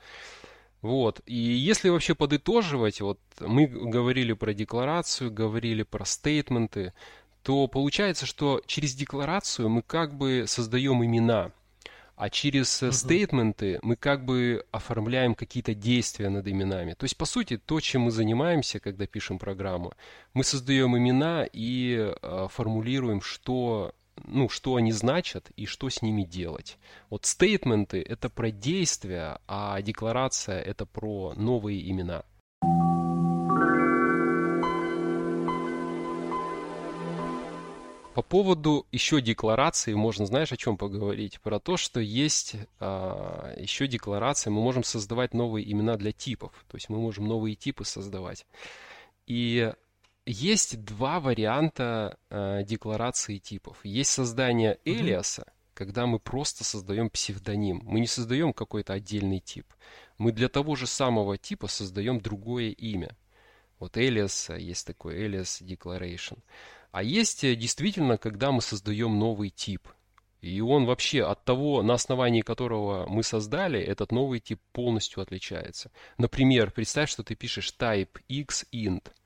Вот. 0.80 1.20
И 1.26 1.34
если 1.34 1.88
вообще 1.88 2.14
подытоживать, 2.14 3.00
вот 3.00 3.18
мы 3.40 3.66
говорили 3.66 4.32
про 4.32 4.54
декларацию, 4.54 5.30
говорили 5.30 5.82
про 5.82 6.04
стейтменты, 6.04 6.94
то 7.42 7.66
получается, 7.66 8.26
что 8.26 8.62
через 8.66 8.94
декларацию 8.94 9.68
мы 9.68 9.82
как 9.82 10.14
бы 10.14 10.44
создаем 10.46 11.04
имена, 11.04 11.52
а 12.18 12.30
через 12.30 12.82
uh-huh. 12.82 12.92
стейтменты 12.92 13.78
мы 13.82 13.94
как 13.94 14.24
бы 14.24 14.66
оформляем 14.72 15.36
какие-то 15.36 15.72
действия 15.72 16.28
над 16.28 16.48
именами. 16.48 16.94
То 16.94 17.04
есть, 17.04 17.16
по 17.16 17.24
сути, 17.24 17.56
то, 17.56 17.80
чем 17.80 18.02
мы 18.02 18.10
занимаемся, 18.10 18.80
когда 18.80 19.06
пишем 19.06 19.38
программу, 19.38 19.92
мы 20.34 20.42
создаем 20.42 20.98
имена 20.98 21.46
и 21.52 22.12
э, 22.20 22.48
формулируем, 22.50 23.20
что 23.20 23.94
ну, 24.24 24.48
что 24.48 24.74
они 24.74 24.90
значат 24.90 25.50
и 25.54 25.64
что 25.64 25.88
с 25.88 26.02
ними 26.02 26.24
делать. 26.24 26.76
Вот 27.08 27.24
стейтменты— 27.24 28.02
это 28.08 28.28
про 28.28 28.50
действия, 28.50 29.38
а 29.46 29.80
декларация— 29.80 30.60
это 30.72 30.86
про 30.86 31.34
новые 31.36 31.88
имена. 31.88 32.24
По 38.18 38.22
поводу 38.22 38.84
еще 38.90 39.20
декларации 39.20 39.94
можно, 39.94 40.26
знаешь, 40.26 40.50
о 40.50 40.56
чем 40.56 40.76
поговорить? 40.76 41.40
Про 41.40 41.60
то, 41.60 41.76
что 41.76 42.00
есть 42.00 42.56
а, 42.80 43.54
еще 43.56 43.86
декларация, 43.86 44.50
мы 44.50 44.60
можем 44.60 44.82
создавать 44.82 45.34
новые 45.34 45.70
имена 45.70 45.94
для 45.96 46.10
типов. 46.10 46.50
То 46.66 46.76
есть 46.76 46.88
мы 46.88 46.98
можем 46.98 47.28
новые 47.28 47.54
типы 47.54 47.84
создавать. 47.84 48.44
И 49.28 49.72
есть 50.26 50.82
два 50.84 51.20
варианта 51.20 52.18
э, 52.28 52.64
декларации 52.64 53.38
типов. 53.38 53.78
Есть 53.84 54.10
создание 54.10 54.80
элиаса, 54.84 55.42
mm-hmm. 55.42 55.70
когда 55.74 56.06
мы 56.06 56.18
просто 56.18 56.64
создаем 56.64 57.10
псевдоним. 57.10 57.82
Мы 57.84 58.00
не 58.00 58.08
создаем 58.08 58.52
какой-то 58.52 58.94
отдельный 58.94 59.38
тип. 59.38 59.72
Мы 60.18 60.32
для 60.32 60.48
того 60.48 60.74
же 60.74 60.88
самого 60.88 61.38
типа 61.38 61.68
создаем 61.68 62.20
другое 62.20 62.70
имя. 62.70 63.16
Вот 63.78 63.96
alias, 63.96 64.58
есть 64.58 64.88
такой 64.88 65.24
alias 65.24 65.62
declaration. 65.62 66.38
А 66.90 67.02
есть 67.02 67.44
э, 67.44 67.54
действительно, 67.54 68.18
когда 68.18 68.52
мы 68.52 68.62
создаем 68.62 69.18
новый 69.18 69.50
тип. 69.50 69.88
И 70.40 70.60
он 70.60 70.86
вообще 70.86 71.24
от 71.24 71.44
того, 71.44 71.82
на 71.82 71.94
основании 71.94 72.42
которого 72.42 73.06
мы 73.08 73.22
создали, 73.22 73.80
этот 73.80 74.12
новый 74.12 74.38
тип 74.40 74.60
полностью 74.72 75.22
отличается. 75.22 75.90
Например, 76.16 76.70
представь, 76.70 77.10
что 77.10 77.24
ты 77.24 77.34
пишешь 77.34 77.74
type 77.78 78.20
x 78.28 78.66
int– 78.72 79.08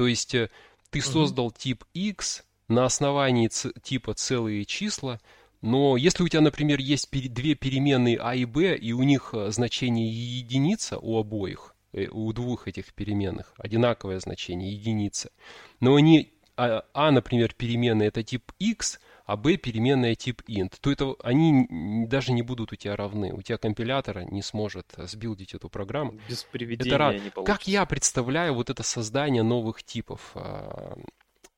то 0.00 0.06
есть 0.06 0.34
э, 0.34 0.48
ты 0.88 1.02
создал 1.02 1.50
тип 1.50 1.84
x 1.92 2.42
на 2.68 2.86
основании 2.86 3.50
типа 3.82 4.14
целые 4.14 4.64
числа, 4.64 5.20
Но 5.60 5.98
если 5.98 6.22
у 6.22 6.28
тебя, 6.28 6.40
например, 6.40 6.78
есть 6.78 7.10
две 7.10 7.54
переменные 7.54 8.16
а 8.16 8.34
и 8.34 8.46
b, 8.46 8.74
и 8.76 8.92
у 8.92 9.02
них 9.02 9.34
э, 9.34 9.50
значение 9.50 10.10
единица 10.10 10.98
у 10.98 11.18
обоих, 11.18 11.76
у 11.92 12.32
двух 12.32 12.66
этих 12.66 12.94
переменных, 12.94 13.52
одинаковое 13.58 14.20
значение, 14.20 14.72
единица, 14.72 15.30
но 15.80 15.96
они, 15.96 16.32
а, 16.66 16.84
а 16.92 17.10
например, 17.10 17.54
переменная 17.54 18.08
это 18.08 18.22
тип 18.22 18.52
x, 18.58 19.00
а 19.24 19.36
b 19.36 19.56
переменная 19.56 20.14
тип 20.14 20.42
int, 20.48 20.74
то 20.80 20.90
это 20.90 21.14
они 21.22 21.66
даже 22.06 22.32
не 22.32 22.42
будут 22.42 22.72
у 22.72 22.76
тебя 22.76 22.96
равны. 22.96 23.32
У 23.32 23.42
тебя 23.42 23.58
компилятор 23.58 24.30
не 24.30 24.42
сможет 24.42 24.92
сбилдить 24.96 25.54
эту 25.54 25.68
программу. 25.68 26.18
Без 26.28 26.44
приведения 26.44 26.94
это 26.94 27.24
не 27.24 27.30
получится. 27.30 27.44
Как 27.44 27.66
я 27.66 27.86
представляю 27.86 28.54
вот 28.54 28.70
это 28.70 28.82
создание 28.82 29.42
новых 29.42 29.82
типов? 29.82 30.32
А, 30.34 30.98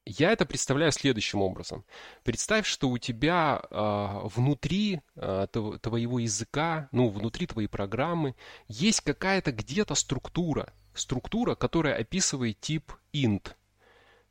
я 0.04 0.32
это 0.32 0.44
представляю 0.46 0.92
следующим 0.92 1.42
образом. 1.42 1.84
Представь, 2.24 2.66
что 2.66 2.88
у 2.88 2.98
тебя 2.98 3.62
э, 3.70 4.28
внутри 4.34 5.00
э, 5.14 5.46
твоего 5.80 6.18
языка, 6.18 6.88
ну, 6.90 7.08
внутри 7.08 7.46
твоей 7.46 7.68
программы 7.68 8.34
есть 8.66 9.00
какая-то 9.00 9.52
где-то 9.52 9.94
структура. 9.94 10.72
Структура, 10.92 11.54
которая 11.54 11.96
описывает 11.96 12.60
тип 12.60 12.92
int. 13.12 13.54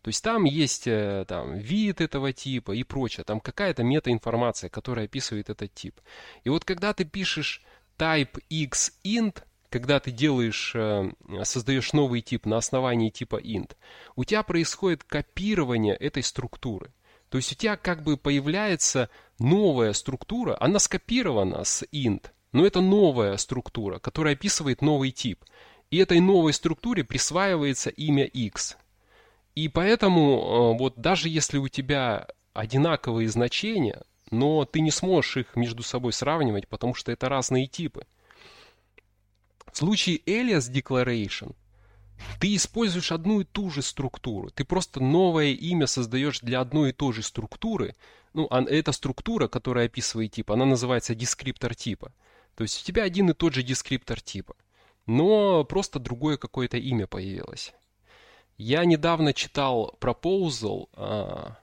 То 0.01 0.07
есть 0.07 0.23
там 0.23 0.45
есть 0.45 0.87
э, 0.87 1.25
там, 1.27 1.57
вид 1.57 2.01
этого 2.01 2.33
типа 2.33 2.71
и 2.71 2.83
прочее. 2.83 3.23
Там 3.23 3.39
какая-то 3.39 3.83
метаинформация, 3.83 4.69
которая 4.69 5.05
описывает 5.05 5.49
этот 5.49 5.73
тип. 5.73 5.99
И 6.43 6.49
вот 6.49 6.65
когда 6.65 6.93
ты 6.93 7.05
пишешь 7.05 7.63
type 7.99 8.41
x 8.49 8.93
int, 9.03 9.43
когда 9.69 9.99
ты 9.99 10.11
делаешь, 10.11 10.73
э, 10.75 11.11
создаешь 11.43 11.93
новый 11.93 12.21
тип 12.21 12.45
на 12.47 12.57
основании 12.57 13.09
типа 13.09 13.39
int, 13.39 13.75
у 14.15 14.23
тебя 14.23 14.41
происходит 14.41 15.03
копирование 15.03 15.95
этой 15.95 16.23
структуры. 16.23 16.91
То 17.29 17.37
есть 17.37 17.51
у 17.53 17.55
тебя 17.55 17.77
как 17.77 18.03
бы 18.03 18.17
появляется 18.17 19.09
новая 19.39 19.93
структура, 19.93 20.57
она 20.59 20.79
скопирована 20.79 21.63
с 21.63 21.83
int, 21.93 22.25
но 22.51 22.65
это 22.65 22.81
новая 22.81 23.37
структура, 23.37 23.99
которая 23.99 24.33
описывает 24.33 24.81
новый 24.81 25.11
тип. 25.11 25.45
И 25.91 25.97
этой 25.97 26.19
новой 26.19 26.53
структуре 26.53 27.03
присваивается 27.03 27.89
имя 27.89 28.25
x. 28.25 28.77
И 29.55 29.67
поэтому 29.67 30.73
э, 30.75 30.77
вот 30.77 30.95
даже 30.97 31.29
если 31.29 31.57
у 31.57 31.67
тебя 31.67 32.27
одинаковые 32.53 33.27
значения, 33.29 34.01
но 34.29 34.65
ты 34.65 34.79
не 34.79 34.91
сможешь 34.91 35.37
их 35.37 35.55
между 35.55 35.83
собой 35.83 36.13
сравнивать, 36.13 36.67
потому 36.67 36.93
что 36.93 37.11
это 37.11 37.27
разные 37.29 37.67
типы. 37.67 38.05
В 39.71 39.77
случае 39.77 40.19
alias 40.25 40.71
declaration 40.71 41.55
ты 42.39 42.55
используешь 42.55 43.11
одну 43.11 43.41
и 43.41 43.43
ту 43.43 43.69
же 43.69 43.81
структуру. 43.81 44.51
Ты 44.51 44.63
просто 44.63 45.01
новое 45.01 45.51
имя 45.51 45.87
создаешь 45.87 46.39
для 46.39 46.61
одной 46.61 46.89
и 46.89 46.93
той 46.93 47.13
же 47.13 47.23
структуры. 47.23 47.95
Ну, 48.33 48.47
эта 48.47 48.91
структура, 48.91 49.47
которая 49.47 49.87
описывает 49.87 50.33
тип, 50.33 50.51
она 50.51 50.65
называется 50.65 51.15
дескриптор 51.15 51.75
типа. 51.75 52.13
То 52.55 52.63
есть 52.63 52.81
у 52.81 52.85
тебя 52.85 53.03
один 53.03 53.29
и 53.29 53.33
тот 53.33 53.53
же 53.53 53.63
дескриптор 53.63 54.21
типа. 54.21 54.55
Но 55.07 55.63
просто 55.63 55.99
другое 55.99 56.37
какое-то 56.37 56.77
имя 56.77 57.07
появилось. 57.07 57.73
Я 58.57 58.85
недавно 58.85 59.33
читал 59.33 59.97
proposal 59.99 60.89
а, 60.93 61.57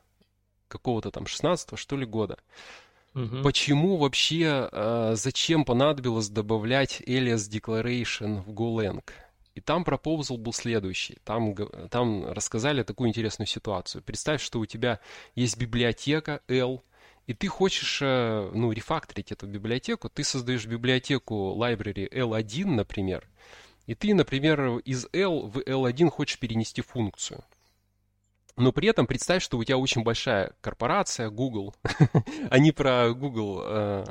какого-то 0.68 1.10
там 1.10 1.26
16 1.26 1.78
что 1.78 1.96
ли 1.96 2.06
года. 2.06 2.38
Угу. 3.14 3.42
Почему 3.42 3.96
вообще, 3.96 4.68
э, 4.70 5.12
зачем 5.16 5.64
понадобилось 5.64 6.28
добавлять 6.28 7.00
alias 7.06 7.50
declaration 7.50 8.42
в 8.42 8.52
GoLang? 8.52 9.02
И 9.54 9.60
там 9.60 9.82
proposal 9.82 10.36
был 10.36 10.52
следующий. 10.52 11.18
Там, 11.24 11.54
там 11.90 12.30
рассказали 12.30 12.84
такую 12.84 13.08
интересную 13.08 13.48
ситуацию. 13.48 14.02
Представь, 14.02 14.40
что 14.40 14.60
у 14.60 14.66
тебя 14.66 15.00
есть 15.34 15.58
библиотека 15.58 16.42
L, 16.46 16.84
и 17.26 17.34
ты 17.34 17.48
хочешь 17.48 17.98
э, 18.00 18.50
ну, 18.54 18.70
рефакторить 18.70 19.32
эту 19.32 19.46
библиотеку. 19.46 20.08
Ты 20.08 20.22
создаешь 20.22 20.66
библиотеку 20.66 21.56
library 21.58 22.08
L1, 22.08 22.66
например, 22.66 23.26
и 23.88 23.94
ты, 23.94 24.14
например, 24.14 24.78
из 24.84 25.08
L 25.14 25.46
в 25.48 25.60
L1 25.60 26.10
хочешь 26.10 26.38
перенести 26.38 26.82
функцию. 26.82 27.42
Но 28.54 28.70
при 28.70 28.86
этом 28.86 29.06
представь, 29.06 29.42
что 29.42 29.56
у 29.56 29.64
тебя 29.64 29.78
очень 29.78 30.02
большая 30.02 30.52
корпорация, 30.60 31.30
Google. 31.30 31.74
Они 32.50 32.70
про 32.70 33.14
Google 33.14 33.62
э, 33.64 34.04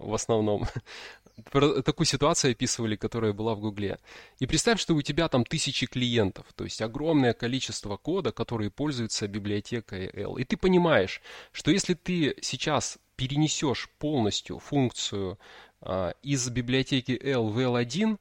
в 0.00 0.12
основном. 0.14 0.66
Про 1.50 1.82
такую 1.82 2.06
ситуацию 2.06 2.52
описывали, 2.52 2.96
которая 2.96 3.32
была 3.32 3.54
в 3.54 3.60
Гугле. 3.60 3.98
И 4.38 4.46
представь, 4.46 4.80
что 4.80 4.94
у 4.94 5.02
тебя 5.02 5.28
там 5.28 5.44
тысячи 5.44 5.86
клиентов, 5.86 6.46
то 6.54 6.62
есть 6.62 6.80
огромное 6.80 7.32
количество 7.32 7.96
кода, 7.96 8.30
которые 8.30 8.70
пользуются 8.70 9.26
библиотекой 9.26 10.10
L. 10.14 10.36
И 10.36 10.44
ты 10.44 10.56
понимаешь, 10.56 11.20
что 11.50 11.72
если 11.72 11.94
ты 11.94 12.36
сейчас 12.40 12.98
перенесешь 13.16 13.88
полностью 13.98 14.60
функцию 14.60 15.38
э, 15.82 16.12
из 16.22 16.48
библиотеки 16.50 17.20
L 17.20 17.48
в 17.48 17.58
L1, 17.58 18.16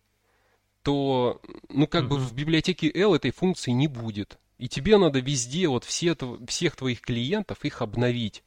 то, 0.84 1.42
ну, 1.70 1.88
как 1.88 2.04
mm-hmm. 2.04 2.08
бы 2.08 2.18
в 2.18 2.34
библиотеке 2.34 2.92
L 2.94 3.16
этой 3.16 3.32
функции 3.32 3.72
не 3.72 3.88
будет. 3.88 4.38
И 4.58 4.68
тебе 4.68 4.98
надо 4.98 5.20
везде, 5.20 5.68
вот 5.68 5.84
все, 5.84 6.16
всех 6.48 6.76
твоих 6.76 7.02
клиентов, 7.02 7.66
их 7.66 7.82
обновить. 7.82 8.44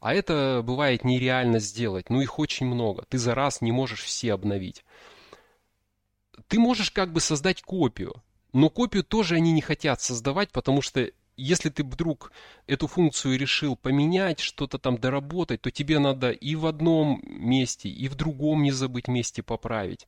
А 0.00 0.14
это 0.14 0.62
бывает 0.64 1.04
нереально 1.04 1.58
сделать. 1.58 2.10
Ну, 2.10 2.20
их 2.20 2.38
очень 2.38 2.66
много. 2.66 3.04
Ты 3.08 3.18
за 3.18 3.34
раз 3.34 3.60
не 3.60 3.72
можешь 3.72 4.02
все 4.02 4.34
обновить. 4.34 4.84
Ты 6.48 6.58
можешь 6.58 6.90
как 6.90 7.12
бы 7.12 7.20
создать 7.20 7.62
копию. 7.62 8.22
Но 8.52 8.68
копию 8.68 9.04
тоже 9.04 9.36
они 9.36 9.52
не 9.52 9.60
хотят 9.60 10.00
создавать, 10.00 10.50
потому 10.50 10.82
что 10.82 11.10
если 11.36 11.68
ты 11.68 11.84
вдруг 11.84 12.32
эту 12.66 12.86
функцию 12.86 13.38
решил 13.38 13.76
поменять, 13.76 14.40
что-то 14.40 14.78
там 14.78 14.98
доработать, 14.98 15.60
то 15.60 15.70
тебе 15.70 15.98
надо 15.98 16.30
и 16.30 16.54
в 16.54 16.66
одном 16.66 17.20
месте, 17.24 17.88
и 17.88 18.08
в 18.08 18.14
другом 18.14 18.62
не 18.62 18.72
забыть 18.72 19.08
месте 19.08 19.42
поправить. 19.42 20.06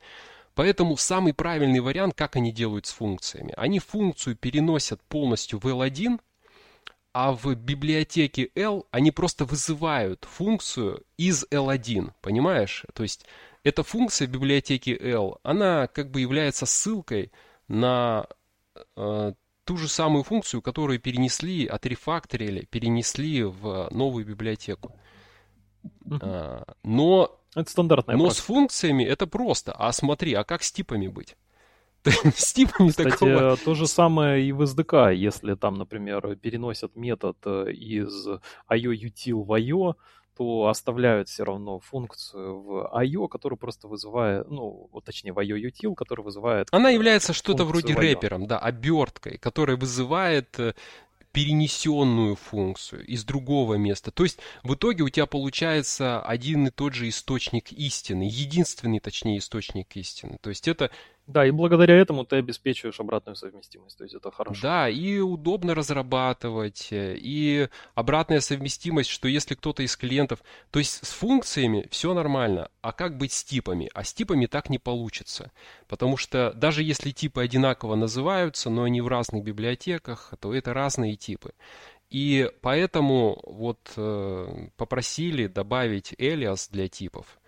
Поэтому 0.58 0.96
самый 0.96 1.34
правильный 1.34 1.78
вариант, 1.78 2.14
как 2.14 2.34
они 2.34 2.50
делают 2.50 2.84
с 2.86 2.90
функциями. 2.90 3.54
Они 3.56 3.78
функцию 3.78 4.34
переносят 4.34 5.00
полностью 5.02 5.60
в 5.60 5.66
L1, 5.68 6.18
а 7.12 7.30
в 7.30 7.54
библиотеке 7.54 8.50
L 8.56 8.84
они 8.90 9.12
просто 9.12 9.44
вызывают 9.44 10.24
функцию 10.24 11.04
из 11.16 11.46
L1, 11.52 12.10
понимаешь? 12.20 12.84
То 12.92 13.04
есть 13.04 13.24
эта 13.62 13.84
функция 13.84 14.26
в 14.26 14.32
библиотеке 14.32 14.98
L, 15.00 15.38
она 15.44 15.86
как 15.86 16.10
бы 16.10 16.22
является 16.22 16.66
ссылкой 16.66 17.30
на 17.68 18.26
э, 18.96 19.34
ту 19.62 19.76
же 19.76 19.86
самую 19.86 20.24
функцию, 20.24 20.60
которую 20.60 20.98
перенесли, 20.98 21.68
отрефакторили, 21.68 22.64
перенесли 22.64 23.44
в 23.44 23.90
новую 23.92 24.26
библиотеку. 24.26 24.92
Uh-huh. 26.04 26.64
Но 26.82 27.38
это 27.60 27.70
стандартная 27.70 28.16
Но 28.16 28.24
практика. 28.24 28.42
с 28.42 28.46
функциями 28.46 29.04
это 29.04 29.26
просто. 29.26 29.72
А 29.72 29.92
смотри, 29.92 30.34
а 30.34 30.44
как 30.44 30.62
с 30.62 30.72
типами 30.72 31.08
быть? 31.08 31.36
С 32.34 32.52
типами 32.52 32.90
Кстати, 32.90 33.10
такого... 33.10 33.56
то 33.56 33.74
же 33.74 33.86
самое 33.86 34.44
и 34.44 34.52
в 34.52 34.62
SDK. 34.62 35.14
Если 35.14 35.54
там, 35.54 35.74
например, 35.74 36.36
переносят 36.36 36.96
метод 36.96 37.36
э, 37.44 37.72
из 37.72 38.28
IOUtil 38.70 39.42
в 39.42 39.52
IO, 39.52 39.94
то 40.36 40.68
оставляют 40.68 41.28
все 41.28 41.42
равно 41.42 41.80
функцию 41.80 42.60
в 42.60 42.90
IO, 42.94 43.26
которая 43.26 43.56
просто 43.56 43.88
вызывает, 43.88 44.48
ну, 44.48 44.88
точнее, 45.04 45.32
в 45.32 45.38
IOUtil, 45.38 45.94
который 45.96 46.24
вызывает... 46.24 46.68
Она 46.70 46.90
является 46.90 47.32
что-то 47.32 47.64
вроде 47.64 47.94
рэпером, 47.94 48.46
да, 48.46 48.58
оберткой, 48.58 49.36
которая 49.38 49.76
вызывает 49.76 50.58
э, 50.60 50.74
перенесенную 51.38 52.34
функцию 52.34 53.06
из 53.06 53.22
другого 53.22 53.74
места. 53.74 54.10
То 54.10 54.24
есть 54.24 54.40
в 54.64 54.74
итоге 54.74 55.04
у 55.04 55.08
тебя 55.08 55.26
получается 55.26 56.20
один 56.20 56.66
и 56.66 56.70
тот 56.72 56.94
же 56.94 57.08
источник 57.08 57.70
истины, 57.70 58.24
единственный, 58.24 58.98
точнее, 58.98 59.38
источник 59.38 59.96
истины. 59.96 60.38
То 60.40 60.50
есть 60.50 60.66
это 60.66 60.90
да, 61.28 61.44
и 61.46 61.50
благодаря 61.50 61.94
этому 61.94 62.24
ты 62.24 62.36
обеспечиваешь 62.36 62.98
обратную 62.98 63.36
совместимость, 63.36 63.98
то 63.98 64.04
есть 64.04 64.14
это 64.14 64.30
хорошо. 64.30 64.62
Да, 64.62 64.88
и 64.88 65.18
удобно 65.18 65.74
разрабатывать, 65.74 66.88
и 66.90 67.68
обратная 67.94 68.40
совместимость, 68.40 69.10
что 69.10 69.28
если 69.28 69.54
кто-то 69.54 69.82
из 69.82 69.94
клиентов... 69.94 70.42
То 70.70 70.78
есть 70.78 71.06
с 71.06 71.10
функциями 71.10 71.86
все 71.90 72.14
нормально, 72.14 72.70
а 72.80 72.92
как 72.92 73.18
быть 73.18 73.34
с 73.34 73.44
типами? 73.44 73.90
А 73.92 74.04
с 74.04 74.14
типами 74.14 74.46
так 74.46 74.70
не 74.70 74.78
получится, 74.78 75.52
потому 75.86 76.16
что 76.16 76.54
даже 76.54 76.82
если 76.82 77.10
типы 77.10 77.42
одинаково 77.42 77.94
называются, 77.94 78.70
но 78.70 78.84
они 78.84 79.02
в 79.02 79.08
разных 79.08 79.44
библиотеках, 79.44 80.32
то 80.40 80.54
это 80.54 80.72
разные 80.72 81.16
типы. 81.16 81.52
И 82.08 82.50
поэтому 82.62 83.38
вот 83.44 83.92
э, 83.96 84.68
попросили 84.78 85.46
добавить 85.46 86.14
alias 86.14 86.68
для 86.72 86.88
типов. 86.88 87.38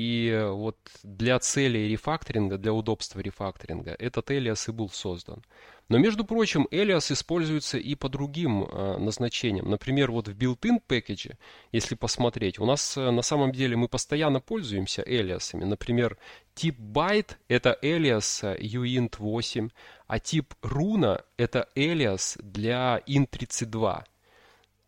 И 0.00 0.48
вот 0.50 0.78
для 1.02 1.38
целей 1.38 1.86
рефакторинга, 1.88 2.56
для 2.56 2.72
удобства 2.72 3.20
рефакторинга, 3.20 3.94
этот 3.98 4.30
Элиас 4.30 4.66
и 4.68 4.72
был 4.72 4.88
создан. 4.88 5.44
Но, 5.90 5.98
между 5.98 6.24
прочим, 6.24 6.66
Элиас 6.70 7.12
используется 7.12 7.76
и 7.76 7.94
по 7.96 8.08
другим 8.08 8.64
э, 8.64 8.96
назначениям. 8.96 9.68
Например, 9.68 10.10
вот 10.10 10.28
в 10.28 10.34
built-in 10.34 10.80
пакете, 10.86 11.36
если 11.70 11.96
посмотреть, 11.96 12.58
у 12.58 12.64
нас 12.64 12.96
э, 12.96 13.10
на 13.10 13.20
самом 13.20 13.52
деле 13.52 13.76
мы 13.76 13.88
постоянно 13.88 14.40
пользуемся 14.40 15.02
элиасами. 15.04 15.64
Например, 15.64 16.16
тип 16.54 16.78
byte– 16.78 17.36
это 17.48 17.76
элиас 17.82 18.42
uint8, 18.42 19.70
а 20.06 20.18
тип 20.18 20.54
runa– 20.62 21.22
это 21.36 21.68
элиас 21.74 22.38
для 22.40 23.02
int32. 23.06 24.04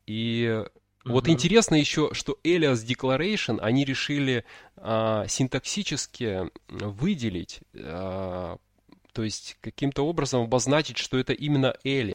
И 0.06 0.64
Вот 1.04 1.28
интересно 1.28 1.74
еще, 1.74 2.10
что 2.12 2.38
alias 2.44 2.86
declaration 2.86 3.58
они 3.60 3.84
решили 3.84 4.44
а, 4.76 5.26
синтаксически 5.26 6.50
выделить, 6.68 7.60
а, 7.74 8.58
то 9.12 9.22
есть 9.22 9.56
каким-то 9.60 10.06
образом 10.06 10.42
обозначить, 10.42 10.98
что 10.98 11.18
это 11.18 11.32
именно 11.32 11.74
alias. 11.84 12.14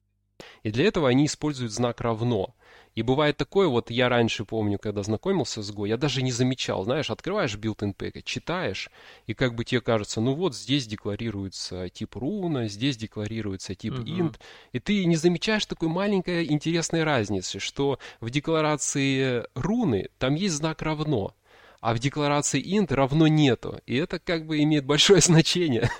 И 0.63 0.71
для 0.71 0.85
этого 0.85 1.09
они 1.09 1.25
используют 1.25 1.71
знак 1.71 2.01
равно. 2.01 2.55
И 2.97 3.03
бывает 3.03 3.37
такое, 3.37 3.67
вот 3.67 3.91
я 3.91 4.09
раньше 4.09 4.43
помню, 4.43 4.79
когда 4.79 5.03
знакомился 5.03 5.61
с 5.61 5.71
Go, 5.71 5.87
я 5.87 5.97
даже 5.97 6.23
не 6.23 6.31
замечал, 6.31 6.83
знаешь, 6.83 7.11
открываешь 7.11 7.55
built-in 7.55 7.95
package, 7.95 8.23
читаешь, 8.23 8.89
и 9.27 9.35
как 9.35 9.53
бы 9.53 9.65
тебе 9.65 9.81
кажется, 9.81 10.19
ну 10.19 10.33
вот 10.33 10.55
здесь 10.55 10.87
декларируется 10.87 11.89
тип 11.89 12.15
руна, 12.15 12.67
здесь 12.67 12.97
декларируется 12.97 13.75
тип 13.75 13.93
uh-huh. 13.93 14.31
int, 14.31 14.39
и 14.71 14.79
ты 14.79 15.05
не 15.05 15.15
замечаешь 15.15 15.67
такой 15.67 15.89
маленькой 15.89 16.51
интересной 16.51 17.03
разницы, 17.03 17.59
что 17.59 17.99
в 18.19 18.31
декларации 18.31 19.43
руны 19.53 20.09
там 20.17 20.33
есть 20.33 20.55
знак 20.55 20.81
равно, 20.81 21.35
а 21.81 21.93
в 21.93 21.99
декларации 21.99 22.59
int 22.59 22.91
равно 22.91 23.27
нету, 23.27 23.79
и 23.85 23.95
это 23.95 24.17
как 24.17 24.47
бы 24.47 24.63
имеет 24.63 24.87
большое 24.87 25.21
значение. 25.31 25.91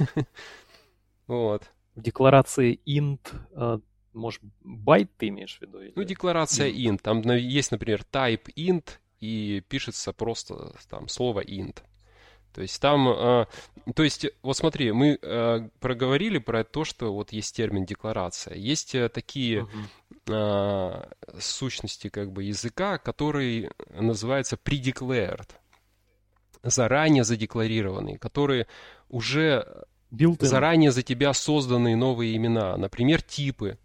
Вот. 1.28 1.62
В 1.94 2.02
декларации 2.02 2.80
int 2.88 3.20
э, 3.52 3.78
может, 4.18 4.42
байт 4.64 5.10
ты 5.18 5.30
имеешь 5.30 5.58
в 5.58 5.62
виду? 5.62 5.80
Или... 5.80 5.94
Ну, 5.96 6.04
декларация 6.04 6.70
int. 6.70 7.00
Там 7.00 7.22
есть, 7.22 7.72
например, 7.72 8.04
type 8.12 8.54
int, 8.56 8.90
и 9.20 9.64
пишется 9.68 10.14
просто 10.14 10.74
там 10.90 11.08
слово 11.08 11.42
int. 11.42 11.78
То 12.54 12.62
есть 12.62 12.82
там, 12.82 13.08
э, 13.08 13.46
то 13.94 14.04
есть, 14.04 14.26
вот 14.42 14.58
смотри, 14.58 14.92
мы 14.92 15.20
э, 15.22 15.70
проговорили 15.80 16.40
про 16.40 16.64
то, 16.64 16.86
что 16.86 17.14
вот 17.14 17.32
есть 17.32 17.56
термин 17.56 17.86
декларация. 17.86 18.56
Есть 18.56 18.96
э, 18.96 19.10
такие 19.10 19.68
uh-huh. 20.28 21.06
э, 21.36 21.40
сущности 21.40 22.10
как 22.10 22.32
бы 22.32 22.44
языка, 22.44 22.98
которые 22.98 23.72
называются 23.90 24.56
predeclared, 24.56 25.50
заранее 26.64 27.24
задекларированные, 27.24 28.18
которые 28.18 28.66
уже 29.08 29.86
Built-in. 30.12 30.46
заранее 30.46 30.92
за 30.92 31.04
тебя 31.04 31.34
созданные 31.34 31.96
новые 31.96 32.36
имена, 32.36 32.76
например, 32.78 33.22
типы 33.22 33.78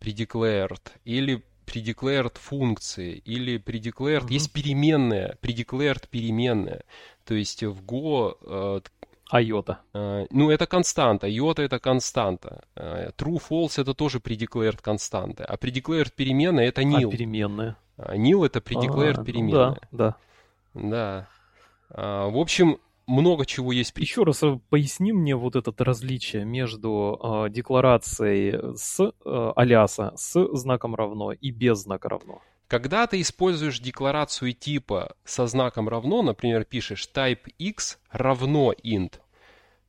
predeclared, 0.00 0.80
или 1.04 1.42
predeclared 1.66 2.38
функции, 2.38 3.22
или 3.24 3.58
predeclared... 3.58 4.24
Угу. 4.24 4.32
Есть 4.32 4.52
переменная, 4.52 5.36
predeclared 5.40 6.08
переменная. 6.10 6.82
То 7.24 7.34
есть 7.34 7.62
в 7.62 7.84
Go... 7.84 8.36
Э, 8.42 8.80
Айота. 9.30 9.80
Э, 9.94 10.26
ну, 10.30 10.50
это 10.50 10.66
константа. 10.66 11.28
Йота 11.28 11.62
это 11.62 11.78
константа. 11.78 12.64
Э, 12.74 13.10
true, 13.16 13.40
false 13.40 13.80
это 13.80 13.94
тоже 13.94 14.18
predeclared 14.18 14.82
константа. 14.82 15.44
А 15.44 15.54
predeclared 15.56 16.12
переменная 16.16 16.66
это 16.66 16.82
nil. 16.82 17.08
А 17.08 17.10
переменная? 17.10 17.76
Nil 17.96 18.44
это 18.44 18.58
predeclared 18.58 19.20
а, 19.20 19.24
переменная. 19.24 19.68
Ну 19.68 19.76
да, 19.92 20.16
да. 20.72 20.88
Да. 20.90 21.28
А, 21.90 22.28
в 22.28 22.36
общем, 22.38 22.78
много 23.10 23.44
чего 23.44 23.72
есть. 23.72 23.92
Еще 23.96 24.22
раз 24.22 24.42
э, 24.42 24.58
поясни 24.70 25.12
мне 25.12 25.34
вот 25.34 25.56
это 25.56 25.72
различие 25.84 26.44
между 26.44 27.18
э, 27.22 27.50
декларацией 27.50 28.76
с 28.76 29.00
э, 29.00 29.52
алиаса 29.56 30.12
с 30.16 30.48
знаком 30.56 30.94
равно 30.94 31.32
и 31.32 31.50
без 31.50 31.80
знака 31.80 32.08
равно. 32.08 32.40
Когда 32.68 33.06
ты 33.08 33.20
используешь 33.20 33.80
декларацию 33.80 34.52
типа 34.52 35.16
со 35.24 35.46
знаком 35.48 35.88
равно, 35.88 36.22
например, 36.22 36.64
пишешь 36.64 37.08
type 37.12 37.52
x 37.58 37.98
равно 38.10 38.72
int, 38.84 39.14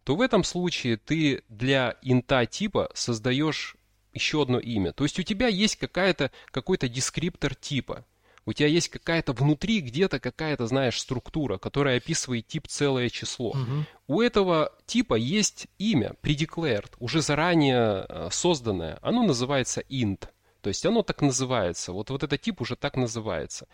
то 0.04 0.16
в 0.16 0.22
этом 0.22 0.44
случае 0.44 0.98
ты 0.98 1.44
для 1.48 1.98
инта 2.02 2.46
типа 2.48 2.90
создаешь 2.96 3.78
еще 4.14 4.42
одно 4.42 4.60
имя. 4.60 4.94
То 4.94 5.04
есть 5.04 5.20
у 5.20 5.24
тебя 5.24 5.48
есть 5.48 5.76
какая-то, 5.76 6.32
какой-то 6.50 6.90
дескриптор 6.90 7.54
типа. 7.54 8.04
У 8.46 8.54
тебя 8.54 8.68
есть 8.68 8.90
какая-то 8.90 9.34
внутри 9.34 9.82
где-то 9.82 10.20
какая-то, 10.20 10.66
знаешь, 10.66 11.00
структура, 11.00 11.58
которая 11.58 11.98
описывает 11.98 12.48
тип 12.48 12.68
целое 12.68 13.10
число. 13.10 13.50
Угу. 13.50 13.86
У 14.08 14.22
этого 14.22 14.72
типа 14.86 15.16
есть 15.16 15.68
имя, 15.78 16.16
predeclared, 16.22 16.92
уже 17.00 17.22
заранее 17.22 18.06
э, 18.08 18.30
созданное. 18.32 18.98
Оно 19.02 19.24
называется 19.24 19.82
int. 19.90 20.28
То 20.62 20.70
есть 20.70 20.86
оно 20.86 21.02
так 21.02 21.22
называется. 21.22 21.92
Вот, 21.92 22.10
вот 22.10 22.24
этот 22.24 22.42
тип 22.42 22.62
уже 22.62 22.76
так 22.76 22.96
называется. 22.96 23.68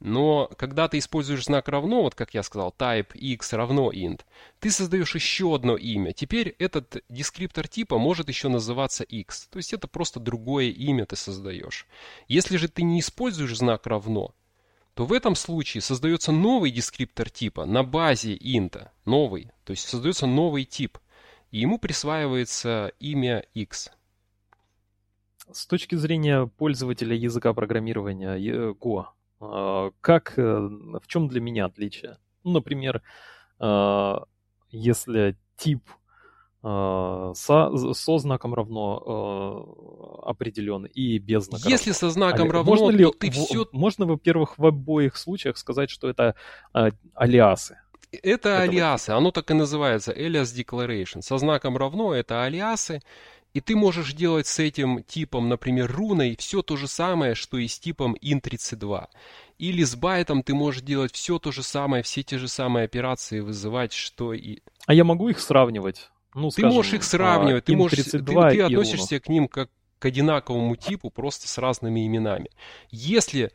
Но 0.00 0.50
когда 0.58 0.88
ты 0.88 0.98
используешь 0.98 1.44
знак 1.44 1.68
равно, 1.68 2.02
вот 2.02 2.14
как 2.14 2.34
я 2.34 2.42
сказал, 2.42 2.74
type 2.76 3.16
x 3.16 3.52
равно 3.54 3.90
int, 3.90 4.20
ты 4.60 4.70
создаешь 4.70 5.14
еще 5.14 5.54
одно 5.54 5.76
имя. 5.76 6.12
Теперь 6.12 6.54
этот 6.58 7.02
дескриптор 7.08 7.66
типа 7.66 7.98
может 7.98 8.28
еще 8.28 8.48
называться 8.48 9.04
x. 9.04 9.48
То 9.50 9.56
есть 9.56 9.72
это 9.72 9.88
просто 9.88 10.20
другое 10.20 10.66
имя 10.66 11.06
ты 11.06 11.16
создаешь. 11.16 11.86
Если 12.28 12.58
же 12.58 12.68
ты 12.68 12.82
не 12.82 13.00
используешь 13.00 13.56
знак 13.56 13.86
равно, 13.86 14.34
то 14.94 15.06
в 15.06 15.12
этом 15.12 15.34
случае 15.34 15.82
создается 15.82 16.32
новый 16.32 16.70
дескриптор 16.70 17.30
типа 17.30 17.64
на 17.66 17.82
базе 17.82 18.34
int, 18.34 18.88
новый, 19.04 19.50
то 19.64 19.72
есть 19.72 19.88
создается 19.88 20.26
новый 20.26 20.64
тип, 20.64 20.98
и 21.50 21.58
ему 21.58 21.78
присваивается 21.78 22.92
имя 22.98 23.44
x. 23.52 23.90
С 25.52 25.66
точки 25.66 25.94
зрения 25.94 26.46
пользователя 26.46 27.14
языка 27.14 27.52
программирования 27.54 28.36
Go, 28.72 29.00
а, 29.00 29.12
как, 29.38 30.38
э, 30.38 30.42
в 30.42 31.06
чем 31.06 31.28
для 31.28 31.40
меня 31.40 31.66
отличие? 31.66 32.18
Ну, 32.44 32.52
например, 32.52 33.02
а, 33.58 34.24
если 34.70 35.36
тип 35.56 35.82
а, 36.62 37.32
со, 37.34 37.70
со 37.92 38.18
знаком 38.18 38.54
равно 38.54 40.22
определен 40.22 40.84
и 40.84 41.18
без 41.18 41.44
знака 41.44 41.68
Если 41.68 41.90
равно. 41.90 41.98
со 41.98 42.10
знаком 42.10 42.50
равно, 42.50 42.70
можно 42.70 42.90
ли, 42.90 43.04
то 43.04 43.12
ты 43.12 43.30
все... 43.30 43.66
Можно, 43.72 44.06
во-первых, 44.06 44.58
в 44.58 44.66
обоих 44.66 45.16
случаях 45.16 45.58
сказать, 45.58 45.90
что 45.90 46.08
это 46.08 46.34
алиасы? 47.14 47.78
Это 48.22 48.60
алиасы, 48.60 49.10
оно 49.10 49.30
так 49.30 49.50
и 49.50 49.54
называется, 49.54 50.12
alias 50.12 50.54
declaration. 50.54 51.22
Со 51.22 51.38
знаком 51.38 51.76
равно 51.76 52.14
это 52.14 52.44
алиасы, 52.44 53.02
и 53.56 53.60
ты 53.62 53.74
можешь 53.74 54.12
делать 54.12 54.46
с 54.46 54.58
этим 54.58 55.02
типом, 55.02 55.48
например, 55.48 55.90
руной, 55.90 56.36
все 56.38 56.60
то 56.60 56.76
же 56.76 56.86
самое, 56.86 57.34
что 57.34 57.56
и 57.56 57.66
с 57.66 57.78
типом 57.78 58.14
int32. 58.22 59.06
Или 59.56 59.82
с 59.82 59.96
байтом 59.96 60.42
ты 60.42 60.52
можешь 60.52 60.82
делать 60.82 61.14
все 61.14 61.38
то 61.38 61.52
же 61.52 61.62
самое, 61.62 62.02
все 62.02 62.22
те 62.22 62.36
же 62.36 62.48
самые 62.48 62.84
операции 62.84 63.40
вызывать, 63.40 63.94
что 63.94 64.34
и... 64.34 64.58
А 64.84 64.92
я 64.92 65.04
могу 65.04 65.30
их 65.30 65.40
сравнивать? 65.40 66.10
Ну, 66.34 66.50
ты 66.50 66.66
можешь 66.66 66.92
их 66.92 67.02
сравнивать, 67.02 67.64
ты, 67.64 67.74
можешь, 67.74 68.04
ты, 68.04 68.22
ты 68.22 68.60
относишься 68.60 69.20
к 69.20 69.28
ним 69.30 69.48
как 69.48 69.70
к 69.98 70.04
одинаковому 70.04 70.76
типу, 70.76 71.08
просто 71.08 71.48
с 71.48 71.56
разными 71.56 72.06
именами. 72.06 72.50
Если 72.90 73.52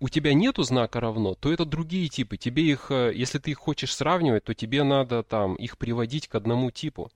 у 0.00 0.08
тебя 0.08 0.32
нету 0.32 0.62
знака 0.62 1.00
равно, 1.00 1.34
то 1.34 1.52
это 1.52 1.66
другие 1.66 2.08
типы. 2.08 2.38
Тебе 2.38 2.62
их, 2.62 2.90
э, 2.90 3.12
если 3.14 3.38
ты 3.38 3.50
их 3.50 3.58
хочешь 3.58 3.94
сравнивать, 3.94 4.44
то 4.44 4.54
тебе 4.54 4.84
надо 4.84 5.22
там 5.22 5.54
их 5.56 5.76
приводить 5.76 6.28
к 6.28 6.34
одному 6.34 6.70
типу 6.70 7.10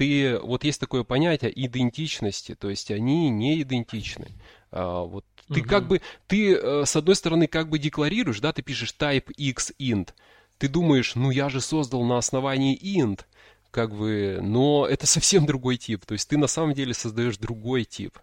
ты, 0.00 0.38
вот 0.38 0.64
есть 0.64 0.80
такое 0.80 1.04
понятие 1.04 1.52
идентичности, 1.54 2.54
то 2.54 2.70
есть 2.70 2.90
они 2.90 3.28
не 3.28 3.60
идентичны. 3.60 4.28
А, 4.70 5.02
вот 5.02 5.26
ты 5.46 5.60
угу. 5.60 5.68
как 5.68 5.88
бы, 5.88 6.00
ты 6.26 6.54
э, 6.54 6.86
с 6.86 6.96
одной 6.96 7.14
стороны 7.14 7.46
как 7.46 7.68
бы 7.68 7.78
декларируешь, 7.78 8.40
да, 8.40 8.54
ты 8.54 8.62
пишешь 8.62 8.94
type 8.98 9.30
x 9.36 9.74
int, 9.78 10.14
ты 10.56 10.68
думаешь, 10.68 11.16
ну 11.16 11.30
я 11.30 11.50
же 11.50 11.60
создал 11.60 12.02
на 12.04 12.16
основании 12.16 12.78
int, 12.80 13.26
как 13.70 13.94
бы, 13.94 14.38
но 14.40 14.86
это 14.86 15.06
совсем 15.18 15.44
другой 15.44 15.76
тип, 15.76 16.06
то 16.06 16.14
есть 16.14 16.30
ты 16.30 16.38
на 16.38 16.46
самом 16.46 16.72
деле 16.72 16.94
создаешь 16.94 17.36
другой 17.36 17.84
тип. 17.84 18.18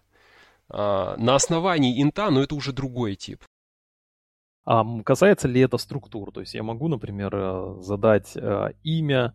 А, 0.68 1.16
на 1.16 1.36
основании 1.36 2.02
инта, 2.02 2.30
но 2.30 2.42
это 2.42 2.56
уже 2.56 2.72
другой 2.72 3.14
тип. 3.14 3.44
А 4.64 4.84
касается 5.04 5.46
ли 5.46 5.60
это 5.60 5.78
структур? 5.78 6.32
То 6.32 6.40
есть 6.40 6.54
я 6.54 6.64
могу, 6.64 6.88
например, 6.88 7.30
э, 7.36 7.76
задать 7.82 8.32
э, 8.34 8.72
имя, 8.82 9.32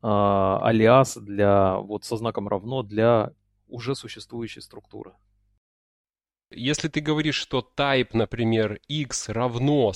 алиас 0.00 1.16
для 1.16 1.76
вот 1.78 2.04
со 2.04 2.16
знаком 2.16 2.48
равно 2.48 2.82
для 2.82 3.32
уже 3.66 3.94
существующей 3.94 4.60
структуры. 4.60 5.14
Если 6.50 6.88
ты 6.88 7.00
говоришь, 7.00 7.34
что 7.34 7.68
type, 7.76 8.10
например, 8.12 8.80
x 8.88 9.28
равно 9.28 9.92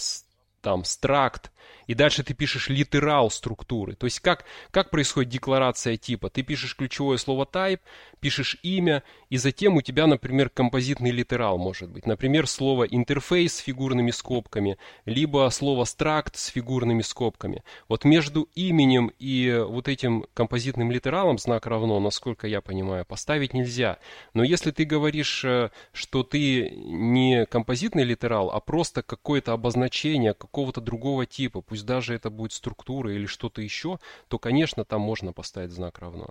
там 0.61 0.83
struct, 0.83 1.51
и 1.87 1.95
дальше 1.95 2.23
ты 2.23 2.35
пишешь 2.35 2.69
литерал 2.69 3.31
структуры. 3.31 3.95
То 3.95 4.07
есть 4.07 4.21
как, 4.21 4.45
как 4.71 4.91
происходит 4.91 5.31
декларация 5.31 5.97
типа? 5.97 6.31
Ты 6.31 6.43
пишешь 6.43 6.77
ключевое 6.77 7.17
слово 7.17 7.45
type, 7.51 7.81
пишешь 8.21 8.59
имя, 8.63 9.03
и 9.31 9.37
затем 9.37 9.77
у 9.77 9.83
тебя, 9.83 10.07
например, 10.07 10.49
композитный 10.49 11.11
литерал 11.11 11.59
может 11.59 11.91
быть. 11.91 12.07
Например, 12.07 12.47
слово 12.47 12.85
интерфейс 12.85 13.57
с 13.57 13.59
фигурными 13.59 14.11
скобками, 14.11 14.79
либо 15.05 15.49
слово 15.51 15.85
struct 15.85 16.33
с 16.35 16.47
фигурными 16.47 17.03
скобками. 17.03 17.63
Вот 17.89 18.05
между 18.05 18.49
именем 18.55 19.11
и 19.19 19.65
вот 19.67 19.89
этим 19.89 20.27
композитным 20.35 20.91
литералом 20.91 21.39
знак 21.39 21.67
равно, 21.67 21.99
насколько 22.01 22.47
я 22.47 22.61
понимаю, 22.61 23.05
поставить 23.05 23.55
нельзя. 23.55 23.99
Но 24.35 24.43
если 24.45 24.71
ты 24.71 24.85
говоришь, 24.85 25.45
э, 25.45 25.71
что 25.93 26.23
ты 26.23 26.71
не 26.71 27.47
композитный 27.47 28.05
литерал, 28.05 28.51
а 28.51 28.61
просто 28.61 29.03
какое-то 29.03 29.53
обозначение 29.53 30.35
какого-то 30.35 30.81
другого 30.81 31.27
типа, 31.27 31.52
пусть 31.61 31.85
даже 31.85 32.15
это 32.15 32.31
будет 32.31 32.53
структура 32.53 33.13
или 33.13 33.27
что-то 33.27 33.61
еще, 33.61 33.99
то, 34.29 34.39
конечно, 34.39 34.85
там 34.85 35.03
можно 35.03 35.33
поставить 35.33 35.73
знак 35.73 35.99
равно. 35.99 36.29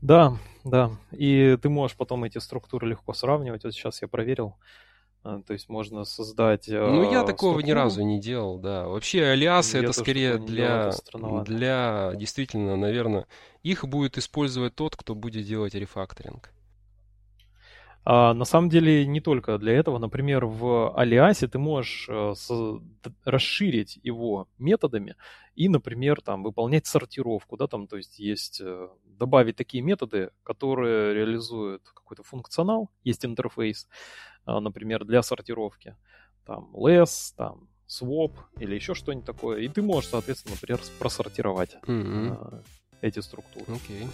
Да, 0.00 0.36
да. 0.64 0.90
И 1.12 1.56
ты 1.62 1.68
можешь 1.68 1.96
потом 1.96 2.24
эти 2.24 2.38
структуры 2.38 2.88
легко 2.88 3.12
сравнивать. 3.12 3.62
Вот 3.62 3.72
сейчас 3.72 4.02
я 4.02 4.08
проверил. 4.08 4.56
То 5.22 5.52
есть 5.52 5.68
можно 5.68 6.02
создать... 6.04 6.66
Ну, 6.66 7.08
я 7.08 7.22
такого 7.22 7.52
структуру. 7.52 7.66
ни 7.66 7.70
разу 7.70 8.02
не 8.02 8.20
делал, 8.20 8.58
да. 8.58 8.88
Вообще, 8.88 9.22
алиасы 9.22 9.78
это 9.78 9.92
скорее 9.92 10.38
для, 10.38 10.90
делал, 11.12 11.44
для, 11.44 12.12
действительно, 12.16 12.74
наверное, 12.74 13.28
их 13.62 13.84
будет 13.86 14.18
использовать 14.18 14.74
тот, 14.74 14.96
кто 14.96 15.14
будет 15.14 15.46
делать 15.46 15.74
рефакторинг. 15.74 16.52
А, 18.04 18.34
на 18.34 18.44
самом 18.44 18.68
деле 18.68 19.06
не 19.06 19.20
только 19.20 19.58
для 19.58 19.74
этого. 19.74 19.98
Например, 19.98 20.44
в 20.44 20.92
Алиасе 20.96 21.46
ты 21.46 21.58
можешь 21.58 22.08
э, 22.08 22.34
расширить 23.24 23.98
его 24.02 24.48
методами 24.58 25.16
и, 25.54 25.68
например, 25.68 26.20
там, 26.20 26.42
выполнять 26.42 26.86
сортировку. 26.86 27.56
Да, 27.56 27.66
там, 27.66 27.86
то 27.86 27.96
есть 27.96 28.18
есть 28.18 28.60
э, 28.60 28.88
добавить 29.04 29.56
такие 29.56 29.82
методы, 29.82 30.30
которые 30.42 31.14
реализуют 31.14 31.82
какой-то 31.94 32.24
функционал, 32.24 32.90
есть 33.04 33.24
интерфейс, 33.24 33.88
э, 34.46 34.58
например, 34.58 35.04
для 35.04 35.22
сортировки. 35.22 35.96
Там 36.44 36.74
less, 36.74 37.34
там 37.36 37.68
swap 37.88 38.32
или 38.58 38.74
еще 38.74 38.94
что-нибудь 38.94 39.26
такое. 39.26 39.60
И 39.60 39.68
ты 39.68 39.80
можешь, 39.80 40.10
соответственно, 40.10 40.56
например, 40.56 40.80
просортировать 40.98 41.76
mm-hmm. 41.86 42.64
эти 43.00 43.20
структуры. 43.20 43.66
Okay. 43.66 44.08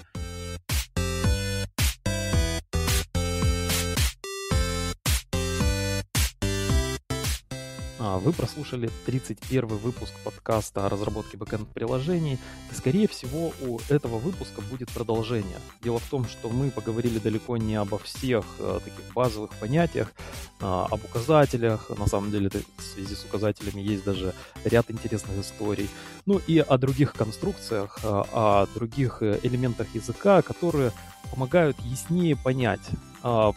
Вы 8.18 8.32
прослушали 8.32 8.90
31 9.06 9.66
выпуск 9.66 10.12
подкаста 10.24 10.86
о 10.86 10.88
разработке 10.88 11.36
бэкэнд-приложений, 11.36 12.38
и, 12.70 12.74
скорее 12.74 13.08
всего, 13.08 13.52
у 13.60 13.78
этого 13.88 14.18
выпуска 14.18 14.60
будет 14.60 14.90
продолжение. 14.90 15.58
Дело 15.82 15.98
в 15.98 16.08
том, 16.08 16.26
что 16.26 16.48
мы 16.48 16.70
поговорили 16.70 17.18
далеко 17.18 17.56
не 17.56 17.76
обо 17.76 17.98
всех 17.98 18.44
а, 18.58 18.80
таких 18.80 19.12
базовых 19.14 19.50
понятиях, 19.54 20.12
а, 20.60 20.86
об 20.90 21.04
указателях, 21.04 21.90
на 21.96 22.06
самом 22.06 22.30
деле 22.30 22.50
в 22.50 22.82
связи 22.82 23.14
с 23.14 23.24
указателями 23.24 23.80
есть 23.80 24.04
даже 24.04 24.34
ряд 24.64 24.90
интересных 24.90 25.38
историй, 25.38 25.88
ну 26.26 26.40
и 26.46 26.58
о 26.58 26.78
других 26.78 27.12
конструкциях, 27.12 27.98
о 28.02 28.66
других 28.74 29.18
э, 29.22 29.38
элементах 29.42 29.86
языка, 29.94 30.42
которые 30.42 30.92
помогают 31.30 31.78
яснее 31.80 32.36
понять, 32.36 32.88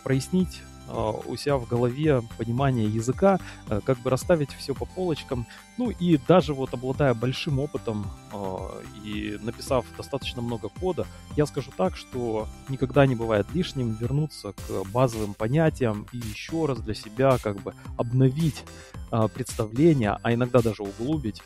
прояснить 0.04 0.62
а, 0.62 0.71
у 0.90 1.36
себя 1.36 1.58
в 1.58 1.68
голове 1.68 2.22
понимание 2.38 2.88
языка, 2.88 3.40
э, 3.70 3.82
как 3.84 4.00
бы 4.00 4.10
расставить 4.10 4.52
все 4.52 4.74
по 4.74 4.86
полочкам. 4.86 5.46
Ну 5.78 5.90
и 5.90 6.18
даже 6.28 6.54
вот 6.54 6.74
обладая 6.74 7.14
большим 7.14 7.60
опытом 7.60 8.06
а, 8.34 8.82
и 9.04 9.38
написав 9.42 9.86
достаточно 9.98 10.42
много 10.42 10.70
кода, 10.70 11.08
я 11.36 11.46
скажу 11.46 11.72
так, 11.76 11.96
что 11.96 12.48
никогда 12.70 13.06
не 13.06 13.16
бывает 13.16 13.48
лишним 13.54 13.94
вернуться 13.94 14.54
к 14.54 14.86
базовым 14.92 15.34
понятиям 15.34 16.08
и 16.12 16.18
еще 16.18 16.66
раз 16.66 16.80
для 16.80 16.94
себя 16.94 17.38
как 17.38 17.62
бы 17.62 17.74
обновить 17.98 18.64
представление, 19.34 20.18
а 20.24 20.34
иногда 20.34 20.62
даже 20.62 20.84
углубить 20.84 21.42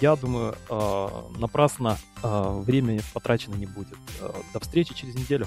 я 0.00 0.14
думаю, 0.14 0.54
напрасно 1.38 1.98
время 2.22 3.00
потрачено 3.14 3.54
не 3.54 3.66
будет. 3.66 3.96
До 4.52 4.60
встречи 4.60 4.94
через 4.94 5.14
неделю. 5.14 5.46